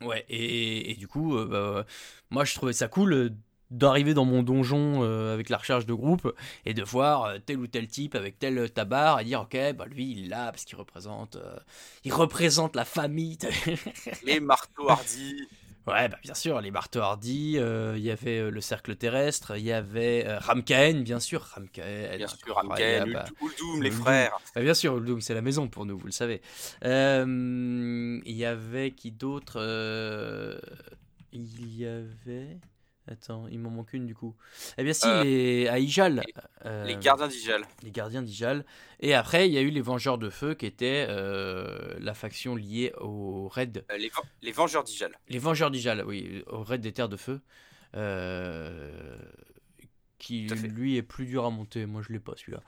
[0.00, 1.86] Ouais, et, du coup, euh, bah,
[2.30, 3.32] moi je trouvais ça cool
[3.72, 6.32] d'arriver dans mon donjon euh, avec la recherche de groupe
[6.64, 9.86] et de voir euh, tel ou tel type avec tel tabar et dire ok bah
[9.86, 11.56] lui il là parce qu'il représente euh,
[12.04, 13.38] il représente la famille
[14.24, 15.48] les marteaux hardis.
[15.86, 19.72] Ouais bah bien sûr les marteaux hardis il y avait le cercle terrestre il y
[19.72, 21.42] avait Ramkaen bien sûr.
[21.42, 24.38] Ramkaen bien sûr Ramkaen Uldum les frères.
[24.54, 26.40] Bah, bien sûr Uldum c'est la maison pour nous vous le savez.
[26.84, 29.58] Il y avait qui d'autre
[31.32, 32.58] il y avait
[33.10, 34.34] Attends, il m'en manque une du coup.
[34.78, 35.66] Eh bien si, euh, les...
[35.66, 36.22] à Ijal.
[36.64, 37.62] Euh, les gardiens d'Ijal.
[37.82, 38.64] Les gardiens d'Ijal.
[39.00, 42.54] Et après, il y a eu les Vengeurs de Feu qui étaient euh, la faction
[42.54, 43.84] liée au raid.
[43.98, 45.18] Les, les, Vengeurs d'Ijal.
[45.28, 47.40] Les Vengeurs d'Ijal, oui, au raid des Terres de Feu
[50.22, 51.84] qui lui est plus dur à monter.
[51.84, 52.60] Moi, je l'ai pas celui-là.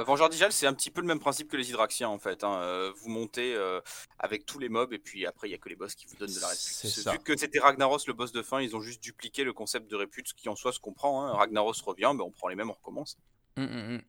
[0.00, 2.42] Vengeur d'Ijal, c'est un petit peu le même principe que les Hydraxiens en fait.
[2.42, 2.60] Hein.
[2.62, 3.80] Euh, vous montez euh,
[4.18, 6.16] avec tous les mobs et puis après, il y a que les boss qui vous
[6.16, 7.12] donnent de la répute.
[7.12, 9.94] Vu que c'était Ragnaros le boss de fin, ils ont juste dupliqué le concept de
[9.94, 11.24] répute, ce qui en soi se comprend.
[11.24, 11.32] Hein.
[11.32, 13.16] Ragnaros revient, mais on prend les mêmes, on recommence.
[13.56, 14.02] Hum, hum, hum.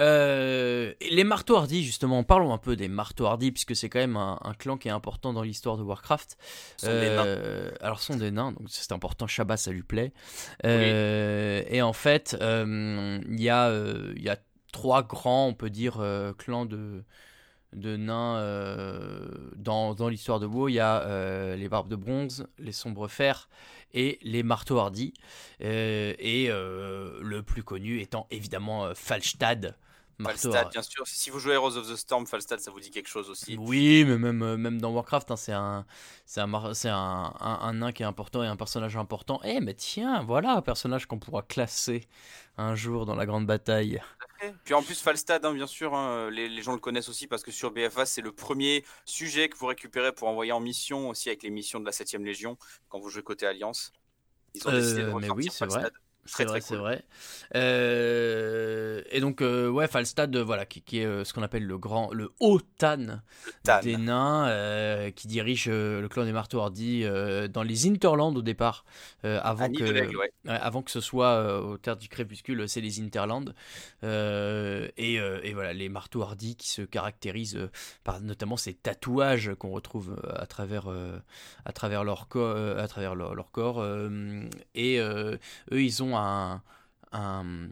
[0.00, 4.16] Euh, les marteaux hardis, justement, parlons un peu des marteaux hardis, puisque c'est quand même
[4.16, 6.36] un, clan qui est important dans l'histoire de Warcraft.
[6.84, 10.12] Euh, alors, sont des nains, donc c'est important, Shabbat, ça lui plaît.
[10.64, 13.72] Euh, et en fait, il y, a,
[14.16, 14.36] y a
[14.72, 16.04] trois grands, on peut dire,
[16.38, 17.04] clans de,
[17.72, 18.40] de nains
[19.56, 20.68] dans, dans l'histoire de WoW.
[20.68, 23.48] Il y a les barbes de bronze, les sombres fers
[23.94, 25.14] et les marteaux hardis.
[25.60, 29.76] et le plus connu étant évidemment Falstad
[30.22, 31.06] Falstad, bien sûr.
[31.06, 33.56] Si vous jouez Heroes of the Storm, Falstad, ça vous dit quelque chose aussi.
[33.58, 35.84] Oui, mais même, euh, même dans Warcraft, hein, c'est un,
[36.24, 39.40] c'est un, c'est un, un, nain qui est important et un personnage important.
[39.44, 42.06] Eh, mais tiens, voilà un personnage qu'on pourra classer
[42.56, 44.00] un jour dans la grande bataille.
[44.64, 47.42] Puis en plus, Falstad, hein, bien sûr, hein, les, les, gens le connaissent aussi parce
[47.42, 51.28] que sur BFA, c'est le premier sujet que vous récupérez pour envoyer en mission aussi
[51.28, 52.56] avec les missions de la 7ème Légion
[52.88, 53.92] quand vous jouez côté Alliance.
[54.54, 55.90] Ils ont décidé de euh, mais oui, c'est vrai.
[56.26, 57.04] C'est vrai, c'est vrai.
[57.54, 62.12] Euh, et donc, euh, ouais, Falstad, voilà, qui, qui est ce qu'on appelle le grand,
[62.12, 63.20] le haut Tan,
[63.82, 67.04] des nains, qui dirige le clan des marteaux hardis
[67.52, 68.84] dans les Interlands au départ,
[69.22, 73.44] avant, que, avant que ce soit au terre du crépuscule, c'est les Interlands.
[74.02, 77.68] Et, et, voilà, les marteaux hardis qui se caractérisent
[78.02, 80.88] par notamment ces tatouages qu'on retrouve à travers,
[81.64, 83.84] à travers leur, corps à travers leur, leur corps.
[84.74, 85.38] et eux,
[85.70, 86.62] ils ont un,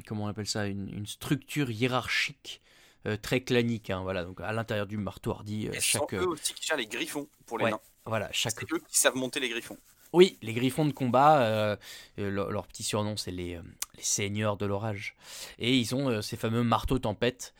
[0.06, 2.62] comment on appelle ça, une, structure hiérarchique
[3.06, 3.90] euh, très clanique.
[3.90, 6.14] Hein, voilà, donc à l'intérieur du marteau hardy, euh, chaque.
[6.14, 7.80] eux aussi qui gèrent les griffons pour les nains.
[8.04, 8.54] Voilà, chaque.
[8.58, 9.78] C'est eux qui savent monter les griffons.
[10.12, 11.76] Oui, les griffons de combat, euh,
[12.18, 13.58] leur, petit surnom, c'est les,
[13.96, 15.16] les, seigneurs de l'orage.
[15.58, 17.54] Et ils ont ces fameux marteaux tempêtes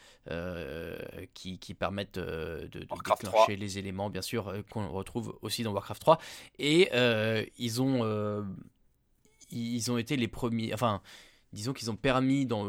[1.33, 6.03] qui, qui, permettent de, de déclencher les éléments, bien sûr, qu'on retrouve aussi dans Warcraft
[6.03, 6.19] 3.
[6.59, 6.91] Et
[7.57, 8.45] ils ont
[9.53, 10.75] ils ont été les premiers.
[10.75, 11.01] Enfin,
[11.53, 12.67] disons qu'ils ont permis, dans,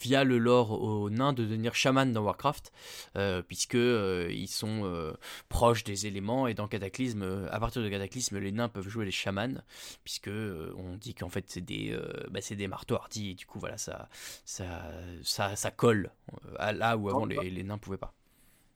[0.00, 2.72] via le lore aux nains, de devenir chaman dans Warcraft,
[3.16, 5.12] euh, puisque euh, ils sont euh,
[5.48, 9.10] proches des éléments et dans Cataclysme, à partir de Cataclysme, les nains peuvent jouer les
[9.10, 9.62] chamans,
[10.04, 11.96] puisque on dit qu'en fait c'est des,
[12.30, 14.08] bah, c'est des marteaux hardis et du coup voilà ça,
[14.44, 14.90] ça,
[15.22, 16.10] ça, ça colle
[16.58, 18.14] à là où avant les, les nains pouvaient pas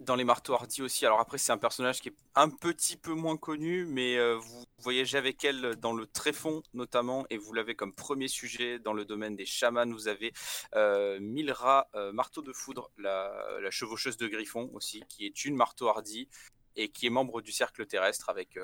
[0.01, 1.05] dans les marteaux hardis aussi.
[1.05, 4.65] Alors après, c'est un personnage qui est un petit peu moins connu, mais euh, vous
[4.79, 9.05] voyagez avec elle dans le tréfond notamment, et vous l'avez comme premier sujet dans le
[9.05, 9.87] domaine des chamans.
[9.87, 10.33] Vous avez
[10.75, 13.31] euh, Milra, euh, marteau de foudre, la,
[13.71, 16.29] chevaucheuse de Griffon aussi, qui est une marteau hardi
[16.77, 18.59] et qui est membre du cercle terrestre avec,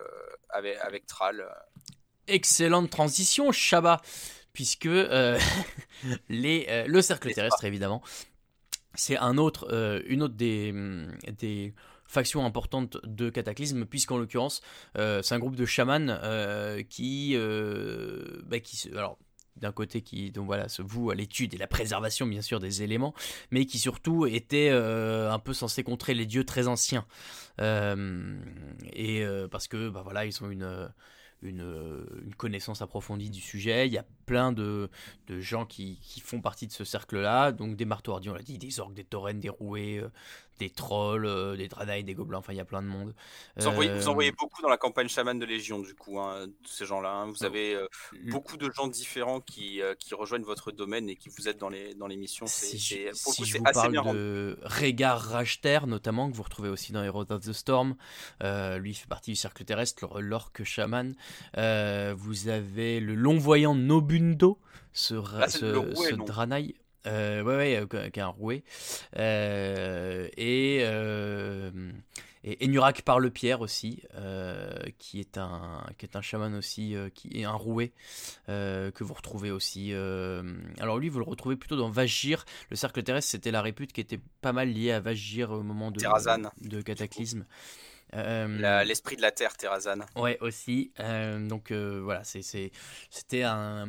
[0.48, 1.48] avec, avec Thrall.
[2.26, 4.00] Excellente transition, Shaba,
[4.52, 4.84] puisque
[6.28, 8.02] les, le cercle terrestre, évidemment,
[8.96, 11.74] c'est un autre, euh, une autre des, mm, des
[12.06, 14.60] factions importantes de Cataclysme, puisqu'en l'occurrence,
[14.96, 17.36] euh, c'est un groupe de chamans euh, qui,
[18.44, 18.56] bah,
[18.92, 19.18] alors,
[19.56, 22.82] d'un côté qui donc voilà se voue à l'étude et la préservation bien sûr des
[22.82, 23.14] éléments
[23.50, 27.06] mais qui surtout était un peu censé contrer les dieux très anciens.
[27.58, 30.90] Et parce que bah voilà ils ont une
[31.42, 33.86] une, une, connaissance approfondie du sujet.
[33.86, 34.88] Il y a plein de,
[35.28, 37.52] gens qui, font partie de ce cercle-là.
[37.52, 40.08] Donc des marteaux on l'a dit, des orques, des taurennes, des rouets, euh,
[40.58, 43.14] des trolls, euh, des dranaï, des gobelins, enfin il y a plein de monde.
[43.56, 46.46] Vous, envoyez, vous envoyez euh, beaucoup dans la campagne chaman de Légion du coup, hein,
[46.64, 47.10] ces gens-là.
[47.10, 47.26] Hein.
[47.26, 47.78] Vous avez
[48.30, 51.94] beaucoup de gens différents qui, qui, rejoignent votre domaine et qui vous aident dans les,
[51.94, 52.46] dans les missions.
[52.46, 57.02] Si, je, si je vous parle de Rhaegar Rajter notamment, que vous retrouvez aussi dans
[57.02, 57.96] Heroes of the Storm,
[58.40, 61.14] lui fait partie du cercle terrestre, l'orque chaman.
[61.54, 64.16] vous avez le long voyant Nobu
[64.92, 66.74] ce, ah, ce, Dranaï.
[67.06, 68.62] Euh, ouais, ouais, euh, qui est un rouet.
[69.16, 70.80] Euh, et,
[72.48, 74.02] et Enurak par le pierre aussi,
[74.98, 77.92] qui, est un, qui est un chaman aussi, qui est un rouet,
[78.46, 79.92] que vous retrouvez aussi.
[79.92, 82.44] alors lui, vous le retrouvez plutôt dans Vagir.
[82.70, 85.90] Le cercle terrestre, c'était la répute qui était pas mal liée à Vagir au moment
[85.90, 86.00] de,
[86.68, 87.46] de Cataclysme.
[88.12, 89.98] L'esprit de la terre, Terrazan.
[90.14, 90.92] Ouais, aussi.
[91.48, 93.88] donc voilà, c'était un,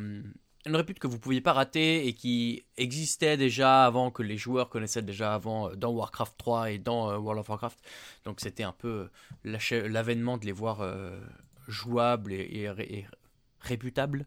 [0.68, 4.68] une répute que vous pouviez pas rater et qui existait déjà avant, que les joueurs
[4.68, 7.78] connaissaient déjà avant dans Warcraft 3 et dans World of Warcraft.
[8.24, 9.08] Donc c'était un peu
[9.44, 10.80] l'avènement de les voir
[11.66, 13.06] jouables et,
[13.60, 14.24] réputables.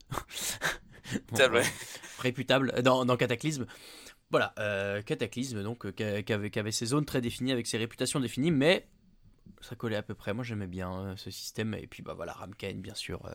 [2.19, 3.65] réputables dans, dans Cataclysme.
[4.29, 4.53] Voilà,
[5.05, 8.87] Cataclysme, donc, qui, avait, ses zones très définies avec ses réputations définies, mais
[9.61, 10.33] ça collait à peu près.
[10.33, 11.73] Moi, j'aimais bien euh, ce système.
[11.75, 13.25] Et puis, bah voilà, Ramken, bien sûr.
[13.25, 13.33] Euh,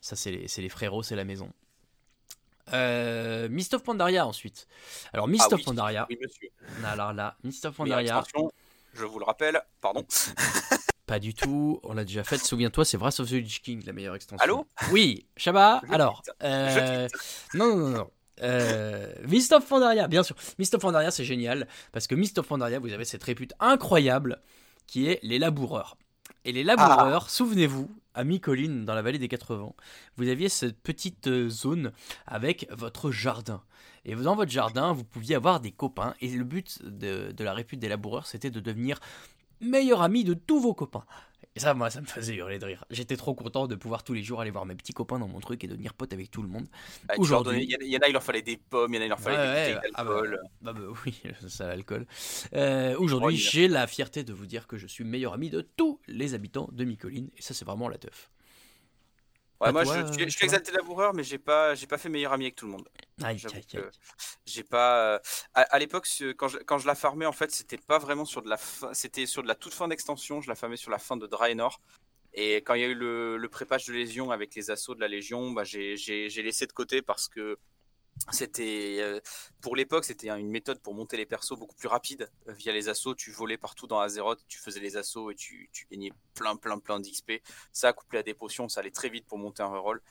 [0.00, 1.52] ça, c'est les, les, frérots, c'est la maison.
[2.72, 4.66] Euh, Mist of Pandaria ensuite.
[5.12, 6.06] Alors Mist ah of Pandaria.
[6.10, 6.48] Oui, monsieur.
[6.84, 8.22] Alors là, Mist of Pandaria.
[8.94, 10.04] je vous le rappelle, pardon.
[11.06, 12.38] Pas du tout, on l'a déjà fait.
[12.38, 14.44] Souviens-toi, c'est Wrath of the Lich King, la meilleure extension.
[14.44, 14.66] Allô?
[14.92, 15.80] Oui, Shaba.
[15.90, 17.08] alors, non,
[17.54, 18.10] non, non, non.
[18.42, 20.36] Euh, Mist of Pandaria, bien sûr.
[20.58, 24.40] Mist of Pandaria, c'est génial parce que Mist of Pandaria, vous avez cette répute incroyable
[24.86, 25.96] qui est les laboureurs.
[26.44, 27.30] Et les laboureurs, ah.
[27.30, 29.72] souvenez-vous, à mi-colline, dans la vallée des 80,
[30.16, 31.92] vous aviez cette petite euh, zone
[32.26, 33.62] avec votre jardin.
[34.04, 36.14] Et dans votre jardin, vous pouviez avoir des copains.
[36.20, 38.98] Et le but de, de la répute des laboureurs, c'était de devenir
[39.60, 41.04] meilleur ami de tous vos copains.
[41.54, 42.84] Et ça, moi, ça me faisait hurler de rire.
[42.90, 45.40] J'étais trop content de pouvoir tous les jours aller voir mes petits copains dans mon
[45.40, 46.66] truc et devenir pote avec tout le monde.
[47.06, 49.04] Bah, Aujourd'hui, il y, en a, il leur fallait des pommes, il y en a,
[49.06, 50.40] il leur fallait des bouteilles ah bah, d'alcool.
[50.62, 52.06] bah, bah, oui, ça, l'alcool.
[52.54, 56.00] Euh, Aujourd'hui, j'ai la fierté de vous dire que je suis meilleur ami de tous
[56.06, 57.30] les habitants de Micoline.
[57.36, 58.30] Et ça, c'est vraiment la teuf.
[59.60, 62.44] Ouais, moi, je, je, suis exalté laboureur, mais j'ai pas, j'ai pas fait meilleur ami
[62.44, 62.88] avec tout le monde.
[64.46, 65.14] J'ai pas.
[65.14, 65.18] Euh,
[65.54, 66.06] à, l'époque,
[66.36, 68.94] quand je, quand je la farmais, en fait, c'était pas vraiment sur de la fin,
[68.94, 70.40] c'était sur de la toute fin d'extension.
[70.40, 71.80] Je la farmais sur la fin de Draenor.
[72.34, 75.00] Et quand il y a eu le, le prépage de Légion avec les assauts de
[75.00, 75.96] la Légion, bah, j'ai
[76.36, 77.58] laissé de côté parce que
[78.30, 79.20] c'était euh,
[79.60, 82.88] pour l'époque c'était une méthode pour monter les persos beaucoup plus rapide euh, via les
[82.88, 83.14] assauts.
[83.14, 86.78] Tu volais partout dans Azeroth tu faisais les assauts et tu, tu gagnais plein plein
[86.78, 87.32] plein d'XP
[87.72, 90.02] ça couplé à des potions ça allait très vite pour monter un reroll.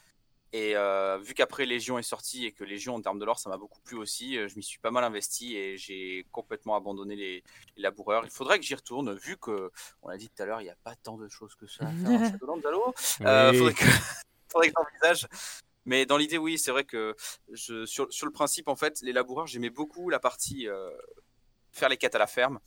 [0.53, 3.49] Et euh, vu qu'après Légion est sorti et que Légion en termes de lore ça
[3.49, 7.43] m'a beaucoup plu aussi, je m'y suis pas mal investi et j'ai complètement abandonné les,
[7.76, 8.24] laboureurs.
[8.24, 10.70] Il faudrait que j'y retourne vu que, on l'a dit tout à l'heure, il n'y
[10.70, 12.62] a pas tant de choses que ça à faire à Shadowlands,
[13.20, 13.84] Il faudrait que,
[14.49, 15.28] faudrait que j'envisage.
[15.88, 17.16] Mais dans l'idée, oui, c'est vrai que
[17.52, 20.92] je, sur, sur, le principe, en fait, les laboureurs, j'aimais beaucoup la partie euh,
[21.72, 22.60] faire les quêtes à la ferme.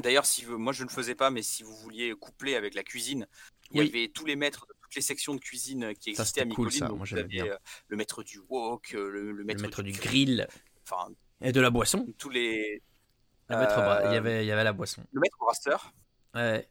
[0.00, 2.84] D'ailleurs, si moi je ne le faisais pas, mais si vous vouliez coupler avec la
[2.84, 3.26] cuisine,
[3.72, 6.44] il y avait tous les maîtres de toutes les sections de cuisine qui existaient à
[6.44, 6.88] Micoline.
[6.88, 7.22] Cool, ça.
[7.24, 7.46] bien.
[7.46, 10.46] Euh, le maître du wok, euh, le, maître, du, grill,
[10.82, 12.06] enfin, et de la boisson.
[12.16, 12.82] Tous les.
[13.48, 15.04] Le maître, il y avait, il y avait la boisson.
[15.12, 15.92] Le maître brasseur.
[16.34, 16.68] Ouais.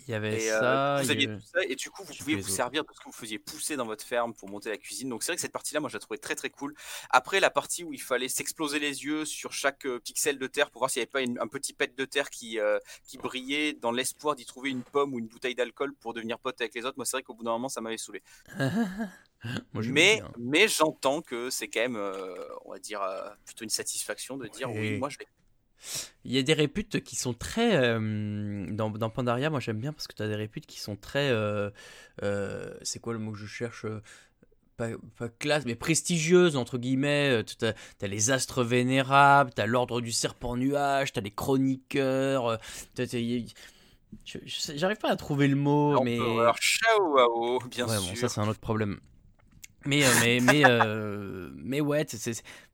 [0.00, 1.02] Il y avait euh, ça.
[1.02, 3.12] vous aviez tout ça, et du coup, vous pouviez vous servir de ce que vous
[3.12, 5.08] faisiez pousser dans votre ferme pour monter la cuisine.
[5.08, 6.74] Donc, c'est vrai que cette partie-là, moi, je la trouvais très très cool.
[7.10, 10.70] Après, la partie où il fallait s'exploser les yeux sur chaque euh, pixel de terre
[10.70, 13.72] pour voir s'il n'y avait pas un petit pet de terre qui, euh, qui brillait
[13.72, 16.84] dans l'espoir d'y trouver une pomme ou une bouteille d'alcool pour devenir pote avec les
[16.84, 18.22] autres, moi, c'est vrai qu'au bout d'un moment, ça m'avait saoulé.
[19.74, 22.12] mais mais j'entends que c'est quand même,
[22.64, 23.00] on va dire,
[23.44, 25.26] plutôt une satisfaction de dire oui, moi, je vais
[26.24, 27.76] il y a des réputes qui sont très.
[27.76, 30.96] Euh, dans, dans, Pandaria, moi j'aime bien parce que tu as des réputes qui sont
[30.96, 31.30] très.
[31.30, 31.70] Euh,
[32.22, 33.86] euh, c'est quoi le mot que je cherche
[34.76, 37.44] pas, pas, classe, mais prestigieuses, entre guillemets.
[37.44, 42.58] Tu as, les astres vénérables, tu as l'ordre du serpent nuage, tu as les chroniqueurs.
[44.24, 46.18] J'arrive pas à trouver le mot, mais.
[47.70, 48.00] bien sûr.
[48.02, 48.98] Bon, ça c'est un autre problème.
[49.86, 50.62] Mais, mais, mais,
[51.56, 52.06] mais ouais,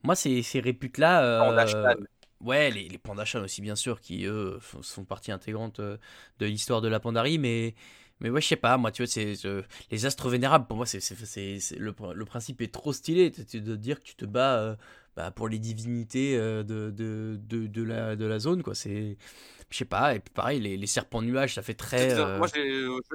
[0.04, 1.66] moi ces, ces réputes-là.
[2.40, 5.98] Ouais, les, les Pandachans aussi, bien sûr, qui eux sont partie intégrante euh,
[6.38, 7.74] de l'histoire de la Pandarie, mais,
[8.20, 9.34] mais ouais, je sais pas, moi, tu vois, c'est
[9.90, 11.00] les astres vénérables, pour moi, c'est
[11.76, 14.76] le, le principe est trop stylé, de dire que tu te bats euh,
[15.16, 18.74] bah, pour les divinités euh, de, de, de, de, la, de la zone, quoi.
[18.74, 19.18] C'est
[19.70, 22.18] je sais pas, et puis pareil, les, les, serpents nuages, ça fait très.
[22.18, 22.70] Euh, moi, je vais,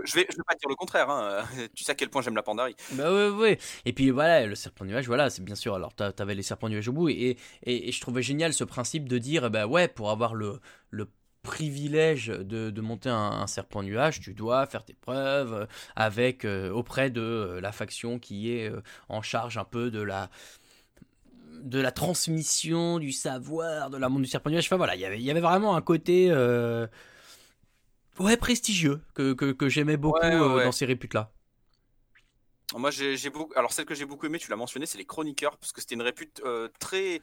[0.05, 1.09] je vais pas dire le contraire.
[1.09, 1.43] Hein.
[1.75, 2.75] tu sais à quel point j'aime la pandarie.
[2.93, 3.57] Bah ouais, ouais.
[3.83, 5.75] Et puis voilà, le serpent nuage, voilà, c'est bien sûr.
[5.75, 9.17] Alors, t'avais les serpents nuages au bout, et, et, je trouvais génial ce principe de
[9.17, 10.59] dire, bah ouais, pour avoir le,
[10.91, 11.09] le
[11.45, 17.09] privilège de, de monter un, serpent nuage, tu dois faire tes preuves avec euh, auprès
[17.11, 20.29] de la faction qui est euh, en charge un peu de la
[21.65, 24.67] de la transmission du savoir, de la monde du serpent nuage.
[24.67, 26.87] Enfin voilà, y il y avait vraiment un côté euh,
[28.19, 31.31] ouais prestigieux que, que, j'aimais beaucoup euh, dans ces réputes-là.
[32.75, 33.53] Moi, j'ai beaucoup.
[33.55, 35.95] Alors, celle que j'ai beaucoup aimée, tu l'as mentionné, c'est les chroniqueurs, parce que c'était
[35.95, 37.21] une répute euh, très,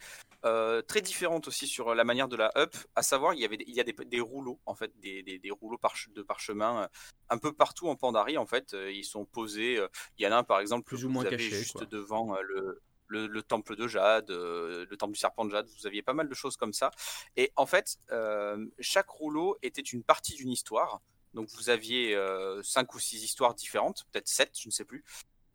[0.86, 2.74] très différente aussi sur la manière de la up.
[2.96, 5.78] À savoir, il y avait, il y a des, rouleaux, en fait, des, des, rouleaux
[6.14, 6.88] de parchemin
[7.28, 8.74] un peu partout en Pandarie, en fait.
[8.90, 9.80] ils sont posés.
[10.18, 12.80] Il y en a un, par exemple, plus ou moins caché, juste devant le,
[13.12, 16.28] le, temple de Jade, euh, le temple du serpent de Jade, vous aviez pas mal
[16.28, 16.90] de choses comme ça.
[17.36, 21.00] Et en fait, euh, chaque rouleau était une partie d'une histoire.
[21.34, 25.04] Donc vous aviez euh, cinq ou six histoires différentes, peut-être sept, je ne sais plus.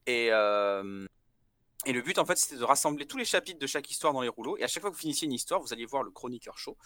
[0.08, 0.28] Et,
[1.86, 4.22] et le but, en fait, c'était de rassembler tous les chapitres de chaque histoire dans
[4.22, 4.58] les rouleaux.
[4.58, 6.78] Et à chaque fois que vous finissiez une histoire, vous alliez voir le chroniqueur show.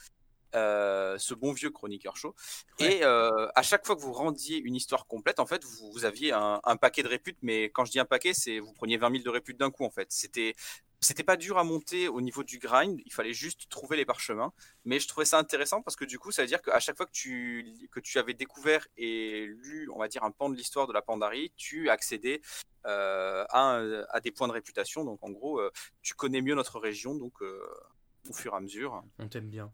[0.53, 2.35] Euh, ce bon vieux chroniqueur chaud.
[2.79, 6.33] Et euh, à chaque fois que vous rendiez une histoire complète, en fait, vous, aviez
[6.33, 7.37] un, paquet de réputes.
[7.41, 9.85] Mais quand je dis un paquet, c'est vous preniez 20 000 de réputes d'un coup,
[9.85, 10.07] en fait.
[10.11, 10.55] C'était
[11.03, 14.53] c'était pas dur à monter au niveau du grind, il fallait juste trouver les parchemins.
[14.85, 17.07] Mais je trouvais ça intéressant parce que du coup, ça veut dire qu'à chaque fois
[17.07, 20.85] que tu, que tu avais découvert et lu, on va dire, un pan de l'histoire
[20.85, 22.41] de la Pandarie, tu accédais
[22.85, 25.03] euh, à, à, des points de réputation.
[25.03, 25.59] Donc en gros,
[26.03, 29.03] tu connais mieux notre région, donc au fur et à mesure.
[29.17, 29.73] On t'aime bien.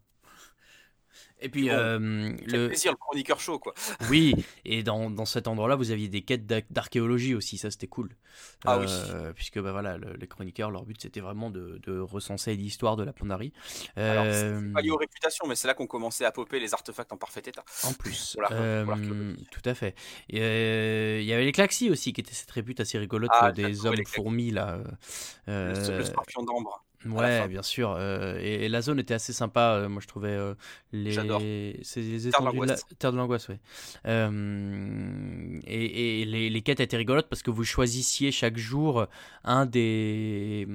[1.40, 1.98] Et puis, euh,
[2.46, 3.74] le plaisir, le chroniqueur chaud, quoi.
[4.10, 8.16] Oui, et dans, dans cet endroit-là, vous aviez des quêtes d'archéologie aussi, ça c'était cool.
[8.64, 8.86] Ah oui.
[8.88, 13.04] Euh, puisque bah, voilà, les chroniqueurs, leur but c'était vraiment de, de recenser l'histoire de
[13.04, 13.52] la Pandarie.
[13.96, 17.12] Alors, c'est pas lié aux réputations, mais c'est là qu'on commençait à popper les artefacts
[17.12, 17.64] en parfait état.
[17.84, 18.36] En plus,
[19.50, 19.94] tout à fait.
[20.28, 24.04] Il y avait les Klaxis aussi, qui étaient cette répute assez rigolote, ah, des hommes
[24.06, 24.80] fourmis là.
[25.46, 26.84] le scorpion d'ambre.
[27.06, 27.94] Ouais, bien sûr.
[27.96, 29.74] Euh, et, la zone était assez sympa.
[29.74, 30.54] Euh, moi, je trouvais euh,
[30.92, 31.12] les.
[31.12, 31.40] J'adore.
[31.40, 32.76] Les Terre de, la...
[32.98, 33.56] Terre de l'angoisse, oui.
[35.64, 39.06] et, et les, les, quêtes étaient rigolotes parce que vous choisissiez chaque jour
[39.44, 40.66] un des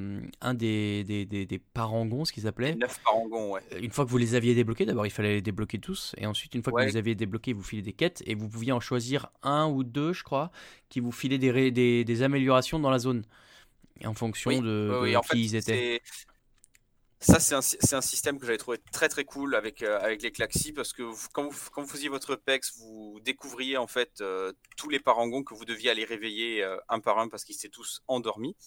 [0.41, 2.75] un des, des, des, des parangons, ce qu'ils appelaient.
[2.75, 3.61] Neuf parangons, ouais.
[3.81, 6.55] Une fois que vous les aviez débloqués, d'abord il fallait les débloquer tous, et ensuite
[6.55, 8.79] une fois que vous les aviez débloqués, vous filez des quêtes et vous pouviez en
[8.79, 10.51] choisir un ou deux, je crois,
[10.89, 13.23] qui vous filaient des, des, des améliorations dans la zone
[14.05, 16.01] en fonction de, qui ils étaient.
[17.19, 20.31] Ça, c'est un, un, système que j'avais trouvé très très cool avec, euh, avec les
[20.31, 24.51] Klaxi parce que quand, vous, quand, vous, faisiez votre PEX, vous découvriez en fait euh,
[24.75, 27.69] tous les parangons que vous deviez aller réveiller euh, un par un parce qu'ils étaient
[27.69, 28.57] tous endormis.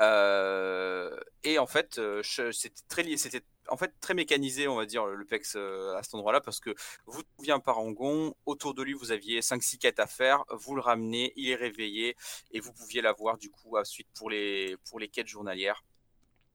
[0.00, 5.56] et en fait, c'était très, c'était en fait très mécanisé, on va dire, le PEX
[5.56, 6.74] à cet endroit-là parce que
[7.06, 10.80] vous trouviez un parangon, autour de lui vous aviez 5-6 quêtes à faire, vous le
[10.80, 12.16] ramenez, il est réveillé
[12.52, 15.82] et vous pouviez l'avoir du coup ensuite pour les, pour les quêtes journalières.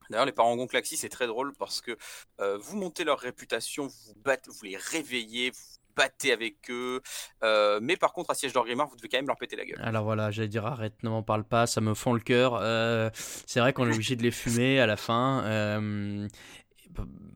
[0.10, 1.98] D'ailleurs, les parangons Klaxi, c'est très drôle parce que
[2.40, 7.02] euh, vous montez leur réputation, vous, battez, vous les réveillez, vous battez avec eux.
[7.44, 9.80] Euh, mais par contre, à Siège d'Orgrimmar, vous devez quand même leur péter la gueule.
[9.82, 12.58] Alors voilà, j'allais dire arrête, ne m'en parle pas, ça me fend le cœur.
[12.60, 15.44] Euh, c'est vrai qu'on est obligé de les fumer à la fin.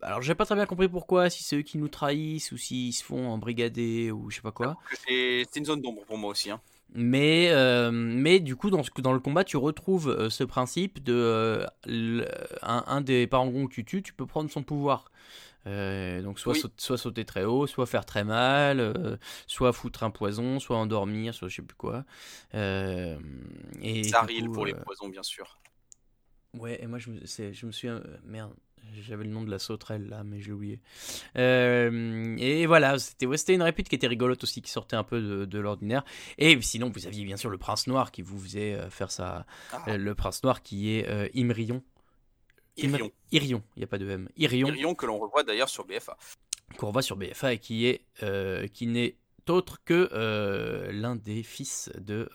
[0.01, 2.93] Alors j'ai pas très bien compris pourquoi, si c'est eux qui nous trahissent ou s'ils
[2.93, 4.77] se font embrigader ou je sais pas quoi.
[5.07, 6.51] C'est une zone d'ombre pour moi aussi.
[6.51, 6.61] Hein.
[6.93, 11.67] Mais, euh, mais du coup, dans, dans le combat, tu retrouves euh, ce principe de
[11.87, 12.25] euh,
[12.61, 15.11] un, des parangons que tu tues, tu peux prendre son pouvoir.
[15.65, 20.77] donc soit, soit sauter très haut, soit faire très mal, soit foutre un poison, soit
[20.77, 22.05] endormir, soit je sais plus quoi.
[22.53, 25.59] et Zaril pour les poisons, bien sûr.
[26.53, 27.89] Ouais, et moi je me, je me suis...
[28.23, 28.53] merde,
[29.01, 30.79] j'avais le nom de la sauterelle là, mais j'ai oublié.
[31.37, 35.59] Euh, et voilà, c'était une répute qui était rigolote aussi, qui sortait un peu de,
[35.59, 36.03] l'ordinaire.
[36.37, 39.45] Et sinon, vous aviez bien sûr le prince noir qui vous faisait euh, faire ça.
[39.71, 39.83] Ah.
[39.87, 41.83] Euh, le prince noir qui est Imrion.
[42.77, 43.11] Irion.
[43.31, 44.29] Irion, il n'y a pas de M.
[44.37, 44.67] Irion.
[44.67, 46.15] Irion que l'on revoit d'ailleurs sur BFA.
[46.77, 48.03] Qu'on revoit sur BFA et qui est
[48.73, 49.15] qui n'est
[49.49, 52.29] autre que l'un des fils de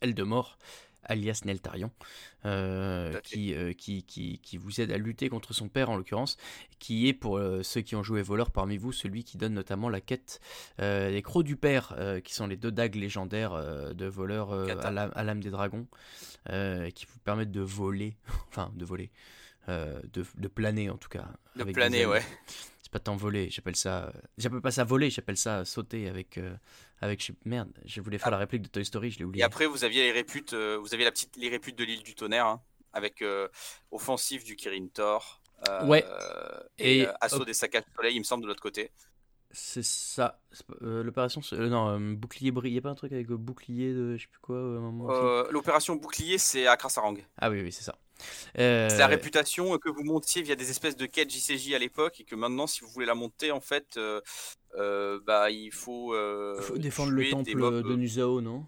[0.00, 0.58] Eldemort
[1.08, 1.90] alias Neltarion,
[2.44, 6.36] euh, euh, qui, qui, qui, vous aide à lutter contre son père en l'occurrence,
[6.78, 9.88] qui est pour euh, ceux qui ont joué voleur parmi vous, celui qui donne notamment
[9.88, 10.40] la quête
[10.78, 15.50] des crocs du père, qui sont les deux dagues légendaires de voleurs à l'âme des
[15.50, 15.86] dragons,
[16.46, 18.16] qui vous permettent de voler,
[18.48, 19.10] enfin de voler,
[19.66, 21.26] de, de, planer en tout cas.
[21.56, 22.22] De planer, ouais.
[22.82, 24.12] C'est pas tant voler, j'appelle ça.
[24.38, 26.38] J'appelle pas ça voler, j'appelle ça sauter avec
[27.00, 29.42] avec merde, je voulais faire la réplique de Toy Story, je l'ai oublié.
[29.42, 32.02] Et après vous aviez les réputes, euh, vous aviez la petite les réputes de l'île
[32.02, 33.48] du tonnerre hein, avec euh,
[33.90, 35.40] offensive du Kirin Thor.
[35.68, 36.04] Euh, ouais.
[36.78, 38.90] Et, assaut des sacs à soleil, il me semble de l'autre côté.
[39.50, 40.40] C'est ça.
[40.80, 41.40] L'opération.
[41.52, 44.58] non, bouclier Il n'y a pas un truc avec bouclier de je sais plus quoi
[45.50, 47.16] L'opération bouclier, c'est à Krasarang.
[47.38, 47.98] Ah oui, oui, c'est ça.
[48.54, 52.24] C'est la réputation que vous montiez via des espèces de quêtes JCJ à l'époque et
[52.24, 53.98] que maintenant, si vous voulez la monter, en fait,
[54.76, 58.66] euh, bah, il faut, euh, faut défendre le temple de Nuzao, non?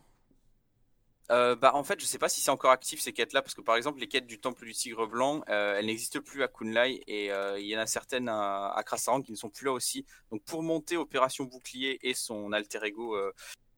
[1.30, 3.60] Euh, bah, en fait, je sais pas si c'est encore actif ces quêtes-là, parce que
[3.60, 7.26] par exemple, les quêtes du temple du tigre blanc, elles n'existent plus à Kunlai et
[7.58, 10.04] il y en a certaines à, à Krasarang qui ne sont plus là aussi.
[10.32, 13.16] Donc, pour monter Opération Bouclier et son alter ego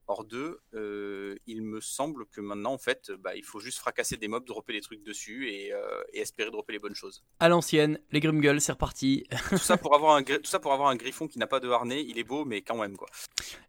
[0.07, 4.17] hors d'eux, euh, il me semble que maintenant, en fait, bah, il faut juste fracasser
[4.17, 7.23] des mobs, dropper des trucs dessus et, euh, espérer dropper les bonnes choses.
[7.41, 9.25] À l'ancienne, les Grimgull, c'est reparti.
[9.49, 11.69] tout, ça pour avoir un, tout ça pour avoir un griffon qui n'a pas de
[11.69, 13.09] harnais, il est beau, mais quand même, quoi.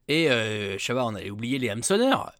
[0.08, 2.32] Et euh, on avait oublié les hameçonneurs.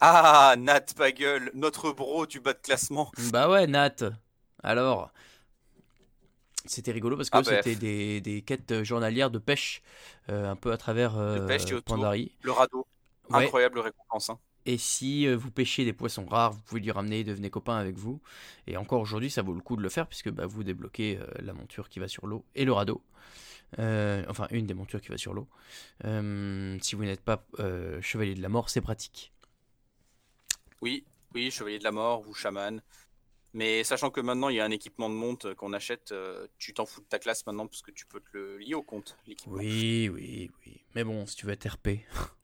[0.00, 3.10] Ah, Nat Bagel, notre bro du bas de classement.
[3.30, 3.96] Bah ouais, Nat.
[4.62, 5.10] Alors,
[6.66, 9.82] c'était rigolo parce que ah, c'était des, des, quêtes journalières de pêche
[10.28, 11.46] euh, un peu à travers euh,
[11.84, 12.32] Pandari.
[12.42, 12.86] Le radeau.
[13.30, 14.30] Incroyable récompense.
[14.30, 14.38] Hein.
[14.66, 17.96] Et si euh, vous pêchez des poissons rares, vous pouvez lui ramener, devenez copain avec
[17.96, 18.20] vous.
[18.66, 21.26] Et encore aujourd'hui, ça vaut le coup de le faire puisque bah, vous débloquez euh,
[21.38, 23.00] la monture qui va sur l'eau et le radeau.
[23.78, 25.48] Euh, enfin, une des montures qui va sur l'eau.
[26.02, 27.46] si vous n'êtes pas
[28.00, 29.32] chevalier de la mort, c'est pratique.
[30.82, 31.04] Oui,
[31.34, 32.82] oui, chevalier de la mort ou chaman.
[33.54, 36.12] Mais sachant que maintenant il y a un équipement de monte qu'on achète,
[36.58, 38.82] tu t'en fous de ta classe maintenant parce que tu peux te le lier au
[38.82, 39.16] compte.
[39.46, 40.80] Oui, oui, oui.
[40.94, 41.88] Mais bon, si tu veux être RP.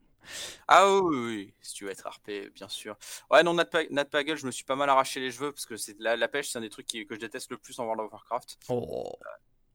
[0.68, 2.96] Ah oui, oui, si tu veux être RP, bien sûr.
[3.30, 5.98] Ouais, non, Nat, Pagel, je me suis pas mal arraché les cheveux parce que c'est
[5.98, 8.12] la, la, pêche, c'est un des trucs que je déteste le plus en World of
[8.12, 8.58] Warcraft.
[8.68, 9.12] Oh.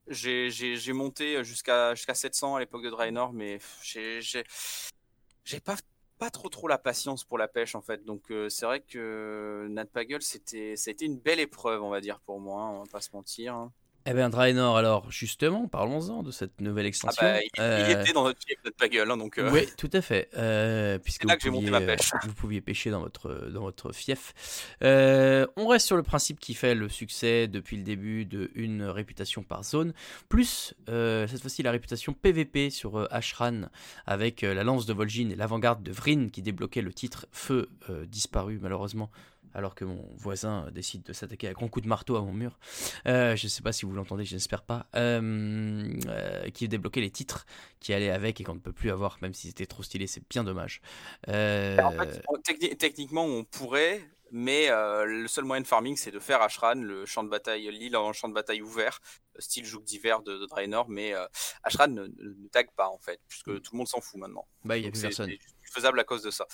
[0.08, 5.76] J'ai monté jusqu'à jusqu'à 700 à l'époque de Draenor, mais j'ai pas
[6.18, 8.04] pas trop trop la patience pour la pêche en fait.
[8.04, 11.90] Donc euh, c'est vrai que Nat Pagel, c'était ça a été une belle épreuve, on
[11.90, 13.54] va dire pour moi, hein, on va pas se mentir.
[13.54, 13.72] Hein.
[14.10, 17.26] Eh bien, Draenor, alors justement, parlons-en de cette nouvelle extension.
[17.26, 19.36] Ah il, euh, était dans notre fief, notre gueule, hein, donc.
[19.36, 19.50] Euh.
[19.52, 20.30] Oui, tout à fait.
[20.38, 22.12] Euh, puisque là que j'ai monté ma pêche.
[22.24, 24.32] vous pouviez pêcher dans votre, dans votre fief.
[24.80, 29.42] on reste sur le principe qui fait le succès depuis le début de une réputation
[29.42, 29.92] par zone,
[30.30, 33.68] plus cette fois-ci la réputation PVP sur Ashran
[34.06, 37.68] avec la lance de Vol'jin et l'avant-garde de Vryn qui débloquait le titre Feu
[38.06, 39.10] disparu malheureusement
[39.54, 42.58] alors que mon voisin décide de s'attaquer à grand coup de marteau à mon mur.
[43.06, 44.86] Euh, je ne sais pas si vous l'entendez, j'espère pas.
[44.94, 47.46] Euh, euh, qui débloquait les titres
[47.80, 50.22] qui allaient avec et qu'on ne peut plus avoir, même si c'était trop stylé, c'est
[50.28, 50.80] bien dommage.
[51.26, 56.42] En fait, techniquement, on pourrait, Mais euh, le seul moyen de farming, c'est de faire
[56.42, 59.00] Ashran, le champ de bataille, l'île en champ de bataille ouvert,
[59.38, 60.88] style joug d'hiver de, Draenor.
[60.88, 61.26] Mais euh,
[61.62, 63.60] Ashran ne, ne, tag pas en fait, puisque mm.
[63.60, 64.46] tout le monde s'en fout maintenant.
[64.64, 65.30] Bah, il y a plus personne.
[65.30, 66.46] C'est faisable à cause de ça.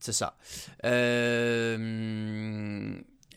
[0.00, 0.36] C'est ça.
[0.84, 1.76] Euh,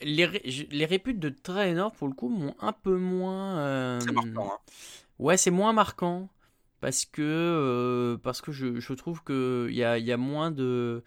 [0.01, 3.99] les, les réputes de Draenor, pour le coup, m'ont un peu moins.
[4.01, 4.51] C'est marquant.
[4.53, 4.60] Hein.
[5.20, 6.30] Ouais, c'est moins marquant
[6.80, 11.03] parce que parce que je, je trouve que il y a, y a moins de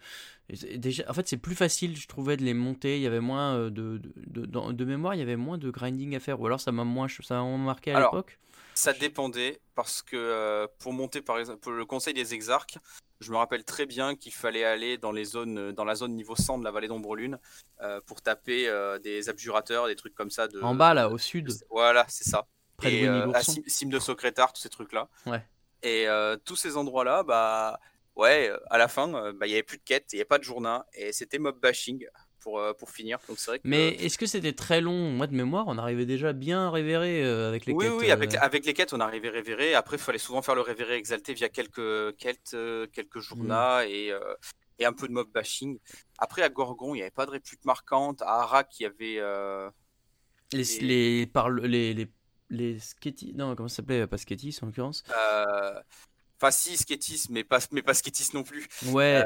[0.75, 2.97] Déjà, en fait, c'est plus facile, je trouvais, de les monter.
[2.97, 6.15] Il y avait moins euh, de, de, de, mémoire, il y avait moins de grinding
[6.15, 6.41] à faire.
[6.41, 8.37] Ou alors ça m'a moins, ça m'a marqué à l'époque.
[8.81, 12.77] Ça dépendait parce que euh, pour monter, par exemple, pour le conseil des exarques,
[13.19, 16.35] je me rappelle très bien qu'il fallait aller dans les zones, dans la zone niveau
[16.35, 17.37] 100 de la vallée d'Ombrelune
[17.81, 18.69] euh, pour taper
[19.03, 20.47] des abjurateurs, des trucs comme ça.
[20.47, 21.51] De, en bas là, au sud.
[21.69, 22.47] Voilà, c'est ça.
[22.77, 25.09] Près de euh, Sim, de Secrétaire, tous ces trucs là.
[25.27, 25.43] Ouais.
[25.83, 26.07] Et
[26.45, 27.79] tous ces endroits là, bah
[28.15, 30.21] ouais, euh, à la fin, euh, bah, il n'y avait plus de quête, il n'y
[30.21, 32.05] avait pas de journal, et c'était mob bashing
[32.41, 33.19] pour, euh, pour finir.
[33.27, 35.11] Donc vrai Mais est-ce que c'était très long?
[35.11, 37.91] Moi, de mémoire, on arrivait déjà bien à révérer avec les quêtes.
[37.91, 39.73] Oui, oui, avec, avec, les quêtes, on arrivait à révérer.
[39.73, 42.55] Après, il fallait souvent faire le révéré exalté via quelques quêtes,
[42.91, 44.11] quelques journaux et,
[44.79, 45.77] et, un peu de mob bashing.
[46.17, 48.21] Après, à Gorgon, il n'y avait pas de répute marquante.
[48.21, 49.71] À Arak, il y avait.
[50.51, 51.25] les, les,
[51.63, 52.09] les, les,
[52.49, 54.07] les, Non, comment ça s'appelait?
[54.07, 55.03] Pas Sketis en l'occurrence.
[56.41, 58.67] Enfin, si, Sketis, mais pas, mais pas Sketis non plus.
[58.87, 59.23] Ouais.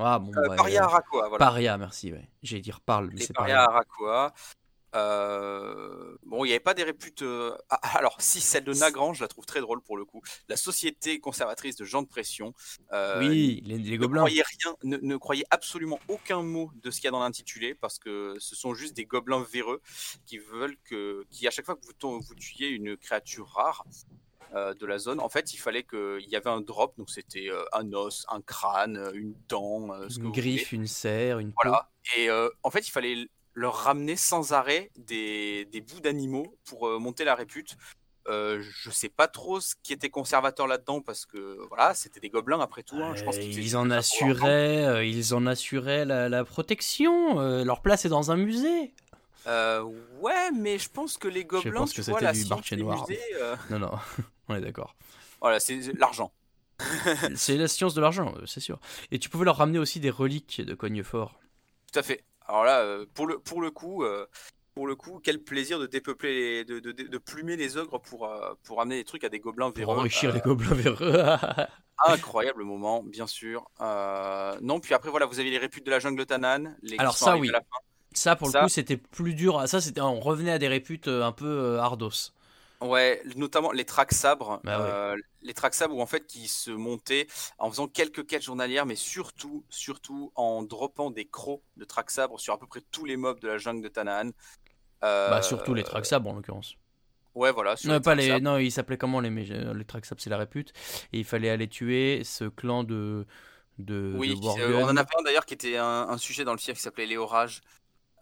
[0.00, 1.44] Euh, ah, bon, euh, Paria Arakoa, voilà.
[1.44, 2.28] Paria, merci, ouais.
[2.42, 4.32] J'allais dire parle, mais c'est Paria Arakoa.
[4.96, 7.22] Euh, bon, il n'y avait pas des réputes.
[7.68, 10.22] Ah, alors, si, celle de Nagrand, je la trouve très drôle pour le coup.
[10.48, 12.54] La société conservatrice de gens de pression.
[13.18, 14.22] oui, les, gobelins.
[14.22, 17.74] Ne croyez, rien, ne, croyez absolument aucun mot de ce qu'il y a dans l'intitulé
[17.74, 19.80] parce que ce sont juste des gobelins véreux
[20.26, 21.24] qui veulent que.
[21.30, 23.84] qui, à chaque fois que vous, vous tuiez une créature rare,
[24.54, 27.48] euh, de la zone, en fait, il fallait qu'il y avait un drop, donc c'était
[27.50, 31.88] euh, un os, un crâne, euh, une dent, une griffe, une serre, une voilà.
[32.16, 37.24] Et en fait, il fallait leur ramener sans arrêt des, des bouts d'animaux pour monter
[37.24, 37.76] la répute.
[38.26, 42.60] je sais pas trop ce qui était conservateur là-dedans parce que voilà, c'était des gobelins
[42.60, 42.96] après tout.
[42.96, 43.14] Hein.
[43.14, 47.38] Je pense ils, en assuraient, ils en assuraient la, la protection.
[47.62, 48.94] leur place est dans un musée.
[49.46, 49.82] Euh,
[50.20, 53.06] ouais, mais je pense que les gobelins, je pense que c'était du marché noir.
[53.40, 53.92] Euh, non, non,
[54.50, 54.94] on est d'accord.
[55.40, 56.32] Voilà, c'est l'argent.
[57.34, 58.78] c'est la science de l'argent, euh, c'est sûr.
[59.10, 61.38] Et tu pouvais leur ramener aussi des reliques de Cognefort.
[61.92, 62.24] Tout à fait.
[62.46, 64.04] Alors là, pour le, pour le coup,
[64.74, 68.28] pour le coup, quel plaisir de dépeupler, de, de, de, plumer les ogres pour,
[68.64, 69.94] pour ramener des trucs à des gobelins véreux.
[69.94, 71.22] Pour enrichir les gobelins véreux.
[72.06, 73.70] Incroyable moment, bien sûr.
[73.80, 76.74] non, puis après, voilà, vous avez les réputes de la jungle Tanan.
[76.82, 77.52] Les Alors ça, oui.
[78.12, 79.66] Ça, pour le coup, c'était plus dur.
[79.68, 82.32] Ça, c'était, on revenait à des réputes euh, un peu euh, ardos.
[82.80, 84.60] Ouais, notamment les tracks sabres.
[84.64, 87.26] Bah euh, les tracks sabres où en fait qui se montaient
[87.58, 92.40] en faisant quelques quêtes journalières, mais surtout, surtout en droppant des crocs de tracks sabres
[92.40, 94.30] sur à peu près tous les mobs de la jungle de Tanaan.
[95.02, 96.76] bah surtout les tracks sabres en l'occurrence.
[97.34, 97.76] Ouais, voilà.
[97.84, 100.72] non, les pas les, non, ils s'appelaient comment les, les tracks sabres, c'est la répute.
[101.12, 103.26] Et il fallait aller tuer ce clan de.
[103.78, 106.82] De, oui, on en a plein d'ailleurs qui était un, sujet dans le cirque qui
[106.82, 107.62] s'appelait les orages.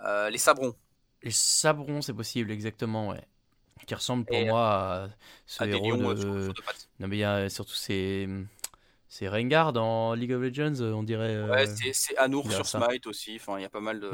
[0.04, 0.76] Euh, les sabrons.
[1.24, 3.24] Les sabrons, c'est possible, exactement, ouais.
[3.88, 5.08] Qui ressemble pour moi à
[5.46, 6.52] ce héros de...
[7.00, 8.28] Non, mais il y a surtout ces...
[9.08, 11.34] C'est Rengar dans League of Legends, on dirait.
[11.34, 13.36] Euh, ouais, c'est Anour sur Smite aussi.
[13.40, 14.10] Enfin, il y a pas mal de,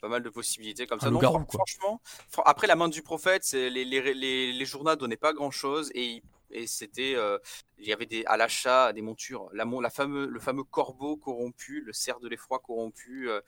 [0.00, 1.10] pas mal de possibilités comme ça.
[1.10, 2.00] Non, franchement,
[2.46, 6.22] après la main du prophète, les, les, les, les, journaux donnaient pas grand chose et,
[6.50, 7.38] et c'était, euh,
[7.78, 11.82] il y avait des, à l'achat des montures, la, la fameux, le fameux corbeau corrompu,
[11.82, 13.40] le cerf de l'effroi corrompu, euh,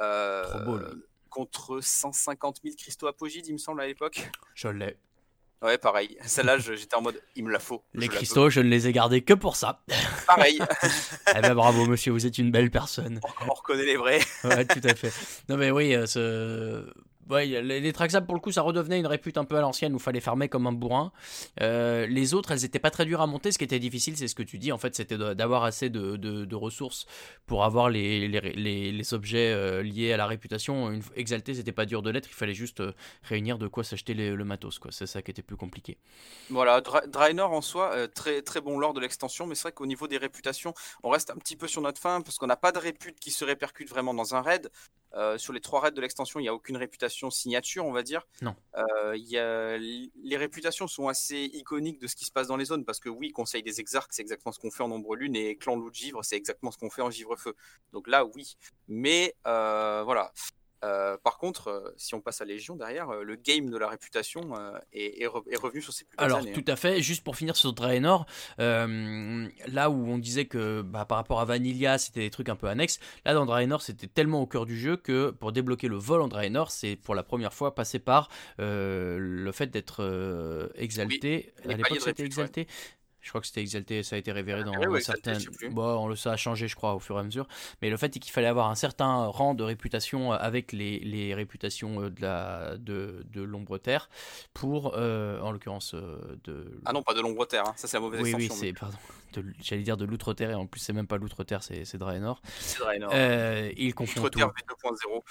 [0.00, 0.94] euh
[1.36, 4.26] contre 150 000 cristaux apogides, il me semble à l'époque.
[4.54, 4.96] Je l'ai.
[5.60, 6.16] Ouais, pareil.
[6.24, 7.84] Celle-là, j'étais en mode, il me la faut.
[7.92, 9.82] Les cristaux, je ne les ai gardés que pour ça.
[10.26, 10.58] Pareil.
[11.36, 13.20] eh ben bravo, monsieur, vous êtes une belle personne.
[13.46, 14.20] On reconnaît les vrais.
[14.44, 15.12] ouais, tout à fait.
[15.50, 16.90] Non, mais oui, euh, ce
[17.30, 20.20] Les, les pour le coup, ça redevenait une répute un peu à l'ancienne où fallait
[20.20, 21.12] farmer comme un bourrin.
[21.60, 23.50] Euh, les autres, elles étaient pas très dures à monter.
[23.50, 26.54] Ce qui était difficile, c'est ce que tu dis, en fait, c'était d'avoir assez de,
[26.54, 27.06] ressources
[27.46, 30.90] pour avoir les, objets euh, liés à la réputation.
[30.90, 34.14] Une, exalté, c'était pas dur de l'être, il fallait juste euh, réunir de quoi s'acheter
[34.14, 34.80] le matos.
[34.90, 35.98] C'est ça qui était plus compliqué.
[36.50, 40.18] Voilà, Draenor en soi, très, bon lors de l'extension, mais c'est vrai qu'au niveau des
[40.18, 43.18] réputations, on reste un petit peu sur notre fin parce qu'on n'a pas de répute
[43.18, 44.70] qui se répercute vraiment dans un raid.
[45.16, 48.02] Euh, sur les trois raids de l'extension, il n'y a aucune réputation signature, on va
[48.02, 48.26] dire.
[48.42, 48.54] Non.
[48.76, 49.78] Euh, y a...
[49.78, 53.08] Les réputations sont assez iconiques de ce qui se passe dans les zones, parce que
[53.08, 55.90] oui, Conseil des Exarques, c'est exactement ce qu'on fait en Nombre Lune, et Clan Loup
[55.90, 57.54] de Givre, c'est exactement ce qu'on fait en Givre-Feu.
[57.92, 58.56] Donc là, oui.
[58.88, 60.32] Mais euh, voilà.
[60.84, 63.88] Euh, par contre, euh, si on passe à Légion derrière, euh, le game de la
[63.88, 64.54] réputation
[64.92, 66.52] est, est, revenu sur ses plus Alors, années.
[66.52, 67.00] tout à fait.
[67.02, 68.26] Juste pour finir sur Draenor,
[68.58, 72.68] là où on disait que bah, par rapport à Vanilla, c'était des trucs un peu
[72.68, 76.20] annexes, là dans Draenor, c'était tellement au cœur du jeu que pour débloquer le vol
[76.20, 81.52] en Draenor, c'est pour la première fois passé par le fait d'être exalté.
[81.64, 82.66] à l'époque, c'était exalté.
[83.26, 85.42] Je crois que c'était exalté, ça a été révéré dans ah certaines.
[85.72, 87.48] Bon, ça a changé, je crois, au fur et à mesure.
[87.82, 91.00] Mais le fait est qu'il fallait avoir un certain rang de réputation euh, avec les,
[91.00, 94.08] les réputations euh, de la de, de l'ombre terre
[94.54, 95.96] pour, euh, en l'occurrence,
[96.44, 96.80] de.
[96.84, 97.64] Ah non, pas de l'ombre terre.
[97.66, 97.74] Hein.
[97.74, 98.54] Ça c'est la mauvaise oui, extension.
[98.54, 98.98] Oui, c'est pardon
[99.60, 102.40] j'allais dire de l'outre-terre, et en plus c'est même pas l'outre-terre, c'est Draenor.
[102.58, 103.10] C'est Draenor.
[103.14, 105.22] Euh, il confond Outre-terre 2.0.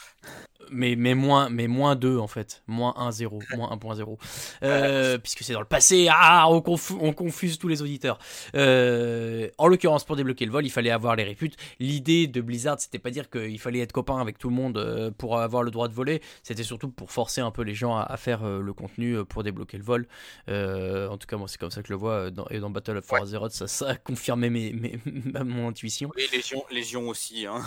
[0.72, 4.18] Mais, mais, moins, mais moins 2 en fait, moins 1.0, moins 1.0.
[4.64, 6.64] Euh, puisque c'est dans le passé, ah, on,
[7.02, 8.20] on confuse tous les auditeurs.
[8.56, 11.56] Euh, en l'occurrence, pour débloquer le vol, il fallait avoir les réputes.
[11.80, 15.12] L'idée de Blizzard, c'était pas dire qu'il fallait être copain avec tout le monde euh,
[15.12, 18.16] pour avoir le droit de voler, c'était surtout pour forcer un peu les gens à,
[18.18, 20.08] faire le contenu pour débloquer le vol.
[20.48, 22.98] en tout cas, moi c'est comme ça que je le vois, dans, et dans Battle
[22.98, 25.00] of Azeroth, ça, ça confirmer mes, mes,
[25.44, 26.12] mon intuition.
[26.16, 27.46] Oui, Légion, Légion aussi.
[27.46, 27.62] Hein.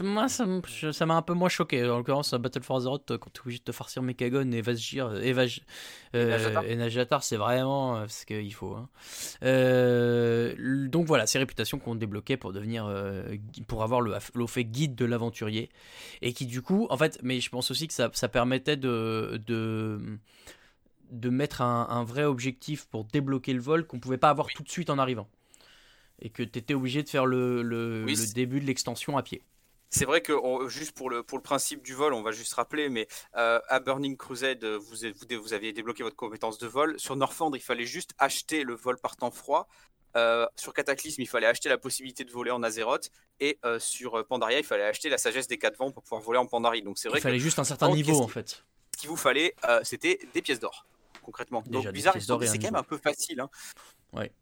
[0.00, 1.84] Moi, ça m'a un peu moins choqué.
[1.84, 5.14] En l'occurrence, Battle for Azeroth, quand tu es obligé de te farcir Mechagon et Vazgir
[5.22, 5.60] et, Vaz,
[6.14, 8.74] euh, et Najatar, c'est vraiment euh, ce qu'il faut.
[8.74, 8.88] Hein.
[9.42, 14.64] Euh, donc voilà, ces réputations qu'on débloquait pour devenir, euh, pour avoir le, le fait
[14.64, 15.70] guide de l'aventurier.
[16.20, 19.40] Et qui, du coup, en fait, mais je pense aussi que ça, ça permettait de,
[19.46, 20.18] de
[21.12, 24.70] de mettre un, vrai objectif pour débloquer le vol qu'on pouvait pas avoir tout de
[24.70, 25.28] suite en arrivant.
[26.20, 29.42] Et que tu étais obligé de faire le, le, début de l'extension à pied.
[29.90, 30.32] C'est vrai que
[30.68, 33.06] juste pour le, pour le principe du vol, on va juste rappeler, mais
[33.36, 36.98] euh, à Burning Crusade, vous, vous, vous, aviez débloqué votre compétence de vol.
[36.98, 39.68] Sur Northrend, il fallait juste acheter le vol par temps froid.
[40.16, 43.10] Euh, sur Cataclysme, il fallait acheter la possibilité de voler en Azeroth.
[43.40, 46.38] Et euh, sur Pandaria, il fallait acheter la sagesse des quatre vents pour pouvoir voler
[46.38, 46.82] en Pandarie.
[46.82, 48.64] Donc c'est vrai il fallait juste un certain niveau en fait.
[48.94, 50.86] Ce qu'il vous fallait, c'était des pièces d'or
[51.22, 51.62] concrètement.
[51.66, 53.40] donc bizarre, c'est quand même un peu facile.
[53.40, 53.48] Hein.
[54.12, 54.32] Ouais.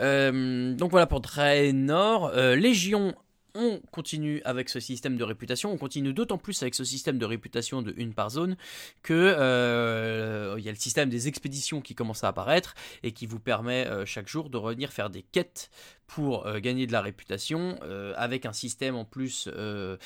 [0.00, 2.26] Euh, donc voilà pour Draenor.
[2.26, 3.14] Euh, Légion,
[3.54, 5.72] on continue avec ce système de réputation.
[5.72, 8.56] On continue d'autant plus avec ce système de réputation de une par zone
[9.02, 12.74] que euh, il y a le système des expéditions qui commence à apparaître
[13.04, 15.70] et qui vous permet chaque jour de revenir faire des quêtes
[16.08, 17.78] pour gagner de la réputation
[18.16, 19.98] avec un système en plus de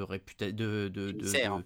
[0.00, 1.64] réputation de, de, de,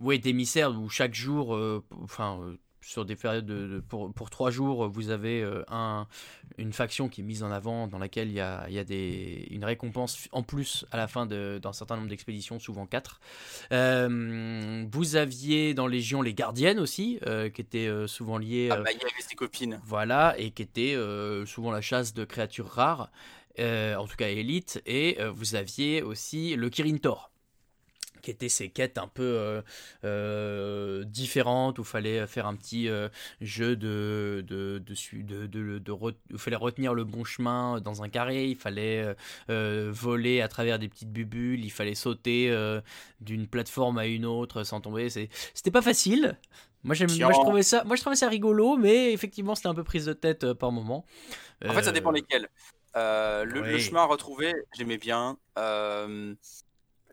[0.00, 1.56] oui d'émissaires où chaque jour
[2.02, 6.06] enfin sur des périodes de, pour, pour, trois jours, vous avez euh, un,
[6.58, 8.84] une faction qui est mise en avant dans laquelle il y a, il y a
[8.84, 13.20] des, une récompense en plus à la fin d'un certain nombre d'expéditions, souvent quatre.
[13.72, 18.68] Euh, vous aviez dans Légion les gardiennes aussi, euh, qui étaient souvent liées.
[18.70, 19.80] Ah bah, il y avait ses copines.
[19.84, 20.96] Voilà, et qui étaient
[21.46, 23.10] souvent la chasse de créatures rares,
[23.58, 24.82] en tout cas élites.
[24.86, 27.30] Et vous aviez aussi le Kirin Tor
[28.24, 29.62] qui étaient ces quêtes un peu euh,
[30.04, 33.08] euh, différentes où fallait faire un petit euh,
[33.40, 38.56] jeu de de, de, de, de, fallait retenir le bon chemin dans un carré, il
[38.56, 39.14] fallait
[39.48, 42.54] voler à travers des petites bubules, il fallait sauter
[43.20, 45.10] d'une plateforme à une autre sans tomber.
[45.10, 46.38] C'était pas facile.
[46.82, 49.84] Moi, moi, je trouvais ça, moi, je trouvais ça rigolo, mais effectivement, c'était un peu
[49.84, 51.04] prise de tête par moment.
[51.66, 52.48] En fait, ça dépend lesquels.
[52.94, 55.36] le, chemin à retrouver, j'aimais bien.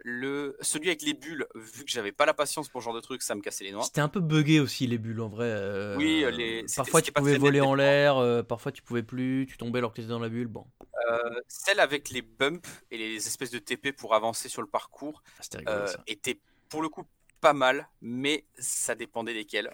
[0.06, 2.94] Euh, le, celui avec les bulles, vu que j'avais pas la patience pour ce genre
[2.94, 3.84] de truc, ça me cassait les noix.
[3.84, 5.46] C'était un peu buggé aussi les bulles en vrai.
[5.48, 6.66] Euh, oui, les...
[6.76, 9.96] parfois tu pouvais voler en l'air, euh, parfois tu pouvais plus, tu tombais alors que
[9.96, 10.48] tu étais dans la bulle.
[10.48, 10.66] Bon.
[11.10, 15.24] Euh, celle avec les bumps et les espèces de TP pour avancer sur le parcours
[15.66, 16.40] ah, était
[16.70, 17.04] pour le coup
[17.40, 19.72] pas mal, mais ça dépendait desquels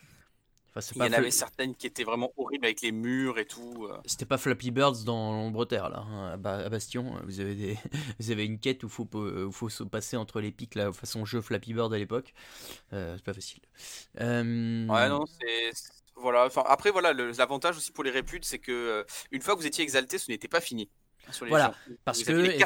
[0.96, 3.88] il y en avait certaines qui étaient vraiment horribles avec les murs et tout.
[3.90, 3.98] Euh.
[4.06, 7.16] C'était pas Flappy Birds dans l'ombre terre là, hein, à Bastion.
[7.24, 7.78] Vous avez des,
[8.20, 11.26] vous avez une quête où faut euh, faut se passer entre les pics là, façon
[11.26, 12.34] jeu Flappy Bird à l'époque.
[12.94, 13.62] Euh, c'est pas facile.
[14.20, 15.72] Ouais non c'est
[16.16, 16.46] voilà.
[16.46, 19.84] Enfin, après voilà l'avantage aussi pour les réputes c'est que une fois que vous étiez
[19.84, 20.90] exalté ce n'était pas fini
[21.48, 21.74] voilà,
[22.06, 22.64] parce que les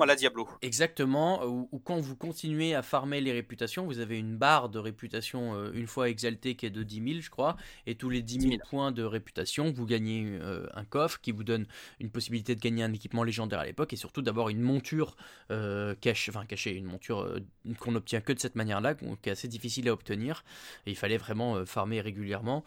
[0.00, 0.48] à la Diablo.
[0.62, 5.54] Exactement, ou, quand vous continuez à farmer les réputations, vous avez une barre de réputation
[5.54, 7.56] euh, une fois exaltée qui est de 10 000, je crois,
[7.86, 11.44] et tous les 10 000, points de réputation, vous gagnez euh, un coffre qui vous
[11.44, 11.66] donne
[12.00, 15.16] une possibilité de gagner un équipement légendaire à l'époque et surtout d'avoir une monture
[15.50, 17.40] euh, cachée, enfin cachée, une monture
[17.78, 20.44] qu'on n'obtient que de cette manière-là, qui est assez difficile à obtenir.
[20.86, 22.64] Et il fallait vraiment farmer régulièrement.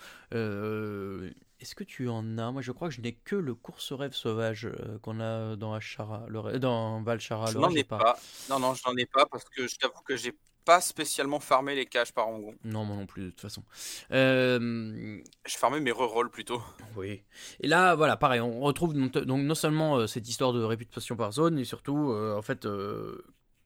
[1.61, 2.51] Est-ce que tu en as?
[2.51, 5.73] Moi, je crois que je n'ai que le course rêve sauvage euh, qu'on a dans
[5.73, 7.47] Ashara, le, dans Valchara.
[7.47, 8.17] Je n'en ai pas.
[8.49, 10.33] Non, non, je n'en ai pas parce que je t'avoue que j'ai
[10.63, 12.55] pas spécialement farmé les caches par Angon.
[12.63, 13.63] Non, moi non plus, de toute façon.
[14.11, 15.19] Euh...
[15.45, 16.61] Je farmais mes rerolls plutôt.
[16.95, 17.23] Oui.
[17.59, 21.33] Et là, voilà, pareil, on retrouve donc non seulement euh, cette histoire de réputation par
[21.33, 22.65] zone, et surtout, en fait,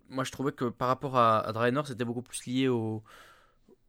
[0.09, 3.03] moi je trouvais que par rapport à, à Draenor, c'était beaucoup plus lié au,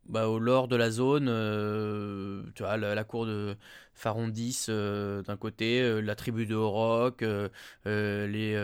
[0.08, 1.28] bah, au lore de la zone.
[1.28, 3.56] euh, tu vois, la, la cour de
[3.94, 7.48] Farondis euh, d'un côté, euh, la tribu de Orok, euh,
[7.84, 8.54] les,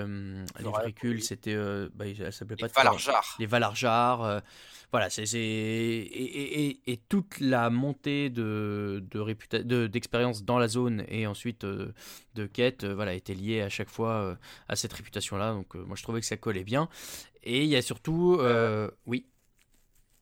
[0.59, 1.23] les oui.
[1.23, 1.57] c'était.
[1.95, 3.37] bah, elle s'appelait pas Valarjar.
[3.39, 4.43] les Valarjar.
[4.91, 5.23] voilà, c'est.
[5.35, 6.01] Et,
[6.69, 11.65] et, et, toute la montée de, de réputa- de- d'expérience dans la zone et ensuite
[11.65, 14.37] de quête voilà, était liée à chaque fois
[14.69, 15.53] à cette réputation-là.
[15.53, 16.89] Donc moi je trouvais que ça collait bien.
[17.43, 18.41] Et il y a surtout.
[19.07, 19.27] oui.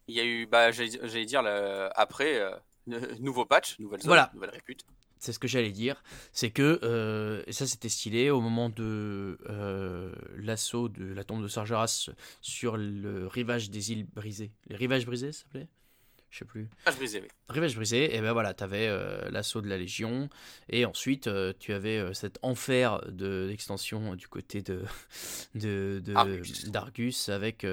[0.09, 2.51] Il y a eu, bah, j'allais dire, le- après, euh,
[3.21, 4.31] nouveau patch, nouvelle zone, Voilà.
[4.35, 4.85] nouvelle répute.
[5.21, 6.03] C'est ce que j'allais dire,
[6.33, 11.43] c'est que, euh, et ça c'était stylé, au moment de euh, l'assaut de la tombe
[11.43, 12.11] de Sargeras
[12.41, 14.53] sur le rivage des îles brisées.
[14.69, 15.67] Les rivages brisés, ça s'appelait?
[16.31, 16.69] Je sais plus.
[16.85, 17.29] Patch brisé, oui.
[17.49, 20.29] Rivage brisé, et ben voilà, t'avais euh, l'assaut de la Légion,
[20.69, 24.83] et ensuite euh, tu avais euh, cet enfer de- d'extension du côté de
[25.55, 26.65] de- de- Argus.
[26.71, 27.67] d'Argus avec,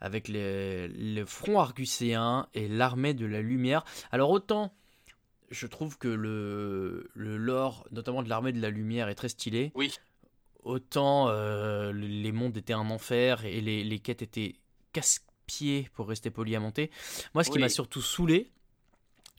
[0.00, 3.84] avec les, le front arguséen et l'armée de la lumière.
[4.10, 4.72] Alors autant
[5.50, 9.70] je trouve que le, le lore, notamment de l'armée de la lumière, est très stylé.
[9.76, 9.92] Oui.
[10.64, 11.30] Autant
[11.92, 14.56] les mondes étaient un enfer et les, les quêtes étaient
[15.50, 16.90] casse-pieds pour rester poli à monter.
[17.34, 18.50] Moi, ce qui m'a surtout saoulé,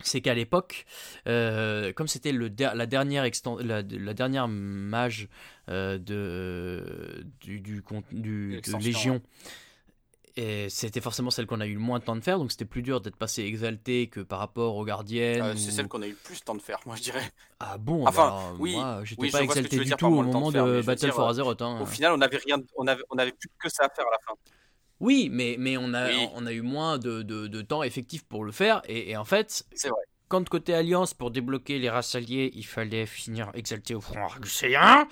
[0.04, 0.86] c'est qu'à l'époque,
[1.28, 5.28] euh, comme c'était der- la dernière exten- la, la dernière mage
[5.70, 7.82] euh, de du, du,
[8.12, 9.22] de Légion,
[10.40, 12.64] et c'était forcément celle qu'on a eu le moins de temps de faire, donc c'était
[12.66, 15.42] plus dur d'être passé exalté que par rapport aux gardiennes.
[15.42, 17.02] Euh, C'est ou- celle qu'on a eu le plus de temps de faire, moi je
[17.02, 17.32] dirais.
[17.60, 20.52] Ah bon Enfin, bah oui, moi j'étais oui, pas exalté du tout au moment de
[20.52, 21.62] faire, de Battle dire, for euh, Azeroth.
[21.64, 21.80] hein.
[21.82, 24.12] Au final, on avait rien, on avait, on avait plus que ça à faire à
[24.12, 24.34] la fin.
[25.00, 26.28] Oui, mais, mais on, a, Oui.
[26.34, 28.82] on a eu moins de, de, de temps effectif pour le faire.
[28.88, 30.02] Et, et en fait, C'est vrai.
[30.28, 35.08] Quand côté Alliance, pour débloquer les races alliées, il fallait finir exalté au front arguséen,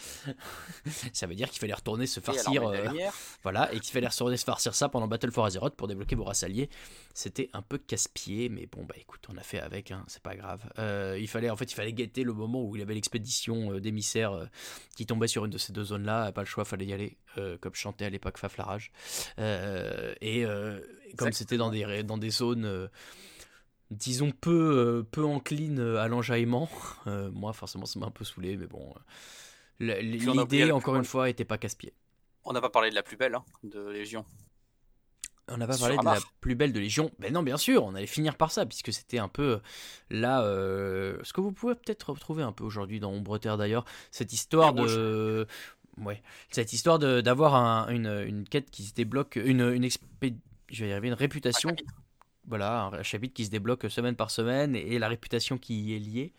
[1.13, 2.67] ça veut dire qu'il fallait retourner se farcir.
[2.67, 2.87] euh,
[3.43, 6.23] voilà, et qu'il fallait retourner se farcir ça pendant Battle for Azeroth pour débloquer vos
[6.23, 6.69] races alliées.
[7.13, 10.35] C'était un peu casse-pied, mais bon, bah écoute, on a fait avec, hein, c'est pas
[10.35, 10.61] grave.
[10.79, 13.79] Euh, il fallait, en fait, il fallait guetter le moment où il avait l'expédition euh,
[13.79, 14.45] d'émissaires euh,
[14.97, 16.33] qui tombait sur une de ces deux zones-là.
[16.33, 17.17] Pas le choix, fallait y aller,
[17.61, 18.91] comme chantait à l'époque Faflarage.
[19.37, 20.45] Et
[21.17, 22.89] comme c'était dans des, dans des zones.
[23.91, 26.69] Euh, disons peu, euh, peu enclines à l'enjaillement.
[27.07, 28.93] Euh, moi, forcément, ça m'a un peu saoulé, mais bon.
[28.95, 28.99] euh,
[30.01, 31.93] L'idée, encore une fois, était pas casse-pied.
[32.43, 34.25] on n'a pas parlé de la plus belle hein, de Légion.
[35.47, 37.11] On n'a pas parlé de la plus belle de Légion.
[37.19, 39.59] Ben non, bien sûr, on allait finir par ça, puisque c'était un peu
[40.09, 40.41] là.
[40.43, 44.33] euh, ce que vous pouvez peut-être retrouver un peu aujourd'hui dans Ombre Terre d'ailleurs, cette
[44.33, 45.45] histoire de.
[45.97, 49.87] Ouais, cette histoire d'avoir un- une, une quête qui se débloque, une, une
[50.71, 51.75] je vais y arriver, une Un réputation.
[52.47, 55.99] Voilà, un chapitre qui se débloque semaine par semaine et la réputation qui y est
[55.99, 56.33] liée.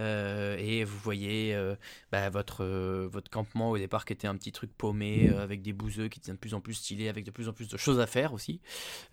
[0.00, 1.76] Euh, et vous voyez euh,
[2.10, 5.62] bah, votre, euh, votre campement au départ qui était un petit truc paumé euh, avec
[5.62, 7.76] des bouseux qui deviennent de plus en plus stylés, avec de plus en plus de
[7.76, 8.60] choses à faire aussi.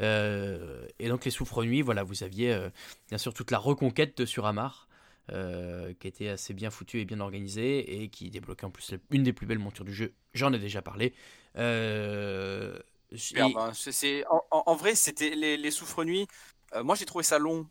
[0.02, 2.70] Euh, et donc les souffres-nuits, voilà, vous aviez euh,
[3.10, 4.88] bien sûr toute la reconquête de Suramar.
[5.32, 9.24] euh, qui était assez bien foutue et bien organisée et qui débloquait en plus une
[9.24, 10.14] des plus belles montures du jeu.
[10.34, 11.14] J'en ai déjà parlé.
[11.58, 12.78] Euh,
[13.16, 16.28] C'est- en, en- en vrai, c'était les, les souffres-nuits.
[16.74, 17.68] euh, moi, j'ai trouvé ça long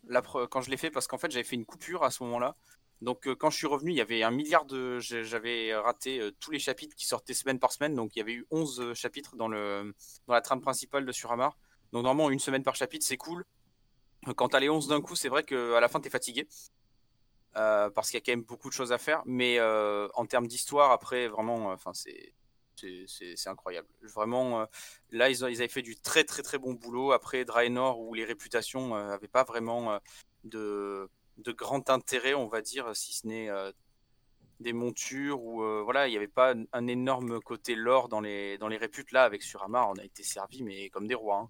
[0.51, 2.55] quand je l'ai fait parce qu'en fait, j'avais fait une coupure à ce moment-là.
[3.01, 4.99] Donc, euh, quand je suis revenu, il y avait un milliard de.
[4.99, 7.95] J'avais raté euh, tous les chapitres qui sortaient semaine par semaine.
[7.95, 9.93] Donc, il y avait eu 11 euh, chapitres dans, le,
[10.27, 11.57] dans la trame principale de Suramar.
[11.93, 13.43] Donc, normalement, une semaine par chapitre, c'est cool.
[14.35, 16.47] Quand t'as les 11 d'un coup, c'est vrai qu'à la fin, t'es fatigué.
[17.53, 19.21] Parce qu'il y a quand même beaucoup de choses à faire.
[19.25, 22.33] Mais en termes d'histoire, après, vraiment, enfin, c'est.
[23.07, 23.87] C'est- incroyable.
[24.01, 24.65] Vraiment, euh,
[25.11, 27.11] là, ils, avaient fait du très très très bon boulot.
[27.11, 29.99] Après Draenor, où les réputations n'avaient pas vraiment euh,
[30.43, 33.71] de, de grand intérêt, on va dire, si ce n'est euh,
[34.61, 38.57] des montures, ou euh, voilà, il n'y avait pas un, énorme côté lore dans les,
[38.57, 39.11] dans les réputes.
[39.11, 41.49] Là, avec Suramar, on a été servi, mais comme des rois.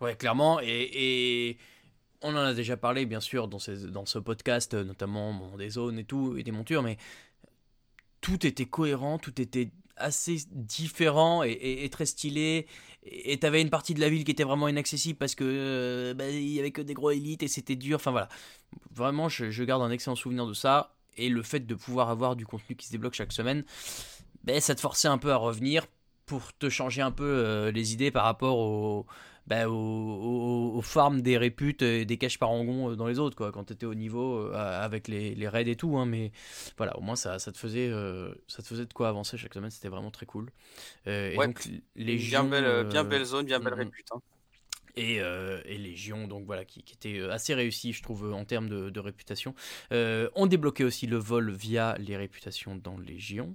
[0.00, 0.60] Ouais, clairement.
[0.62, 1.58] Et,
[2.22, 3.58] on en a déjà parlé, bien sûr, dans,
[3.88, 6.98] dans ce podcast, euh, notamment des zones et tout, et des montures, mais
[8.20, 9.70] tout était cohérent, tout était
[10.00, 12.66] assez différent et, très stylé.
[13.04, 16.28] Et t'avais une partie de la ville qui était vraiment inaccessible parce que euh, bah,
[16.28, 17.96] il y avait que des gros élites et c'était dur.
[17.96, 18.28] Enfin voilà.
[18.94, 20.94] Vraiment, je, garde un excellent souvenir de ça.
[21.16, 23.64] Et le fait de pouvoir avoir du contenu qui se débloque chaque semaine,
[24.44, 25.86] ben, ça te forçait un peu à revenir
[26.26, 29.06] pour te changer un peu euh, les idées par rapport au,
[29.50, 33.36] bah, aux, aux- aux farms des réputes et des caches parangons euh, dans les autres,
[33.36, 34.54] quoi, quand tu étais au niveau euh,
[34.84, 35.98] avec les, les raids et tout.
[35.98, 36.32] hein, mais
[36.78, 39.54] voilà, au moins ça, ça, te faisait, euh, ça te faisait de quoi avancer chaque
[39.54, 40.50] semaine, c'était vraiment très cool.
[41.06, 43.74] Et donc, les bien, belle, bien belle zone, bien belle mhm.
[43.74, 44.06] répute.
[44.12, 44.20] hein.
[44.96, 48.68] et, euh, et Légion, donc voilà, qui, qui était assez réussi, je trouve, en termes
[48.68, 49.54] de, de réputation.
[49.92, 53.54] Euh, on débloquait aussi le vol via les réputations dans Légion.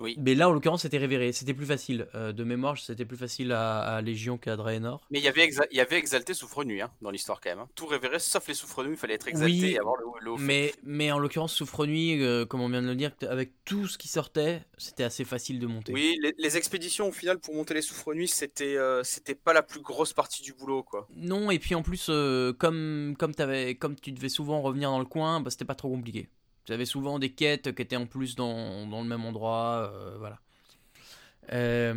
[0.00, 0.16] Oui.
[0.18, 1.32] Mais là, en l'occurrence, c'était révéré.
[1.32, 2.06] C'était plus facile.
[2.14, 5.00] Euh, de mémoire, c'était plus facile à, à Légion qu'à Draenor.
[5.10, 7.60] Mais il y avait, exa- il y avait exalté souffre-nuit hein, dans l'histoire quand même.
[7.60, 7.68] hein.
[7.74, 10.38] Tout révéré, sauf les souffre-nuit, il fallait être exalté Oui, et avoir le, le haut
[10.38, 10.74] fait.
[10.84, 14.08] Mais, en l'occurrence, Souffre-Nuit, euh, comme on vient de le dire, avec tout ce qui
[14.08, 15.92] sortait, c'était assez facile de monter.
[15.92, 19.62] Oui, les, les expéditions au final pour monter les souffre-nuit, c'était euh, c'était pas la
[19.62, 21.06] plus grosse partie du boulot quoi.
[21.16, 23.32] Non, et puis en plus, euh, comme, comme,
[23.78, 26.28] comme tu devais souvent revenir dans le coin, bah, c'était pas trop compliqué.
[26.64, 29.90] Tu avais souvent des quêtes qui étaient en plus dans, le même endroit.
[29.92, 30.40] euh, voilà.
[31.52, 31.94] Euh,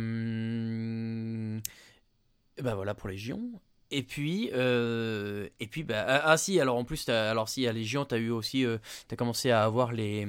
[2.62, 3.50] bah voilà pour Légion.
[3.90, 7.72] Et puis, euh, et puis bah, ah, ah, si, alors en plus, alors si à
[7.72, 8.66] Légion, tu as eu aussi,
[9.08, 10.26] tu as commencé à avoir les,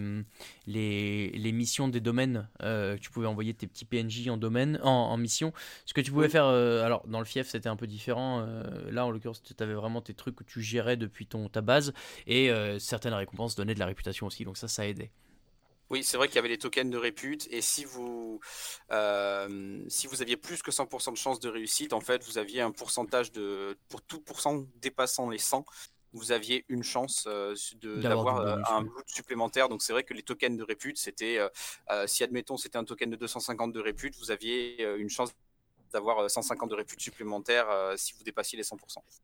[0.65, 2.47] les, les missions des domaines.
[2.63, 5.51] euh, tu pouvais envoyer tes petits PNJ en domaine, en, en mission.
[5.85, 6.31] Ce que tu pouvais Oui.
[6.31, 8.39] faire, euh, alors dans le fief, c'était un peu différent.
[8.47, 11.59] euh, là, en l'occurrence, tu avais vraiment tes trucs que tu gérais depuis ton, ta
[11.61, 11.93] base.
[12.27, 15.11] Et euh, certaines récompenses donnaient de la réputation aussi, donc ça, ça aidait.
[15.89, 18.39] Oui, c'est vrai qu'il y avait des tokens de répute et si vous
[18.91, 22.61] euh, si vous aviez plus que 100% de chance de réussite, en fait, vous aviez
[22.61, 25.65] un pourcentage de pour tout pourcent dépassant les 100,
[26.13, 29.67] vous aviez une chance euh, D'avoir euh, un loot supplémentaire.
[29.67, 31.39] Donc c'est vrai que les tokens de répute, c'était
[32.05, 35.31] si admettons c'était un token de 250 de répute, vous aviez une chance
[35.91, 38.75] d'avoir euh, 150 de répute supplémentaire euh, si vous dépassiez les 100%.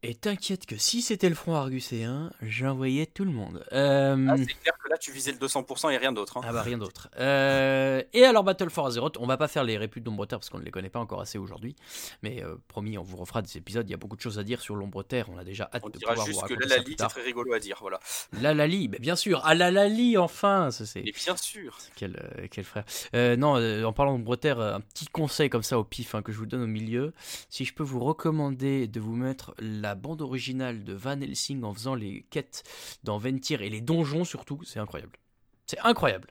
[0.03, 3.65] Et t'inquiète que si c'était le front arguséen, j'envoyais tout le monde.
[3.73, 6.37] Euh, Ah, c'est clair que là tu visais le 200% et rien d'autre.
[6.37, 6.41] hein.
[6.43, 7.09] Ah bah rien d'autre.
[7.17, 10.49] Euh, et alors Battle for Azeroth, on va pas faire les réputes d'Ombre Terre parce
[10.49, 11.75] qu'on ne les connaît pas encore assez aujourd'hui.
[12.23, 13.87] Mais euh, promis, on vous refera des épisodes.
[13.87, 15.27] Il y a beaucoup de choses à dire sur l'Ombre Terre.
[15.29, 16.83] On a déjà hâte On de dira pouvoir vous juste que raconter là ça la
[16.89, 17.99] lit c'est très rigolo à dire, voilà.
[18.41, 19.41] La Lali, mais bien sûr.
[19.43, 20.69] Ah la Lali, enfin.
[20.71, 21.77] C'est Et bien sûr.
[21.95, 22.85] quel, euh, quel frère.
[23.13, 26.15] Euh, non, euh, en parlant d'Ombre Terre, euh, un petit conseil comme ça au pif
[26.15, 27.13] hein, que je vous donne au milieu.
[27.49, 31.73] Si je peux vous recommander de vous mettre la bande originale de Van Helsing en
[31.73, 32.63] faisant les quêtes
[33.03, 35.17] dans Ventir et les donjons surtout, c'est incroyable.
[35.65, 36.29] C'est incroyable.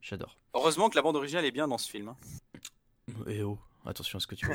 [0.00, 0.38] J'adore.
[0.54, 2.08] Heureusement que la bande originale est bien dans ce film.
[2.08, 2.16] hein.
[3.26, 4.54] Et oh, attention à ce que tu veux.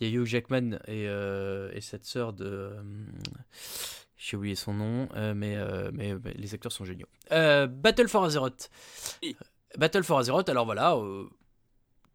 [0.00, 2.44] Il y a Hugh Jackman et, euh, et cette sœur de.
[2.46, 2.82] euh,
[4.16, 5.56] J'ai oublié son nom, euh, mais,
[5.92, 7.08] mais, mais les acteurs sont géniaux.
[7.30, 8.70] Battle for Azeroth.
[9.22, 9.36] Oui.
[9.76, 10.96] Battle for Azeroth, alors voilà,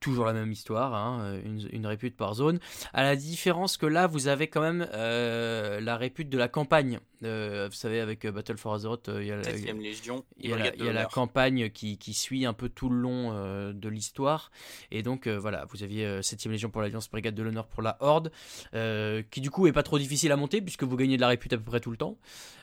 [0.03, 2.59] toujours la même histoire, hein, une, une répute par zone.
[2.93, 6.99] À la différence que là, vous avez quand même euh, la répute de la campagne.
[7.23, 10.25] Euh, vous savez, avec euh, Battle for Azeroth, euh, il y a, la- 7ème Légion,
[10.37, 11.11] il y a, la, Brigade il de y a la l'honneur.
[11.11, 14.51] campagne qui, qui suit un peu tout le long euh, de l'histoire.
[14.91, 17.81] Et donc, euh, voilà, vous aviez euh, 7ème Légion pour l'Alliance, Brigade de l'Honneur pour
[17.81, 18.29] la Horde,
[18.73, 21.29] euh, qui du coup est pas trop difficile à monter, puisque vous gagnez de la
[21.29, 22.17] répute à peu près tout le temps.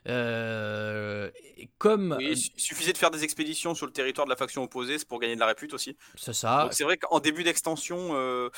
[0.08, 4.30] Euh, et comme Oui, il su- suffisait de faire des expéditions sur le territoire de
[4.30, 5.96] la faction opposée, c'est pour gagner de la répute aussi.
[6.16, 8.51] c'est ça, c'est vrai qu'en début d'extension, euh,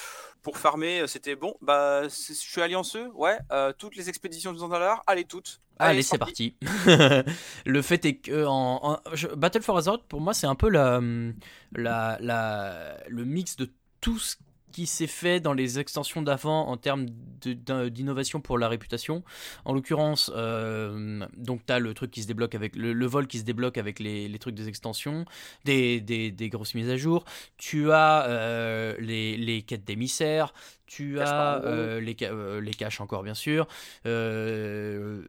[0.43, 5.03] pour farmer, c'était bon, bah je suis allianceux, ouais, euh, toutes les expéditions du l'heure,
[5.07, 5.61] allez toutes.
[5.78, 6.57] Allez, c'est parti.
[7.66, 10.69] le fait est que en, en- je- Battle for Azeroth, pour moi, c'est un peu
[10.69, 11.01] la,
[11.73, 13.70] la, la- le mix de
[14.01, 14.36] tout ce
[14.73, 17.07] qui s'est fait dans les extensions d'avant en termes
[17.40, 19.23] d'innovation pour la réputation.
[19.65, 23.39] En l'occurrence, euh, donc tu as le truc qui se débloque avec le, vol qui
[23.39, 25.24] se débloque avec les, trucs des extensions,
[25.65, 27.24] des grosses mises à jour.
[27.59, 30.53] Tu as euh, les, les quêtes d'émissaires.
[30.94, 33.66] Tu as euh, les, euh, les caches encore bien sûr.
[34.05, 35.23] Euh,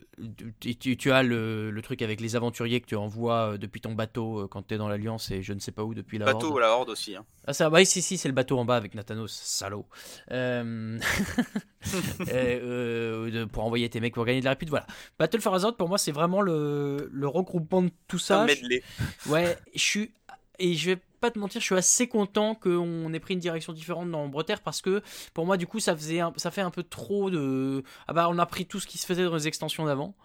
[0.60, 4.68] tu, as le, le truc avec les aventuriers que tu envoies depuis ton bateau quand
[4.68, 6.56] tu es dans l'Alliance et je ne sais pas où depuis la Bateau Horde.
[6.56, 7.16] ou la horde aussi.
[7.16, 7.24] hein.
[7.48, 9.86] Ah ça, bah, si si c'est le bateau en bas avec Nathanos, salaud.
[13.52, 14.86] Pour envoyer tes mecs pour gagner de la répute, voilà.
[15.20, 18.42] Battle for Azeroth pour moi c'est vraiment le, le regroupement de tout ça.
[18.42, 18.84] Un medley.
[19.28, 20.12] Ouais, je suis
[20.60, 23.72] et je vais pas te mentir, je suis assez content qu'on ait pris une direction
[23.72, 25.02] différente dans Bretagne parce que
[25.34, 28.28] pour moi du coup ça faisait un- ça fait un peu trop de ah bah
[28.30, 30.16] on a pris tout ce qui se faisait dans les extensions d'avant.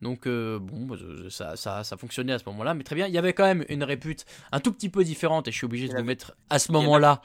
[0.00, 0.96] Donc euh, bon, bah,
[1.30, 3.06] ça, ça, ça fonctionnait à ce moment-là, mais très bien.
[3.06, 5.66] Il y avait quand même une répute un tout petit peu différente et je suis
[5.66, 7.20] obligé de vous mettre à ce moment-là.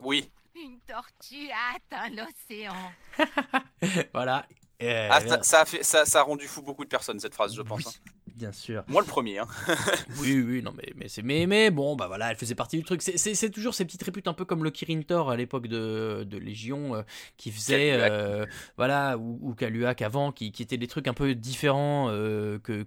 [0.00, 0.30] Oui.
[0.54, 2.74] Une tortue a atteint l'océan.
[4.12, 4.46] voilà.
[4.82, 7.34] Euh, Ah, ça, ça a fait, ça, ça a rendu fou beaucoup de personnes cette
[7.34, 7.84] phrase, je pense.
[7.86, 8.10] oui, hein.
[8.34, 8.84] Bien sûr.
[8.88, 9.38] Moi le premier.
[9.38, 9.46] hein.
[10.20, 12.84] Oui, oui, non, mais, mais, c'est, mais, mais bon, bah voilà, elle faisait partie du
[12.84, 13.02] truc.
[13.02, 16.38] C'est, toujours ces petites réputes, un peu comme le Kirin Tor à l'époque de, de
[16.38, 17.02] Légion, euh,
[17.36, 18.46] qui faisait, euh,
[18.76, 22.84] voilà, ou, ou Kaluak avant, qui, qui étaient des trucs un peu différents euh, que,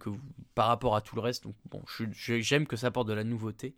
[0.56, 1.44] par rapport à tout le reste.
[1.44, 3.76] Donc bon, j'aime que ça apporte de la nouveauté.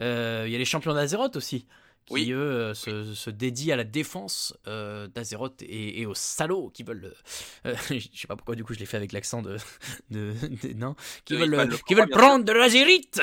[0.00, 1.66] Il y a les champions d'Azeroth aussi.
[2.06, 2.30] Qui Oui.
[2.32, 6.84] eux euh, se, se dédient à la défense euh, d'Azeroth et, et aux salauds qui
[6.84, 7.12] veulent.
[7.66, 9.56] euh, je sais pas pourquoi du coup je l'ai fait avec l'accent de,
[10.10, 13.20] de, de- non, qui De veulent, qui veulent prendre de l'azérite.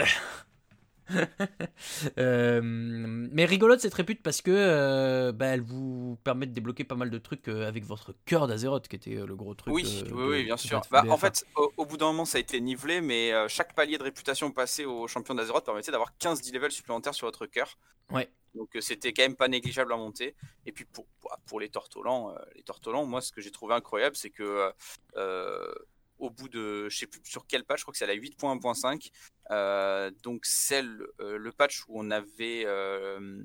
[2.17, 6.95] Euh, mais rigolote cette répute parce que euh, bah, elle vous permet de débloquer pas
[6.95, 9.73] mal de trucs euh, avec votre cœur d'Azeroth qui était le gros truc.
[9.73, 10.81] Oui, euh, oui, bien sûr.
[10.91, 13.73] Bah, en fait, au, au bout d'un moment, ça a été nivelé, mais euh, chaque
[13.73, 17.45] palier de réputation passé au champion d'Azeroth permettait d'avoir 15 10 levels supplémentaires sur votre
[17.45, 17.77] cœur.
[18.11, 18.29] Ouais.
[18.55, 20.35] Donc euh, c'était quand même pas négligeable à monter.
[20.65, 21.05] Et puis pour,
[21.45, 24.71] pour, les tortolans, euh, les tortolans, moi ce que j'ai trouvé incroyable, c'est que euh,
[25.17, 25.73] euh,
[26.19, 29.09] au bout de, je sais plus sur quel patch, je crois que c'est la 8.1.5,
[29.51, 33.43] euh, donc c'est le, euh, le patch où on avait euh,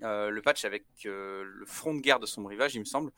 [0.00, 3.10] le patch avec le front de guerre de son rivage, il me semble.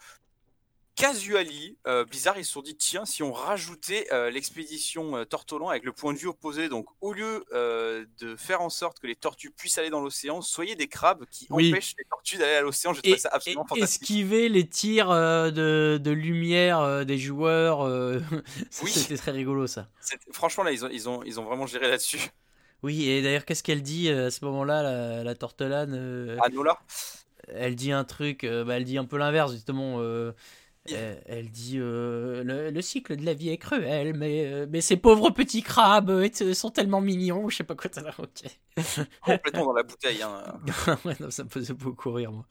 [0.97, 5.69] Casually, euh, Blizzard ils se sont dit tiens si on rajoutait euh, l'expédition euh, Tortolan
[5.69, 9.07] avec le point de vue opposé donc au lieu euh, de faire en sorte que
[9.07, 11.69] les tortues puissent aller dans l'océan soyez des crabes qui Oui.
[11.71, 14.67] empêchent les tortues d'aller à l'océan j'ai Et, trouvé ça et- absolument fantastique esquiver les
[14.67, 17.81] tirs euh, de, de lumière des joueurs,
[18.83, 18.91] Oui.
[18.91, 19.91] c'était très rigolo ça.
[20.33, 22.21] Franchement là ils ont, ils ont, ils ont vraiment géré là-dessus
[22.83, 26.79] Oui, et d'ailleurs, qu'est-ce qu'elle dit à ce moment-là, la, la tortelane Anola?
[27.49, 30.01] Elle dit un truc, bah, elle dit un peu l'inverse, justement.
[30.93, 34.81] Elle, elle dit euh, le, le cycle de la vie est cruel, mais, euh, mais
[34.81, 37.91] ces pauvres petits crabes euh, sont tellement mignons, je sais pas quoi.
[37.91, 38.45] t'as- Ok.
[39.23, 40.43] complètement dans la bouteille hein.
[41.05, 42.47] ouais, non, ça me faisait beaucoup rire, moi.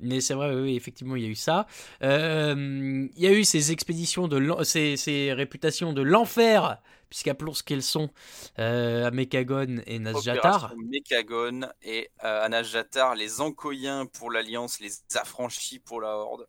[0.00, 1.66] Mais c'est vrai, oui, effectivement, il y a eu ça.
[2.02, 6.80] Euh, il y a eu ces expéditions de ces, ces réputations de l'enfer,
[7.10, 8.10] puisqu'appelons ce qu'elles sont,
[8.58, 9.98] euh, à Mekagon et.
[10.14, 16.46] Opération Mekagon et euh, Anajatar les Ankoyens pour l'Alliance les affranchis pour la Horde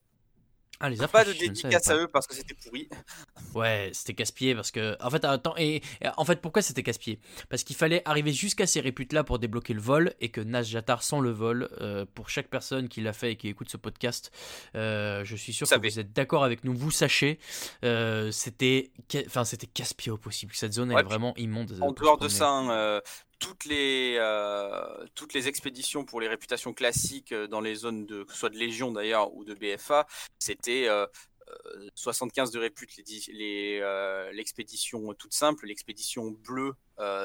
[0.82, 2.88] Ah, les pas de dédicace à eux parce que c'était pourri
[3.54, 4.96] Ouais, c'était casse-pied parce que.
[5.04, 7.20] En fait, attends, et, et en fait, pourquoi c'était casse-pied?
[7.50, 11.04] Parce qu'il fallait arriver jusqu'à ces réputes-là pour débloquer le vol et que Nas Jatar
[11.04, 14.32] sans le vol, euh, pour chaque personne qui l'a fait et qui écoute ce podcast,
[14.76, 15.90] euh, je suis sûr Vous que savez.
[15.90, 17.40] vous êtes d'accord avec nous, vous sachez,
[17.84, 18.92] euh, c'était,
[19.28, 20.54] enfin, c'était casse-pied au possible.
[20.56, 21.78] Cette zone Ouais, est vraiment immonde.
[21.82, 23.02] En dehors de ça, hein,
[23.40, 28.24] toutes, les, euh, toutes les expéditions pour les réputations classiques euh, dans les zones de,
[28.24, 30.06] que ce soit de Légion d'ailleurs ou de BFA,
[30.38, 31.07] c'était euh,
[31.49, 36.74] euh, 75 de répute les di- les, euh, l'expédition toute simple, l'expédition bleue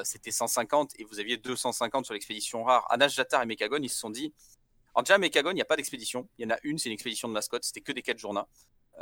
[0.05, 2.85] c'était 150 et vous aviez 250 sur l'expédition rare.
[2.89, 4.33] Anash Jatar et Mekagon ils se sont dit,
[4.93, 6.93] alors déjà Mekagon il n'y a pas d'expédition, il y en a une, c'est une
[6.93, 8.45] expédition de mascotte, c'était que des quêtes journaux.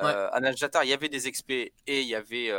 [0.02, 2.50] Euh, Anash Jatar il y avait des expés et il y avait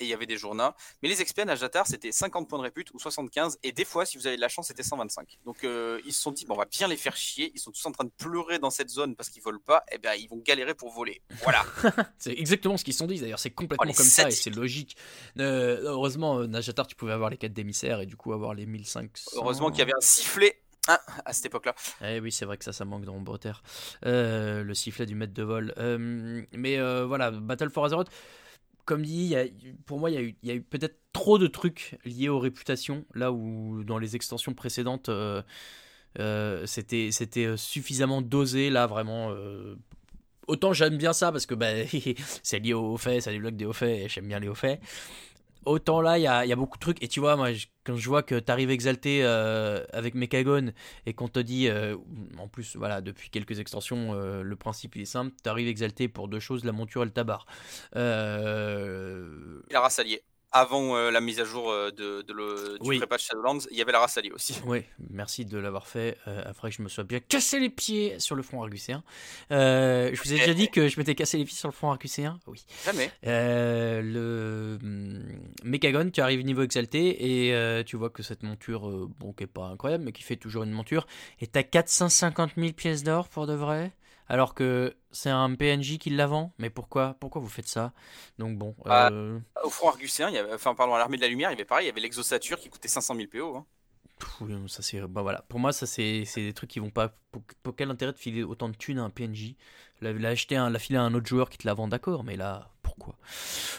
[0.00, 0.70] et il y avait des journaux.
[1.02, 3.58] Mais les experts à Jatar, c'était 50 points de répute ou 75.
[3.62, 5.38] Et des fois, si vous avez de la chance, c'était 125.
[5.44, 7.52] Donc euh, ils se sont dit, bon, on va bien les faire chier.
[7.54, 9.84] Ils sont tous en train de pleurer dans cette zone parce qu'ils volent pas.
[9.92, 11.22] Et bien, ils vont galérer pour voler.
[11.42, 11.64] Voilà.
[12.18, 14.50] C'est exactement ce qu'ils se sont dit d'ailleurs, c'est complètement Oh, comme ça et c'est
[14.50, 14.96] logique.
[15.38, 18.66] Euh, heureusement, euh, Najatar, tu pouvais avoir les quêtes d'émissaires et du coup avoir les
[18.66, 19.08] 1500.
[19.36, 20.60] Heureusement qu'il y avait un sifflet.
[20.88, 21.74] hein, à cette époque-là.
[22.02, 23.54] Eh oui, c'est vrai que ça, ça manque dans Bretagne.
[24.04, 25.72] Euh, le sifflet du maître de vol.
[25.78, 28.08] Euh, mais euh, voilà, Battle for Azeroth,
[28.84, 29.46] comme dit, y a-
[29.86, 33.82] pour moi, il y a eu, peut-être trop de trucs liés aux réputations, là où
[33.84, 35.42] dans les extensions précédentes, euh,
[36.18, 37.10] euh, c'était
[37.46, 39.32] euh, suffisamment dosé, là, vraiment.
[40.46, 41.68] Autant j'aime bien ça parce que bah,
[42.42, 44.78] c'est lié aux faits, ça débloque des hauts faits j'aime bien les hauts faits.
[45.66, 47.02] Autant là, il y a, beaucoup de trucs.
[47.02, 47.48] Et tu vois, moi,
[47.84, 50.72] quand je vois que t'arrives exalté euh, avec Mekagon
[51.06, 51.96] et qu'on te dit, euh,
[52.38, 55.32] en plus, voilà, depuis quelques extensions, euh, le principe est simple.
[55.42, 57.44] T'arrives exalté pour deux choses, la monture et le tabac.
[57.94, 60.22] La race alliée.
[60.56, 62.98] Avant euh, la mise à jour euh, de, de le, du Oui.
[62.98, 64.54] pré-patch Shadowlands, il y avait la race alliée aussi.
[64.66, 66.16] Oui, merci de l'avoir fait.
[66.28, 69.02] Euh, après que je me sois bien cassé les pieds sur le front argusséen.
[69.50, 71.90] Euh, je vous ai déjà dit que je m'étais cassé les pieds sur le front
[71.90, 72.64] argusséen Oui.
[72.84, 73.10] Jamais.
[73.24, 75.24] Le hum,
[75.64, 79.66] Mechagon, tu arrives niveau exalté et tu vois que cette monture, bon, qui est pas
[79.66, 81.08] incroyable, mais qui fait toujours une monture,
[81.40, 83.92] est à 450 000 pièces d'or pour de vrai?
[84.28, 86.52] Alors que c'est un PNJ qui la vend.
[86.58, 87.16] Mais pourquoi?
[87.20, 87.92] Pourquoi vous faites ça?
[88.38, 88.74] Donc bon.
[88.86, 89.08] Ah.
[89.10, 91.54] euh, Au front argusséen, il y avait, enfin, pardon, à l'armée de la lumière, il
[91.54, 93.56] y avait pareil, il y avait l'exosature qui coûtait 500 000 PO.
[93.56, 93.66] hein.
[94.18, 95.00] pff, ça c'est.
[95.00, 95.42] Bah voilà.
[95.48, 97.10] Pour moi, ça c'est c'est des trucs qui vont pas.
[97.32, 99.54] Pour, pour quel intérêt de filer autant de thunes à un PNJ
[100.00, 102.24] la, la acheter, un, la filer à un autre joueur qui te la vend, d'accord,
[102.24, 103.16] mais là, pourquoi?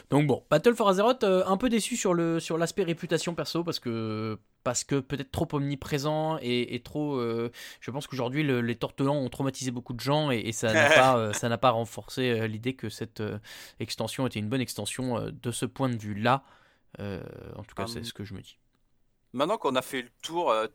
[0.10, 3.64] Donc bon, Battle for Azeroth, euh, un peu déçu sur le sur l'aspect réputation perso
[3.64, 7.16] parce que parce que peut-être trop omniprésent et, et trop.
[7.16, 10.74] euh, je pense qu'aujourd'hui le- les tortelans ont traumatisé beaucoup de gens et, et ça
[10.74, 13.24] n'a pas euh, ça n'a pas renforcé euh, l'idée que cette
[13.80, 16.44] extension était une bonne extension de ce point de vue là.
[17.00, 17.88] en tout cas, Hum.
[17.88, 18.58] c'est ce que je me dis.
[19.36, 20.66] Maintenant qu'on a fait le tour, euh,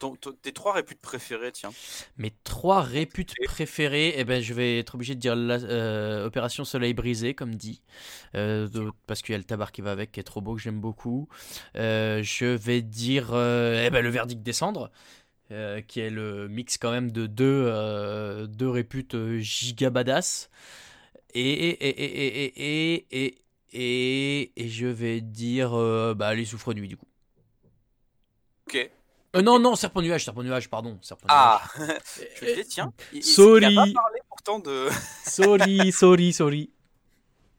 [0.43, 1.71] tes trois réputes préférées, tiens.
[2.19, 6.67] Mes trois réputes préférées, eh ben, je vais être obligé de dire la, euh, Opération
[6.67, 7.81] Soleil Brisé, comme dit,
[8.35, 8.69] euh,
[9.07, 10.79] parce qu'il y a le tabar qui va avec, qui est trop beau, que j'aime
[10.79, 11.27] beaucoup.
[11.77, 14.91] Euh, je vais dire eh ben, le verdict descendre.
[15.89, 20.51] qui est le mix quand même de deux, réputes gigabadas.
[21.33, 23.39] Et, et,
[23.73, 25.71] et, je vais dire
[26.15, 27.10] bah, les souffres nuits du coup.
[28.73, 28.91] Ok.
[29.37, 30.99] Euh, non, non, serpent nuage, serpent nuage, pardon.
[31.03, 31.89] Serpent Ah, nuage.
[32.37, 32.93] je me disais, tiens.
[33.13, 33.67] il- Sorry.
[33.73, 34.89] Il a pas parlé pourtant de.
[35.25, 36.71] sorry, sorry, sorry.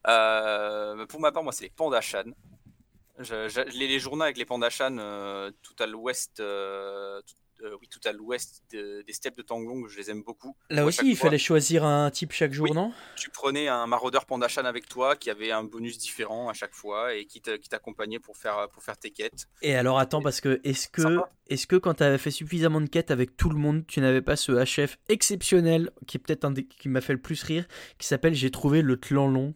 [0.07, 2.23] Euh, pour ma part, moi, c'est les Pandachan.
[3.19, 7.75] Je, je- les, les journaux avec les Pandachan euh, tout à l'ouest, euh, tout, euh,
[7.79, 10.55] oui, tout à l'ouest de- des steppes de Tanglong, je les aime beaucoup.
[10.69, 12.75] Là Moi, aussi, il fois, fallait choisir un type chaque jour, Oui.
[12.75, 12.93] non?
[13.15, 17.13] Tu prenais un maraudeur Pandachan avec toi qui avait un bonus différent à chaque fois
[17.15, 19.47] et qui t'accompagnait pour faire, pour faire tes quêtes.
[19.61, 21.29] Et alors, attends, parce que est-ce que, Sympa.
[21.47, 24.21] est-ce que quand tu avais fait suffisamment de quêtes avec tout le monde, tu n'avais
[24.21, 27.65] pas ce HF exceptionnel, qui est peut-être un des qui m'a fait le plus rire,
[27.97, 29.53] qui s'appelle J'ai trouvé le clan long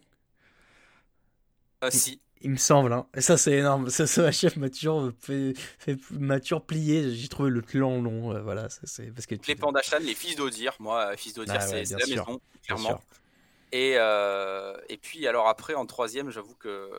[1.84, 3.06] Euh, si, Il me semble, hein.
[3.14, 3.88] Et ça c'est énorme.
[3.88, 7.14] Ça, ce HF m'a toujours fait, fait- m'a toujours plié.
[7.14, 8.32] J'ai trouvé le clan long.
[8.34, 10.76] euh, voilà, ça, c'est parce que tu- les Pandachan, les fils d'Odir.
[10.78, 13.00] Moi, euh, fils d'Odir, Ah c'est ouais, c'est la sûr, maison, clairement.
[13.72, 16.90] Et, euh, et puis, alors après, en troisième, j'avoue que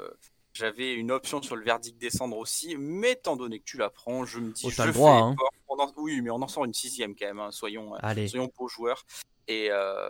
[0.53, 4.25] j'avais une option sur le verdict descendre aussi, mais étant donné que tu la prends,
[4.25, 5.35] je me dis, Oh, je le fais hein.
[5.69, 8.27] en- Oui, mais on en sort une sixième quand même, hein, soyons, euh, Allez.
[8.27, 9.05] soyons beaux joueurs.
[9.47, 10.09] Et euh,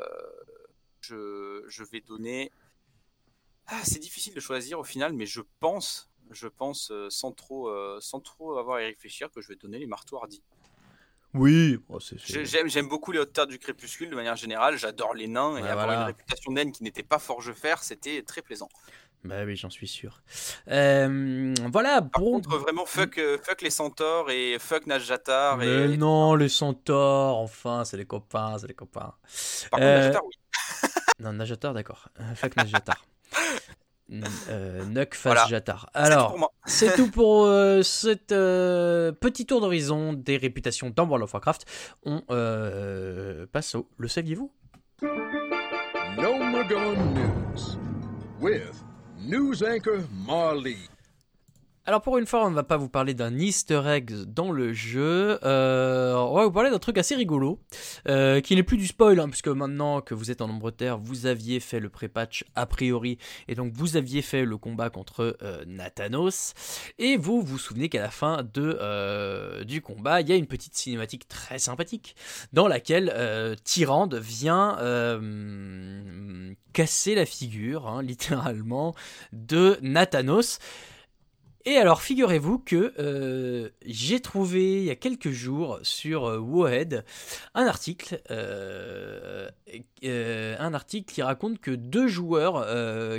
[1.02, 2.50] je, je vais donner...
[3.68, 7.68] Ah, c'est difficile de choisir au final, mais je pense, je pense euh, sans, trop,
[7.70, 10.42] euh, sans trop avoir à y réfléchir, que je vais donner les marteaux hardis.
[11.34, 11.78] Oui.
[11.90, 14.78] oh, J'aime, beaucoup les hautes terres du crépuscule de manière générale.
[14.78, 16.02] J'adore les nains et avoir voilà.
[16.02, 18.70] une réputation naine qui n'était pas forge-fer, c'était très plaisant.
[19.24, 20.22] Bah oui, j'en suis sûr.
[20.70, 22.02] Euh, voilà.
[22.02, 22.32] Par Pour...
[22.32, 25.58] contre, vraiment, fuck, fuck les centaures et fuck Najjatar.
[25.58, 25.98] Mais Et...
[25.98, 27.38] non, les centaures.
[27.38, 29.14] Enfin, c'est les copains, c'est les copains.
[29.72, 30.34] Par Euh, contre, Najjatar, oui.
[31.20, 32.08] Non, Najatar, d'accord.
[32.36, 33.06] Fuck Najatar.
[34.10, 35.46] N- euh, Nuck face Voilà.
[35.48, 35.90] Jatar.
[35.94, 41.06] C'est tout Alors, c'est tout pour euh, cet euh, petit tour d'horizon des réputations dans
[41.06, 41.66] World of Warcraft.
[42.04, 44.52] On euh, passe au Le saviez-vous?
[45.02, 47.78] No News
[48.40, 48.84] with
[49.20, 50.78] news anchor Marley.
[51.90, 54.74] Alors pour une fois, on ne va pas vous parler d'un easter egg dans le
[54.74, 55.40] jeu.
[55.44, 57.62] Euh, on va vous parler d'un truc assez rigolo,
[58.10, 60.98] euh, qui n'est plus du spoil, hein, puisque maintenant que vous êtes en nombre terre,
[60.98, 65.38] vous aviez fait le pré-patch a priori, et donc vous aviez fait le combat contre
[65.42, 66.56] euh, Nathanos,
[67.00, 70.48] et vous vous souvenez qu'à la fin de, euh, du combat, il y a une
[70.48, 72.18] petite cinématique très sympathique,
[72.52, 74.76] dans laquelle Tyrande vient
[76.74, 78.94] casser la figure, hein, littéralement,
[79.32, 80.60] de Nathanos.
[81.66, 87.04] Et alors, figurez-vous que euh, j'ai trouvé il y a quelques jours sur euh, Wohead
[87.56, 89.50] un article, euh,
[90.04, 92.66] euh, un article qui raconte que deux joueurs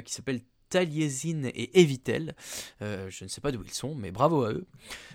[0.02, 0.40] qui s'appellent
[0.70, 2.35] Taliesin et Evitel,
[2.81, 4.66] je ne sais pas d'où ils sont, mais bravo à eux,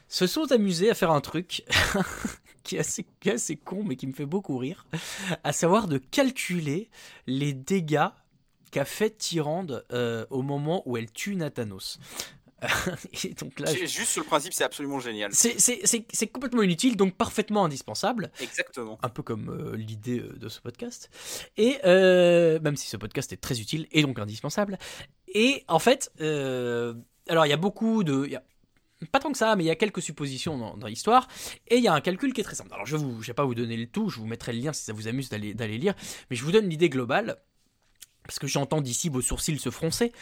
[0.07, 1.63] se sont amusés à faire un truc
[2.63, 2.79] qui est
[3.27, 4.85] assez, con, mais qui me fait beaucoup rire,
[5.43, 6.89] à savoir de calculer
[7.27, 8.09] les dégâts
[8.71, 9.85] qu'a fait Tyrande
[10.31, 11.99] au moment où elle tue Nathanos.
[13.23, 15.31] Et donc là, Juste sur le principe, c'est absolument génial.
[15.33, 18.97] c'est- complètement inutile, donc parfaitement indispensable, Exactement.
[19.01, 21.09] un peu comme euh, l'idée euh, de ce podcast.
[21.57, 24.77] Et euh, même si ce podcast est très utile et donc indispensable.
[25.27, 26.93] Et en fait, euh,
[27.27, 28.43] alors il y a beaucoup de, y a
[29.11, 31.27] pas tant que ça, mais il y a quelques suppositions dans, dans l'histoire,
[31.67, 32.73] et il y a un calcul qui est très simple.
[32.73, 34.83] Alors je ne vais pas vous donner le tout, je vous mettrai le lien si
[34.83, 35.93] ça vous amuse d'aller d'aller lire,
[36.29, 37.37] mais je vous donne l'idée globale.
[38.25, 40.13] Parce que j'entends d'ici vos sourcils se froncer.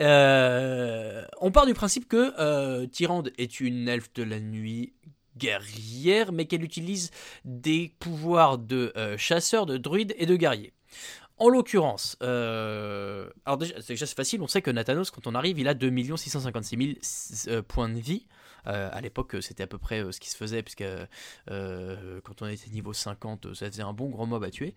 [0.00, 4.94] Euh, on part du principe que euh, Tyrande est une elfe de la nuit
[5.36, 7.10] guerrière, mais qu'elle utilise
[7.44, 10.72] des pouvoirs de euh, chasseur, de druide et de guerrier.
[11.40, 15.58] En l'occurrence, euh, alors déjà, déjà c'est facile, on sait que Nathanos, quand on arrive,
[15.58, 16.76] il a 2 656
[17.46, 18.26] 000 euh, points de vie.
[18.66, 20.84] Euh, à l'époque, c'était à peu près ce qui se faisait, puisque
[21.46, 24.74] quand on était niveau 50, ça faisait un bon gros mob à tuer.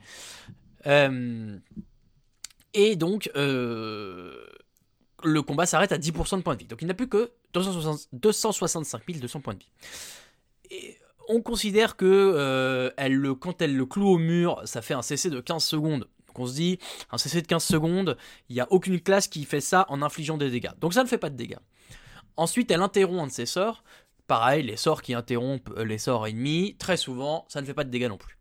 [2.75, 4.45] Euh, et donc, euh,
[5.23, 6.67] le combat s'arrête à 10% de points de vie.
[6.67, 9.71] Donc il n'a plus que 260 265 200 points de vie.
[10.71, 10.97] Et
[11.29, 15.39] on considère que euh, quand elle le cloue au mur, ça fait un CC de
[15.39, 16.07] 15 secondes.
[16.27, 16.79] Donc on se dit,
[17.11, 18.17] un CC de 15 secondes,
[18.49, 20.71] il n'y a aucune classe qui fait ça en infligeant des dégâts.
[20.79, 21.59] Donc ça ne fait pas de dégâts.
[22.35, 23.83] Ensuite, elle interrompt un de ses sorts.
[24.27, 27.91] Pareil, les sorts qui interrompent les sorts ennemis, très souvent, ça ne fait pas de
[27.91, 28.39] dégâts non plus.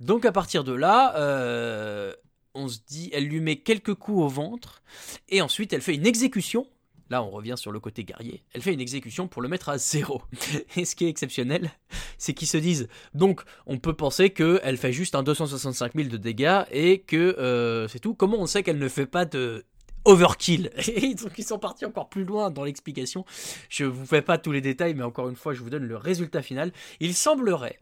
[0.00, 2.12] Donc à partir de là, euh,
[2.54, 4.82] on se dit, elle lui met quelques coups au ventre,
[5.28, 6.66] et ensuite elle fait une exécution.
[7.10, 8.42] Là, on revient sur le côté guerrier.
[8.54, 10.22] Elle fait une exécution pour le mettre à zéro.
[10.76, 11.70] Et ce qui est exceptionnel,
[12.16, 16.16] c'est qu'ils se disent, donc on peut penser qu'elle fait juste un 265 000 de
[16.16, 18.14] dégâts et que euh, c'est tout.
[18.14, 19.66] Comment on sait qu'elle ne fait pas de
[20.06, 20.70] overkill?
[21.22, 23.26] Donc ils sont partis encore plus loin dans l'explication.
[23.68, 25.96] Je vous fais pas tous les détails, mais encore une fois, je vous donne le
[25.96, 26.72] résultat final.
[27.00, 27.78] Il semblerait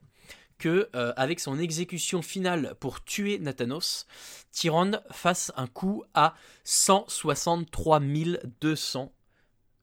[0.69, 4.07] euh, avec son exécution finale pour tuer Nathanos,
[4.51, 6.35] Tyrande fasse un coup à
[6.65, 8.01] 163
[8.61, 9.13] 200.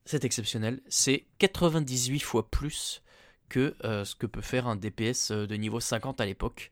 [0.06, 3.02] C'est exceptionnel, c'est 98 fois plus
[3.48, 6.72] que euh, ce que peut faire un DPS euh, de niveau 50 à l'époque.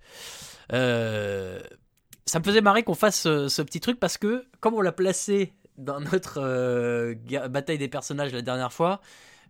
[0.69, 5.53] Ça me faisait marrer qu'on fasse ce, petit truc parce que, comme on l'a placé
[5.77, 7.15] dans notre
[7.47, 8.99] bataille des personnages la dernière fois,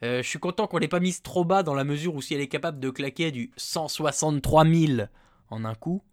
[0.03, 2.34] euh, je suis content qu'on l'ait pas mise trop bas dans la mesure où si
[2.34, 5.02] elle est capable de claquer du 163 000
[5.49, 6.03] en un coup.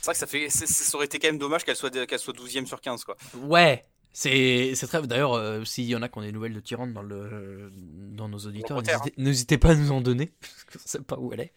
[0.00, 2.34] C'est vrai que ça, fait, ça aurait été quand même dommage qu'elle soit, qu'elle soit
[2.36, 3.04] 12ème sur 15.
[3.04, 3.16] Quoi.
[3.42, 5.02] Ouais, c'est très.
[5.06, 8.28] D'ailleurs, euh, s'il y en a qui ont des nouvelles de Tyrande dans, le, dans
[8.28, 8.82] nos auditeurs,
[9.16, 10.32] n'hésitez- pas à nous en donner.
[10.40, 11.52] parce qu'on sait pas où elle est.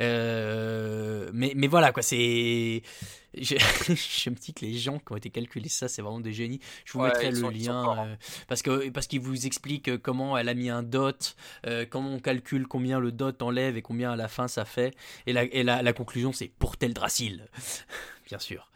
[0.00, 2.82] Euh, mais, mais voilà, quoi, c'est.
[3.34, 3.54] Je,
[3.88, 6.60] je me dis que les gens qui ont été calculés ça, c'est vraiment des génies.
[6.84, 8.06] Je vous Ouais, mettrai le sont- lien forts, hein.
[8.08, 8.16] euh,
[8.48, 11.36] parce que parce qu'ils vous expliquent comment elle a mis un dot,
[11.66, 14.94] euh, comment on calcule combien le dot enlève et combien à la fin ça fait.
[15.26, 17.48] Et la, et la, la conclusion, c'est pour tel Dracil,
[18.28, 18.70] bien sûr.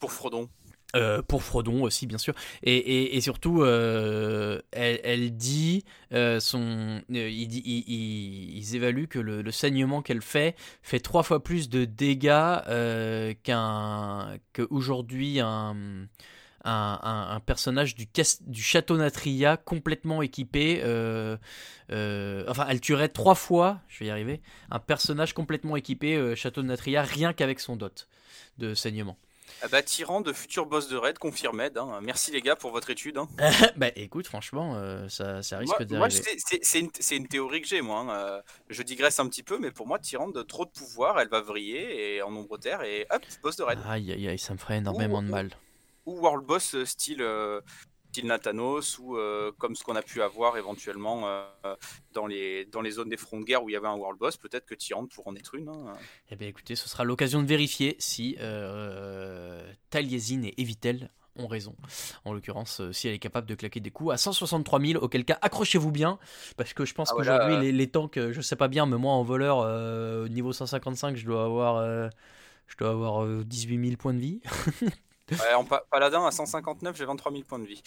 [0.00, 0.48] Pour Frodon.
[0.96, 2.34] Euh, pour Frodon aussi, bien sûr.
[2.64, 10.56] Et, et, surtout, euh, elle, dit, euh, son, ils évaluent que le, saignement qu'elle fait
[10.82, 12.56] fait trois fois plus de dégâts
[13.42, 15.86] qu'un qu'aujourd'hui un,
[16.64, 18.08] un, personnage du,
[18.46, 20.80] du château Natria complètement équipé.
[21.88, 24.40] enfin, elle tuerait trois fois, je vais y arriver,
[24.70, 28.08] un personnage complètement équipé château Natria rien qu'avec son dot
[28.58, 29.16] de saignement.
[29.62, 32.00] Ah bah, Tyran de futur boss de raid, confirme Ed, hein.
[32.02, 33.18] Merci les gars pour votre étude.
[33.18, 33.28] hein.
[33.76, 35.98] bah écoute, franchement, euh, ça, ça risque d'arriver.
[35.98, 38.00] moi, c'est- une, théorie que j'ai, moi.
[38.00, 38.10] hein.
[38.10, 41.28] Euh, je digresse un petit peu, mais pour moi, Tyran de trop de pouvoir, elle
[41.28, 43.78] va vriller et en nombre terre et hop, boss de raid.
[43.86, 45.50] Aïe aïe aïe, ça me ferait énormément de mal.
[46.06, 47.60] Ou world boss euh, style, euh,
[48.10, 51.44] style Nathanos, ou euh, comme ce qu'on a pu avoir éventuellement euh,
[52.12, 54.18] dans, les, dans les zones des fronts de guerre où il y avait un world
[54.18, 54.36] boss.
[54.36, 55.68] Peut-être que Tyran pourrait en être une.
[55.68, 55.92] hein.
[56.30, 61.76] Eh bien écoutez, ce sera l'occasion de vérifier si euh, Taliesin et Evitel ont raison.
[62.24, 65.24] En l'occurrence, euh, si elle est capable de claquer des coups à 163 000, auquel
[65.24, 66.18] cas accrochez-vous bien,
[66.56, 67.60] parce que je pense Ah, voilà, qu'aujourd'hui, euh.
[67.62, 69.64] les, les tanks, je sais pas bien, mais moi en voleur,
[70.28, 72.10] niveau 155, je dois avoir,
[72.66, 74.40] je dois avoir euh, 18 000 points de vie.
[75.56, 77.82] En pa- paladin à 159, j'ai 23 000 points de vie.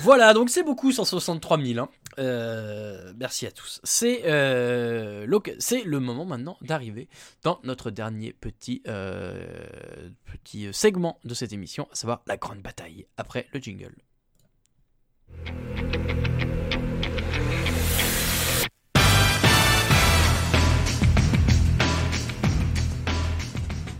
[0.00, 1.78] Voilà, donc c'est beaucoup 163 000.
[1.78, 1.88] hein.
[2.18, 3.80] Euh, merci à tous.
[3.84, 5.26] C'est euh,
[5.58, 7.08] c'est le moment maintenant d'arriver
[7.42, 13.06] dans notre dernier petit, euh, petit segment de cette émission, à savoir la grande bataille,
[13.16, 13.94] après le jingle.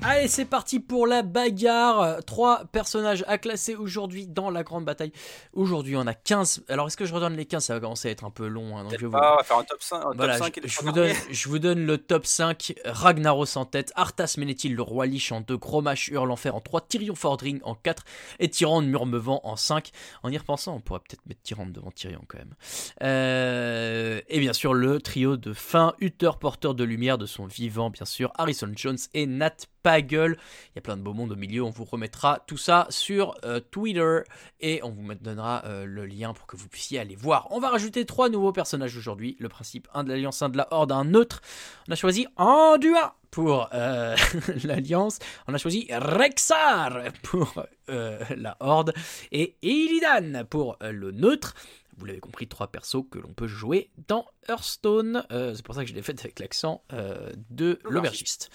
[0.02, 2.24] Allez, c'est parti pour la bagarre.
[2.24, 5.12] Trois personnages à classer aujourd'hui dans la grande bataille.
[5.52, 6.64] Aujourd'hui, on a 15.
[6.68, 8.78] Alors, est-ce que je redonne les 15 Ça va commencer à être un peu long.
[8.78, 10.56] hein, donc je vous- pas, on va faire un top 5, un top voilà, 5
[10.56, 11.20] et je, vous donne, derniers.
[11.31, 12.72] je vous donne le top 5.
[12.86, 16.81] Ragnaros en tête, Arthas Ménéthil, le roi Lich en 2, Chromache hurle l'enfer en 3,
[16.81, 18.02] Tyrion Fordring en 4
[18.39, 19.90] et Tyrande Murmevant en 5.
[20.22, 22.55] En y repensant, on pourrait peut-être mettre Tyrande devant Tyrion quand même.
[23.02, 27.90] Euh, et bien sûr, le trio de fin, Uther, porteur de lumière de son vivant,
[27.90, 30.36] bien sûr, Harrison Jones et Nat Pagel.
[30.69, 33.35] Il y a plein de beaux mondes au milieu, on vous remettra tout ça sur
[33.44, 34.20] euh, Twitter
[34.61, 37.48] et on vous donnera euh, le lien pour que vous puissiez aller voir.
[37.51, 39.36] On va rajouter trois nouveaux personnages aujourd'hui.
[39.39, 41.40] Le principe, un de l'Alliance, un de la Horde, un neutre.
[41.89, 44.16] On a choisi Anduin pour euh,
[44.65, 45.19] l'Alliance.
[45.47, 48.93] On a choisi Rexar pour la Horde
[49.32, 51.55] et Illidan pour le neutre.
[52.01, 55.27] Vous l'avez compris, trois persos que l'on peut jouer dans Hearthstone.
[55.31, 58.48] Euh, C'est pour ça que je l'ai fait avec l'accent euh, de l'aubergiste.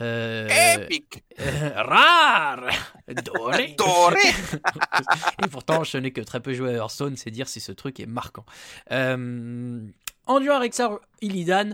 [0.00, 2.64] Euh, Épique euh, rare
[3.24, 4.20] Doré Doré
[5.44, 8.00] Et pourtant, je n'ai que très peu joué à Hearthstone, c'est dire si ce truc
[8.00, 8.46] est marquant.
[8.90, 9.80] Euh,
[10.26, 11.70] Anduin, Rexar, Illidan.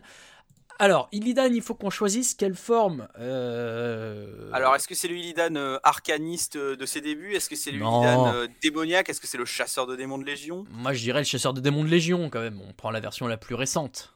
[0.81, 3.09] Alors, Illidan, il faut qu'on choisisse quelle forme.
[3.19, 7.35] euh, Alors, est-ce que c'est le Illidan euh, arcaniste euh, de ses débuts?
[7.35, 8.01] Est-ce que c'est le Non.
[8.03, 9.09] Illidan euh, démoniaque?
[9.11, 10.65] Est-ce que c'est le chasseur de démons de Légion?
[10.71, 12.61] Moi, je dirais le chasseur de démons de Légion, quand même.
[12.69, 14.15] On prend la version la plus récente.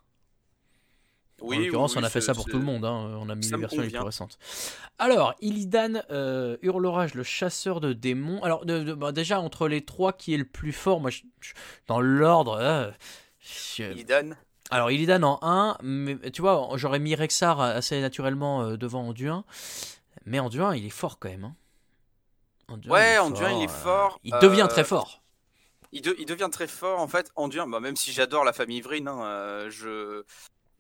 [1.45, 2.85] En l'occurrence, on a fait ça pour tout le monde.
[2.85, 3.17] hein.
[3.21, 4.39] On a mis ça les versions les plus récentes.
[4.99, 8.43] Alors, Illidan, euh, Hurlorage, le chasseur de démons.
[8.43, 11.23] Alors, de- de- bah, déjà, entre les trois, qui est le plus fort Moi, je-
[11.41, 11.53] je-
[11.89, 12.57] dans l'ordre.
[12.61, 12.91] euh,
[13.41, 14.31] je- Illidan
[14.71, 19.45] Alors, Illidan en 1, mais tu vois, j'aurais mis Rexar assez naturellement euh, devant Anduin.
[20.25, 21.45] Mais Anduin, il est fort quand même.
[21.45, 21.55] hein.
[22.69, 24.19] Anduin, Ouais, Anduin, il est euh, fort.
[24.25, 25.21] il devient Euh, très fort.
[25.91, 27.31] il, de- il devient très fort en fait.
[27.37, 30.23] Anduin, bah, même si j'adore la famille Vryn, hein, euh, je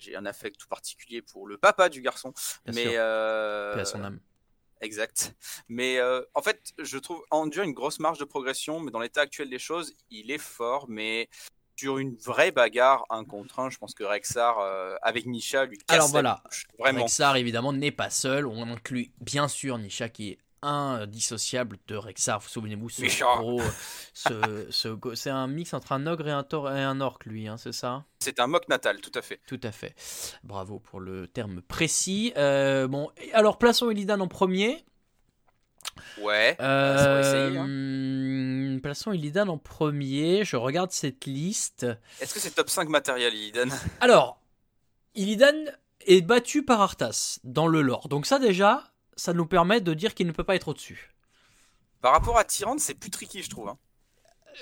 [0.02, 2.32] j'ai un affect tout particulier pour le papa du garçon.
[2.66, 2.92] Bien mais sûr.
[2.96, 4.20] euh, à son âme.
[4.80, 5.34] Exact.
[5.68, 9.20] Mais euh, en fait, je trouve Anduin une grosse marge de progression, mais dans l'état
[9.20, 11.28] actuel des choses, il est fort, mais
[11.76, 15.78] sur une vraie bagarre un contre un, je pense que Rexar euh, avec Nisha lui
[15.78, 16.42] casse Alors voilà.
[16.78, 17.02] Vraiment.
[17.02, 18.46] Rexar, évidemment, n'est pas seul.
[18.46, 22.40] On inclut bien sûr Nisha qui est indissociable de Rexar.
[22.40, 23.38] Vous souvenez-vous, ce Méchant.
[23.40, 23.60] gros.
[24.14, 27.18] ce, ce go- c'est un mix entre un ogre et un, tor- et un orc,
[27.26, 28.04] lui, hein, c'est ça?
[28.20, 29.40] C'est un mock natal, tout à fait.
[29.46, 29.94] Tout à fait.
[30.44, 32.32] Bravo pour le terme précis.
[32.36, 34.84] Euh, bon, alors plaçons Illidan en premier.
[36.20, 36.52] Ouais.
[36.52, 37.66] essayer, hein.
[37.68, 40.44] Euh, Plaçons Illidan en premier.
[40.44, 41.86] Je regarde cette liste.
[42.20, 43.68] Est-ce que c'est top 5 matériel, Illidan?
[44.00, 44.40] Alors,
[45.14, 45.52] Illidan
[46.06, 48.08] est battu par Arthas dans le lore.
[48.08, 51.12] Donc ça déjà, ça nous permet de dire qu'il ne peut pas être au-dessus.
[52.00, 53.68] Par rapport à Tyrande, c'est plus tricky, je trouve.
[53.68, 53.78] hein.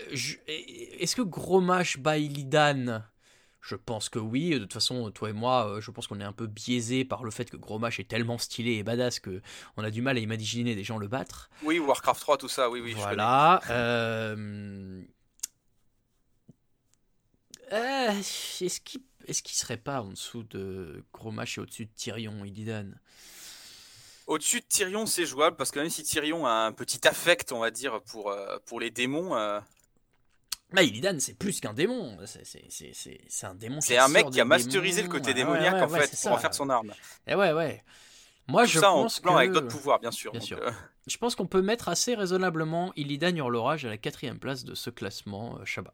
[0.02, 3.02] Euh, je- Est-ce que Gromash bat Illidan
[3.62, 4.50] Je pense que oui.
[4.50, 7.24] De toute façon, toi et moi, euh, je pense qu'on est un peu biaisé par
[7.24, 9.42] le fait que Gromash est tellement stylé et badass que
[9.76, 11.50] on a du mal à imaginer des gens le battre.
[11.62, 12.92] Oui, Warcraft 3, tout ça, oui, oui.
[12.92, 13.60] je voilà.
[13.70, 15.02] euh,
[17.72, 22.44] euh, Est-ce qu'il est qu'il serait pas en dessous de Gromash et au-dessus de Tyrion,
[22.44, 22.86] Illidan
[24.30, 27.58] Au-dessus de Tyrion, c'est jouable parce que même si Tyrion a un petit affect, on
[27.58, 29.58] va dire, pour, euh, pour les démons, euh,
[30.72, 32.16] Bah, Illidan, c'est plus qu'un démon.
[32.26, 33.80] C'est- un démon.
[33.80, 36.34] c'est un mec qui a masterisé le côté Ouais, démoniaque ouais, en fait pour en
[36.36, 36.40] ça.
[36.42, 36.94] faire son arme.
[37.26, 37.82] Eh ouais, ouais.
[38.46, 39.38] Moi, Tout je ça en pense plan que...
[39.38, 40.30] avec d'autres pouvoirs, bien sûr.
[40.30, 40.58] Bien donc, sûr.
[40.58, 40.70] euh,
[41.08, 44.90] Je pense qu'on peut mettre assez raisonnablement Illidan Hurlorage à la quatrième place de ce
[44.90, 45.92] classement euh, Shabbat.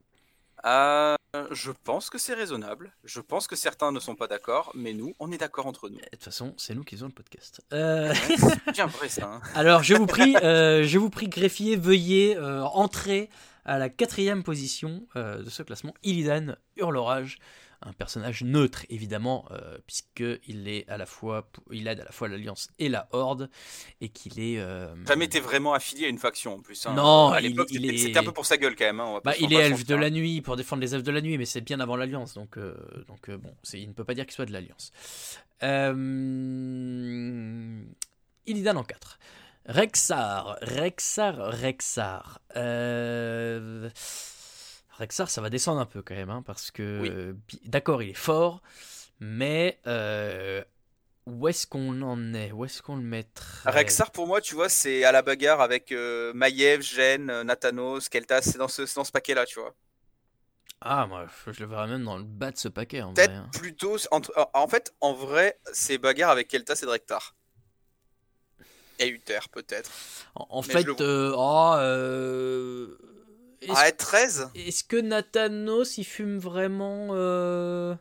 [0.67, 1.16] euh,
[1.51, 2.93] je pense que c'est raisonnable.
[3.05, 5.97] Je pense que certains ne sont pas d'accord, mais nous, on est d'accord entre nous.
[5.97, 7.61] De toute façon, c'est nous qui faisons le podcast.
[7.73, 8.37] Euh, Ouais,
[8.67, 9.27] c'est bien vrai ça.
[9.27, 9.41] hein.
[9.55, 13.31] Alors, je vous prie, euh, je vous prie, greffier, veuillez euh, entrer
[13.65, 15.93] à la quatrième position euh, de ce classement.
[16.05, 17.39] Illidan Hurlorage,
[17.83, 22.29] un personnage neutre évidemment, euh, puisqu'il est à la fois, il aide à la fois
[22.29, 23.51] l'Alliance et la Horde,
[24.01, 24.59] et qu'il est.
[24.59, 26.87] euh, Jamais été vraiment affilié à une faction en plus.
[26.87, 26.95] hein.
[26.95, 29.01] Non, à l'époque, c'était est- un peu pour sa gueule quand même.
[29.01, 31.05] hein, on va pas Bah, il est elfe de la nuit pour défendre les elfes
[31.05, 32.75] de la nuit, mais c'est bien avant l'Alliance, donc, euh,
[33.09, 34.93] donc euh, bon, il ne peut pas dire qu'il soit de l'Alliance.
[35.63, 35.93] Euh...
[38.47, 39.19] Illidan en 4.
[39.69, 42.41] Rexar, Rexar, Rexar.
[42.57, 43.91] Euh...
[44.99, 47.11] Rexar, ça va descendre un peu quand même, hein, parce que, Oui.
[47.11, 47.35] euh,
[47.67, 48.63] d'accord, il est fort,
[49.21, 50.63] mais euh,
[51.27, 52.53] où est-ce qu'on en est?
[52.53, 53.71] Où est-ce qu'on le mettrait?
[53.71, 58.43] Rexar, pour moi, tu vois, c'est à la bagarre avec euh, Maiev, Gen, Nathanos, Keltas,
[58.43, 59.75] c'est dans ce, c'est dans ce paquet-là, tu vois.
[60.81, 63.15] Ah, moi, je le verrais même dans le bas de ce paquet, en vrai.
[63.15, 63.51] Peut-être hein.
[63.53, 63.97] plutôt.
[64.11, 64.33] Entre...
[64.53, 67.35] en- fait, en vrai, c'est bagarre avec Keltas et Drektar.
[68.99, 69.91] Et Uther, peut-être.
[70.35, 72.97] En, en Mais je fait, le euh, oh, euh,
[73.67, 77.95] est-ce, Ah, 13 est-ce que Nathanos il fume vraiment euh,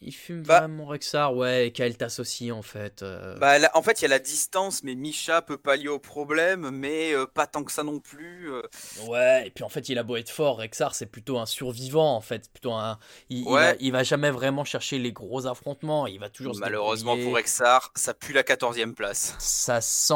[0.00, 3.02] Il fume Bah- vraiment Rexar Ouais, et Kael'thas aussi en fait.
[3.02, 3.36] euh.
[3.38, 6.70] Bah, là, en fait, il y a la distance, mais Misha peut pallier au problème,
[6.70, 8.48] mais euh, pas tant que ça non plus.
[8.52, 8.62] euh.
[9.08, 12.14] Ouais, et puis en fait, il a beau être fort, Rexar c'est plutôt un survivant
[12.14, 12.48] en fait.
[12.52, 12.98] Plutôt un,
[13.28, 13.72] il, il Ouais.
[13.72, 17.34] va, il va jamais vraiment chercher les gros affrontements, il va toujours se Malheureusement pour
[17.34, 19.34] Rexar, ça pue la 14e place.
[19.40, 20.14] Ça sent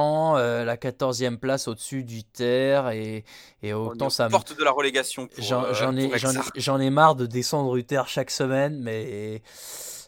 [0.65, 3.25] la 14e place au-dessus du terre et,
[3.63, 7.77] et autant ça me portes de la relégation J'en ai, ai- ai marre de descendre
[7.77, 9.43] Uther chaque semaine, mais,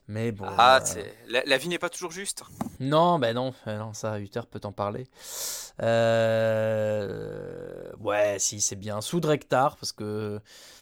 [0.09, 0.47] mais bon.
[0.59, 2.43] Ah, euh, la, la vie n'est pas toujours juste.
[2.81, 5.07] Non, ben non, euh, non, ça, Uther peut t'en parler.
[5.83, 9.01] Euh, Ouais, si, c'est bien.
[9.01, 10.39] Sous Drektar, parce que,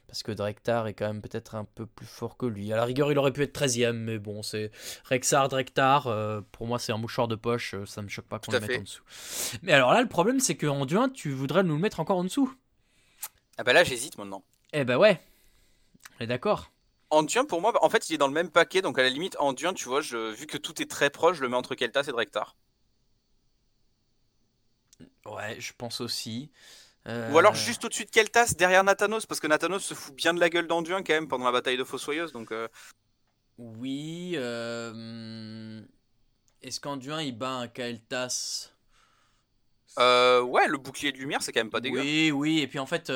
[0.09, 2.73] parce que Drektar est quand même peut-être un peu plus fort que lui.
[2.73, 4.71] À la rigueur, il aurait pu être 13ème, mais bon, c'est
[5.09, 8.39] Rexar, Drektar, euh, pour moi, c'est un mouchoir de poche, euh, ça me choque pas
[8.41, 8.79] qu'on le mette fait.
[8.79, 9.03] en dessous.
[9.63, 12.25] Mais alors là, le problème, c'est qu'en Duin, tu voudrais nous le mettre encore en
[12.25, 12.53] dessous.
[13.59, 14.43] Ah bah là, j'hésite maintenant.
[14.73, 15.21] Eh ben ouais,
[16.19, 16.73] on est d'accord.
[17.13, 19.37] Anduin, pour moi, en fait, il est dans le même paquet, donc à la limite,
[19.39, 22.07] Anduin, tu vois, je, vu que tout est très proche, je le mets entre Keltas
[22.09, 22.57] et Drektar.
[25.27, 26.51] Ouais, je pense aussi.
[27.27, 30.35] Ou alors Euh, juste au-dessus de Keltas, derrière Nathanos, parce que Nathanos se fout bien
[30.35, 32.69] de la gueule d'Anduin quand même pendant la bataille de Fossoyeuse, donc euh,
[33.59, 34.33] Oui.
[34.37, 35.83] euh,
[36.63, 38.73] Est-ce qu'Anduin il bat un Kael'thas
[39.99, 42.01] euh, ouais, le bouclier de lumière, c'est quand même pas dégueu.
[42.01, 42.61] Oui, oui.
[42.61, 43.13] Et puis en fait,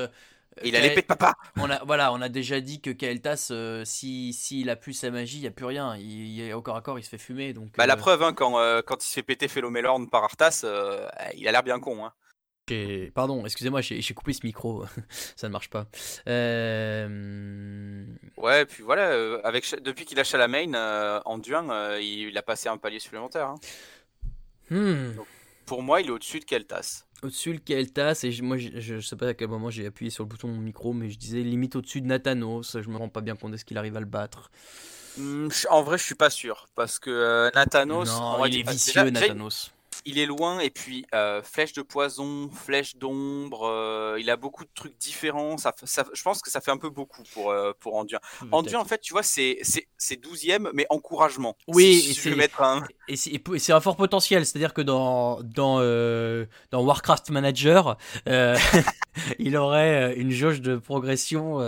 [0.64, 1.34] Il a l'épée de papa.
[1.56, 5.10] On a, voilà, on a déjà dit que Kael'thas, euh, si s'il a plus sa
[5.10, 5.96] magie, il y a plus rien.
[5.96, 7.52] Il, il est au corps à corps, il se fait fumer.
[7.52, 7.76] Donc.
[7.76, 10.62] Bah, la euh, preuve, hein, quand, euh, quand il se fait péter Félomelorn par Arthas,
[10.64, 11.06] euh,
[11.36, 12.04] il a l'air bien con.
[12.06, 12.12] Hein.
[13.14, 14.84] Pardon, excusez-moi, j'ai coupé ce micro.
[15.36, 15.86] Ça ne marche pas.
[18.36, 22.68] Ouais, puis voilà, avec, depuis qu'il a Charlemagne, euh, Anduin, euh, il, il a passé
[22.68, 23.48] un palier supplémentaire.
[23.48, 23.60] hein.
[24.70, 25.20] hmm.
[25.64, 27.05] Pour moi, il est au-dessus de Keltas.
[27.22, 30.10] Au-dessus le Kael'thas, et je- moi je, je sais pas à quel moment j'ai appuyé
[30.10, 32.76] sur le bouton de mon micro, mais je disais limite au-dessus de Nathanos.
[32.80, 34.50] Je me rends pas bien compte est-ce qu'il arrive à le battre.
[35.16, 36.68] Hmm, en vrai, je suis pas sûr.
[36.74, 38.10] Parce que euh, Nathanos.
[38.10, 39.72] on non, il est vicieux déjà, Nathanos.
[40.06, 44.64] Il est loin et puis euh, flèche de poison, flèche d'ombre, euh, il a beaucoup
[44.64, 45.58] de trucs différents.
[45.58, 48.20] Ça, ça- je pense que ça fait un peu beaucoup pour, euh, pour Enduin.
[48.52, 51.56] Enduin, en fait, tu vois, c'est c'est- c'est 12e, mais encouragement.
[51.68, 52.30] Oui, si, et si c'est-
[52.62, 52.84] un.
[53.08, 53.16] Et
[53.72, 57.96] un fort potentiel, c'est-à-dire que dans, dans, euh, dans Warcraft Manager,
[59.38, 61.58] il aurait une jauge de progression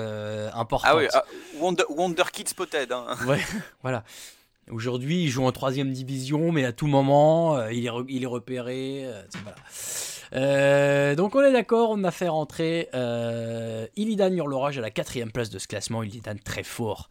[0.55, 0.90] importante.
[0.93, 1.24] Ah oui, ah,
[1.56, 2.93] Wonder, Wonder Kid Spotted.
[2.93, 3.06] hein.
[3.27, 3.40] Ouais,
[3.82, 4.05] voilà.
[4.70, 9.02] Aujourd'hui, il joue en troisième division, mais à tout moment, euh, il, est repéré.
[9.04, 9.22] euh.
[10.34, 15.32] Euh, donc on est d'accord, on a fait rentrer euh, Illidan Hurlorage à la quatrième
[15.32, 16.02] place de ce classement.
[16.02, 17.09] Illidan très fort,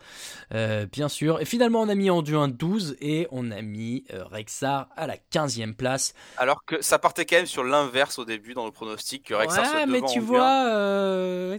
[0.53, 1.41] euh, bien sûr.
[1.41, 5.17] Et finalement, on a mis Anduin 12 et on a mis euh, Rexar à la
[5.17, 6.13] quinzième place.
[6.37, 9.63] Alors que ça partait quand même sur l'inverse au début dans le pronostic, que Rexar
[9.63, 11.57] ouais, soit mais tu vois,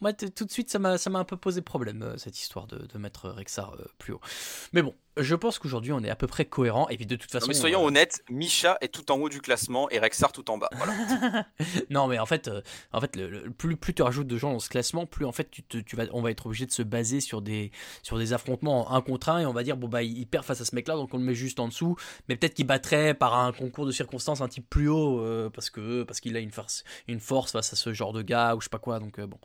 [0.00, 3.28] moi tout de suite ça m'a un peu posé problème cette histoire de, de mettre
[3.28, 4.20] Rexar plus haut.
[4.72, 7.32] Mais bon, je pense qu'aujourd'hui on est à peu près cohérent et puis de toute
[7.34, 7.48] Non, façon.
[7.48, 10.58] mais soyons euh, honnêtes, Misha est tout en haut du classement et Rexar tout en
[10.58, 10.68] bas.
[10.76, 11.46] Voilà.
[11.90, 12.60] non mais en fait, euh,
[12.92, 15.32] en fait, le, le- plus plus tu rajoutes de gens dans ce classement, plus en
[15.32, 17.70] fait tu, te- tu vas, on va être obligé de se baser sur des
[18.02, 20.44] sur des affrontements en un contre un et on va dire bon bah il perd
[20.44, 21.96] face à ce mec-là donc on le met juste en dessous,
[22.28, 25.70] mais peut-être qu'il battrait par un concours de circonstances un type plus haut euh, parce
[25.70, 28.60] que parce qu'il a une force une force face à ce genre de gars ou
[28.60, 29.38] je sais pas quoi donc bon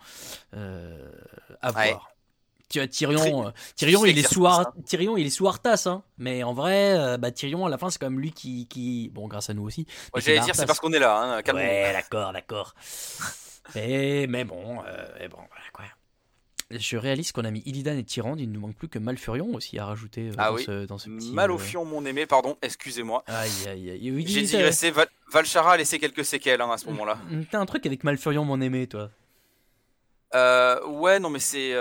[1.61, 1.91] à Ouais.
[1.91, 2.09] voir.
[2.73, 4.47] Tu vois, Tyrion, euh, Tyrion, il est sous.
[4.87, 6.01] Tyrion, il est sous Arthas, hein.
[6.17, 9.11] Mais en vrai, euh, bah, Tyrion, à la fin, c'est quand même lui qui, qui,
[9.13, 9.85] bon, grâce à nous aussi.
[9.85, 11.21] Moi, mais J'allais dire, c'est parce qu'on est là.
[11.21, 11.41] Hein.
[11.43, 11.67] calmons-nous.
[11.67, 12.73] Ouais, d'accord, d'accord.
[13.75, 15.85] mais, mais bon, euh, mais bon, voilà quoi.
[16.71, 19.53] Je réalise qu'on a mis Illidan et Tyrande, il ne nous manque plus que Malfurion
[19.53, 20.63] aussi à rajouter euh, Ah dans, oui.
[20.63, 21.31] ce, dans ce petit.
[21.31, 23.23] Mal au euh, fion, mon aimé, pardon, excusez-moi.
[23.27, 24.25] Aïe, aïe, aïe.
[24.25, 27.19] J'ai digressé, Val- Valchara a laissé quelques séquelles hein, à ce moment-là.
[27.51, 29.11] T'as un truc avec Malfurion, mon aimé, toi.
[30.33, 31.75] Euh, ouais, non, mais c'est.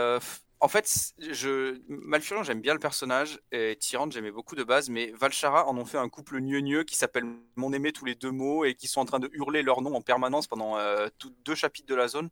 [0.64, 1.80] En fait, je...
[1.88, 5.84] Malfurion, j'aime bien le personnage, et Tyrande, j'aimais beaucoup de base, mais Valchara en ont
[5.84, 7.24] fait un couple gneu qui s'appelle
[7.56, 9.92] Mon aimé tous les deux mots et qui sont en train de hurler leur nom
[9.96, 12.30] en permanence pendant euh, tout- deux chapitres de la zone.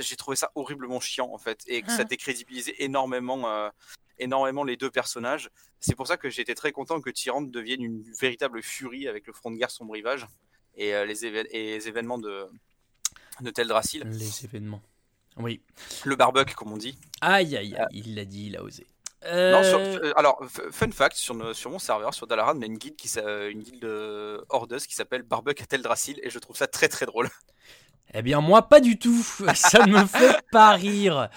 [0.00, 3.68] J'ai trouvé ça horriblement chiant, en fait, et que ça décrédibilisait énormément, euh,
[4.18, 5.50] énormément les deux personnages.
[5.80, 9.34] C'est pour ça que j'étais très content que Tyrande devienne une véritable furie avec le
[9.34, 10.26] front de guerre Sombre Rivage
[10.74, 12.46] et, euh, les, évén- et les événements de,
[13.42, 14.04] de Teldrassil.
[14.04, 14.80] Les événements.
[15.38, 15.60] Oui.
[16.04, 16.98] Le barbuck, comme on dit.
[17.20, 17.86] Aïe, aïe, aïe.
[17.92, 18.86] Il l'a dit, il a osé.
[19.24, 20.40] Non, sur- Euh, euh, alors,
[20.70, 23.84] fun fact, sur, sur mon serveur, sur Dalaran, on a une guilde, qui, une guilde
[23.84, 27.28] euh, hordeuse qui s'appelle Barbuck à Teldrassil et je trouve ça très très drôle.
[28.14, 29.22] Eh bien, moi, pas du tout.
[29.54, 31.28] Ça ne me fait pas rire.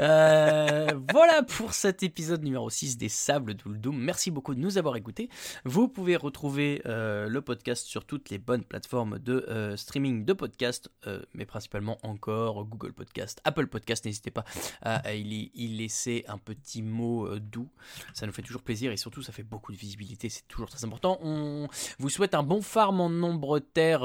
[0.00, 3.96] Euh, voilà pour cet épisode numéro 6 des Sables d'Uldum.
[3.96, 5.28] Merci beaucoup de nous avoir écoutés.
[5.64, 10.32] Vous pouvez retrouver euh, le podcast sur toutes les bonnes plateformes de euh, streaming de
[10.32, 10.90] podcast,
[11.34, 14.04] mais principalement encore Google Podcast, Apple Podcast.
[14.04, 14.44] N'hésitez pas
[14.82, 17.68] à, y, laisser un petit mot doux.
[18.14, 20.28] Ça nous fait toujours plaisir et surtout, ça fait beaucoup de visibilité.
[20.28, 21.18] C'est toujours très important.
[21.22, 24.00] On vous souhaite un bon farm en nombre terre,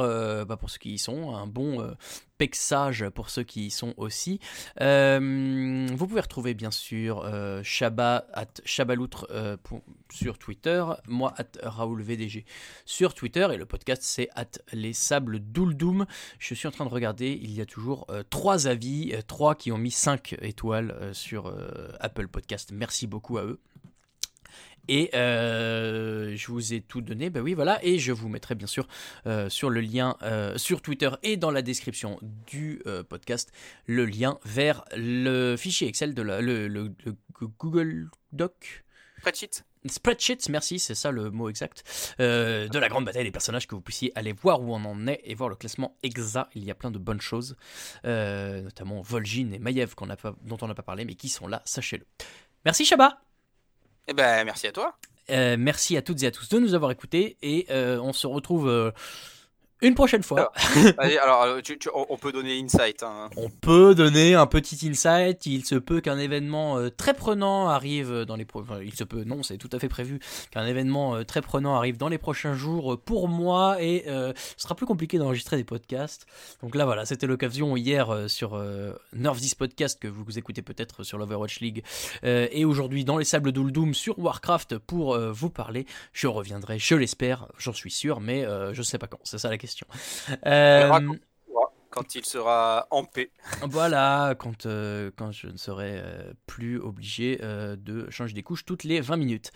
[0.46, 1.96] bah, pour ceux qui y sont, un bon
[2.42, 4.40] pexage pour ceux qui y sont aussi.
[4.82, 9.58] Euh, vous pouvez retrouver bien sûr euh, Shabba at Shabaloutre euh,
[10.12, 12.46] sur Twitter, moi at Raoul VDG
[12.86, 16.08] sur Twitter et le podcast c'est at les sables d'Uldum.
[16.40, 19.72] Je suis en train de regarder, il y a toujours euh, trois avis, trois qui
[19.72, 21.54] ont mis 5 étoiles sur
[22.00, 22.72] Apple Podcast.
[22.74, 23.60] Merci beaucoup à eux.
[24.88, 28.68] Et euh, je vous ai tout donné, ben oui voilà, et je vous mettrai bien
[28.68, 28.88] sûr
[29.26, 33.52] euh, sur le lien euh, sur Twitter et dans la description du podcast
[33.86, 37.16] le lien vers le fichier Excel de la, le, le- le
[37.60, 38.84] Google Doc.
[39.20, 43.66] Spreadsheet Spreadsheets, merci, c'est ça le mot exact, euh, de la grande bataille des personnages,
[43.68, 46.52] que vous puissiez aller voir où on en est et voir le classement exact.
[46.54, 47.56] Il y a plein de bonnes choses,
[48.06, 51.30] euh, notamment Vol'jin et Maiev qu'on a pas, dont on n'a pas parlé, mais qui
[51.30, 52.06] sont là, sachez-le.
[52.64, 53.22] Merci Shabba
[54.12, 54.98] Eh ben, merci à toi.
[55.30, 58.28] Euh, merci à toutes et à tous de nous avoir écoutés et euh, on se
[58.28, 58.92] retrouve euh,
[59.82, 60.52] une prochaine fois.
[60.98, 63.04] Allez, alors, euh, tu- tu- on peut donner insight.
[63.04, 63.30] hein.
[63.38, 65.46] On peut donner un petit insight.
[65.46, 68.46] Il se peut qu'un événement euh, très prenant arrive dans les.
[68.46, 70.20] pro- enfin, il se peut, non, c'est tout à fait prévu
[70.52, 74.34] qu'un événement euh, très prenant arrive dans les prochains jours euh, pour moi et euh,
[74.58, 76.26] ce sera plus compliqué d'enregistrer des podcasts.
[76.62, 80.62] Donc là, voilà, c'était l'occasion hier euh, sur euh, Nerf 10 Podcast que vous écoutez
[80.62, 81.84] peut-être sur l'Overwatch League
[82.24, 85.86] euh, et aujourd'hui dans les Sables d'Uldum sur Warcraft pour euh, vous parler.
[86.14, 89.20] Je reviendrai, je l'espère, j'en suis sûr, mais euh, je sais pas quand.
[89.24, 89.71] C'est ça la question.
[90.46, 90.90] Euh,
[91.90, 93.32] Quand il sera en paix.
[93.64, 98.64] voilà, quand, euh, quand je ne serai euh, plus obligé euh, de changer des couches
[98.64, 99.52] toutes les 20 minutes.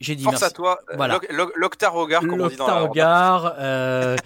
[0.00, 0.44] J'ai dit Force merci.
[0.44, 0.78] à toi.
[0.94, 1.14] Voilà.
[1.14, 4.16] Loc- Loc- Loctar-Regard, comme on dit dans la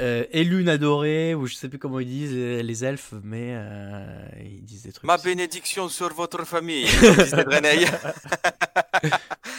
[0.00, 3.50] euh, euh, Elune adorée, ou je sais plus comment ils disent, les, les elfes, mais
[3.50, 5.04] euh, ils disent des trucs.
[5.04, 6.86] Ma bénédiction sur votre famille.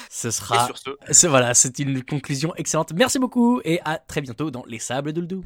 [0.10, 0.70] Ce sera.
[1.12, 2.92] ce, Voilà, c'est une conclusion excellente.
[2.94, 5.42] Merci beaucoup et à très bientôt dans Les Sables de.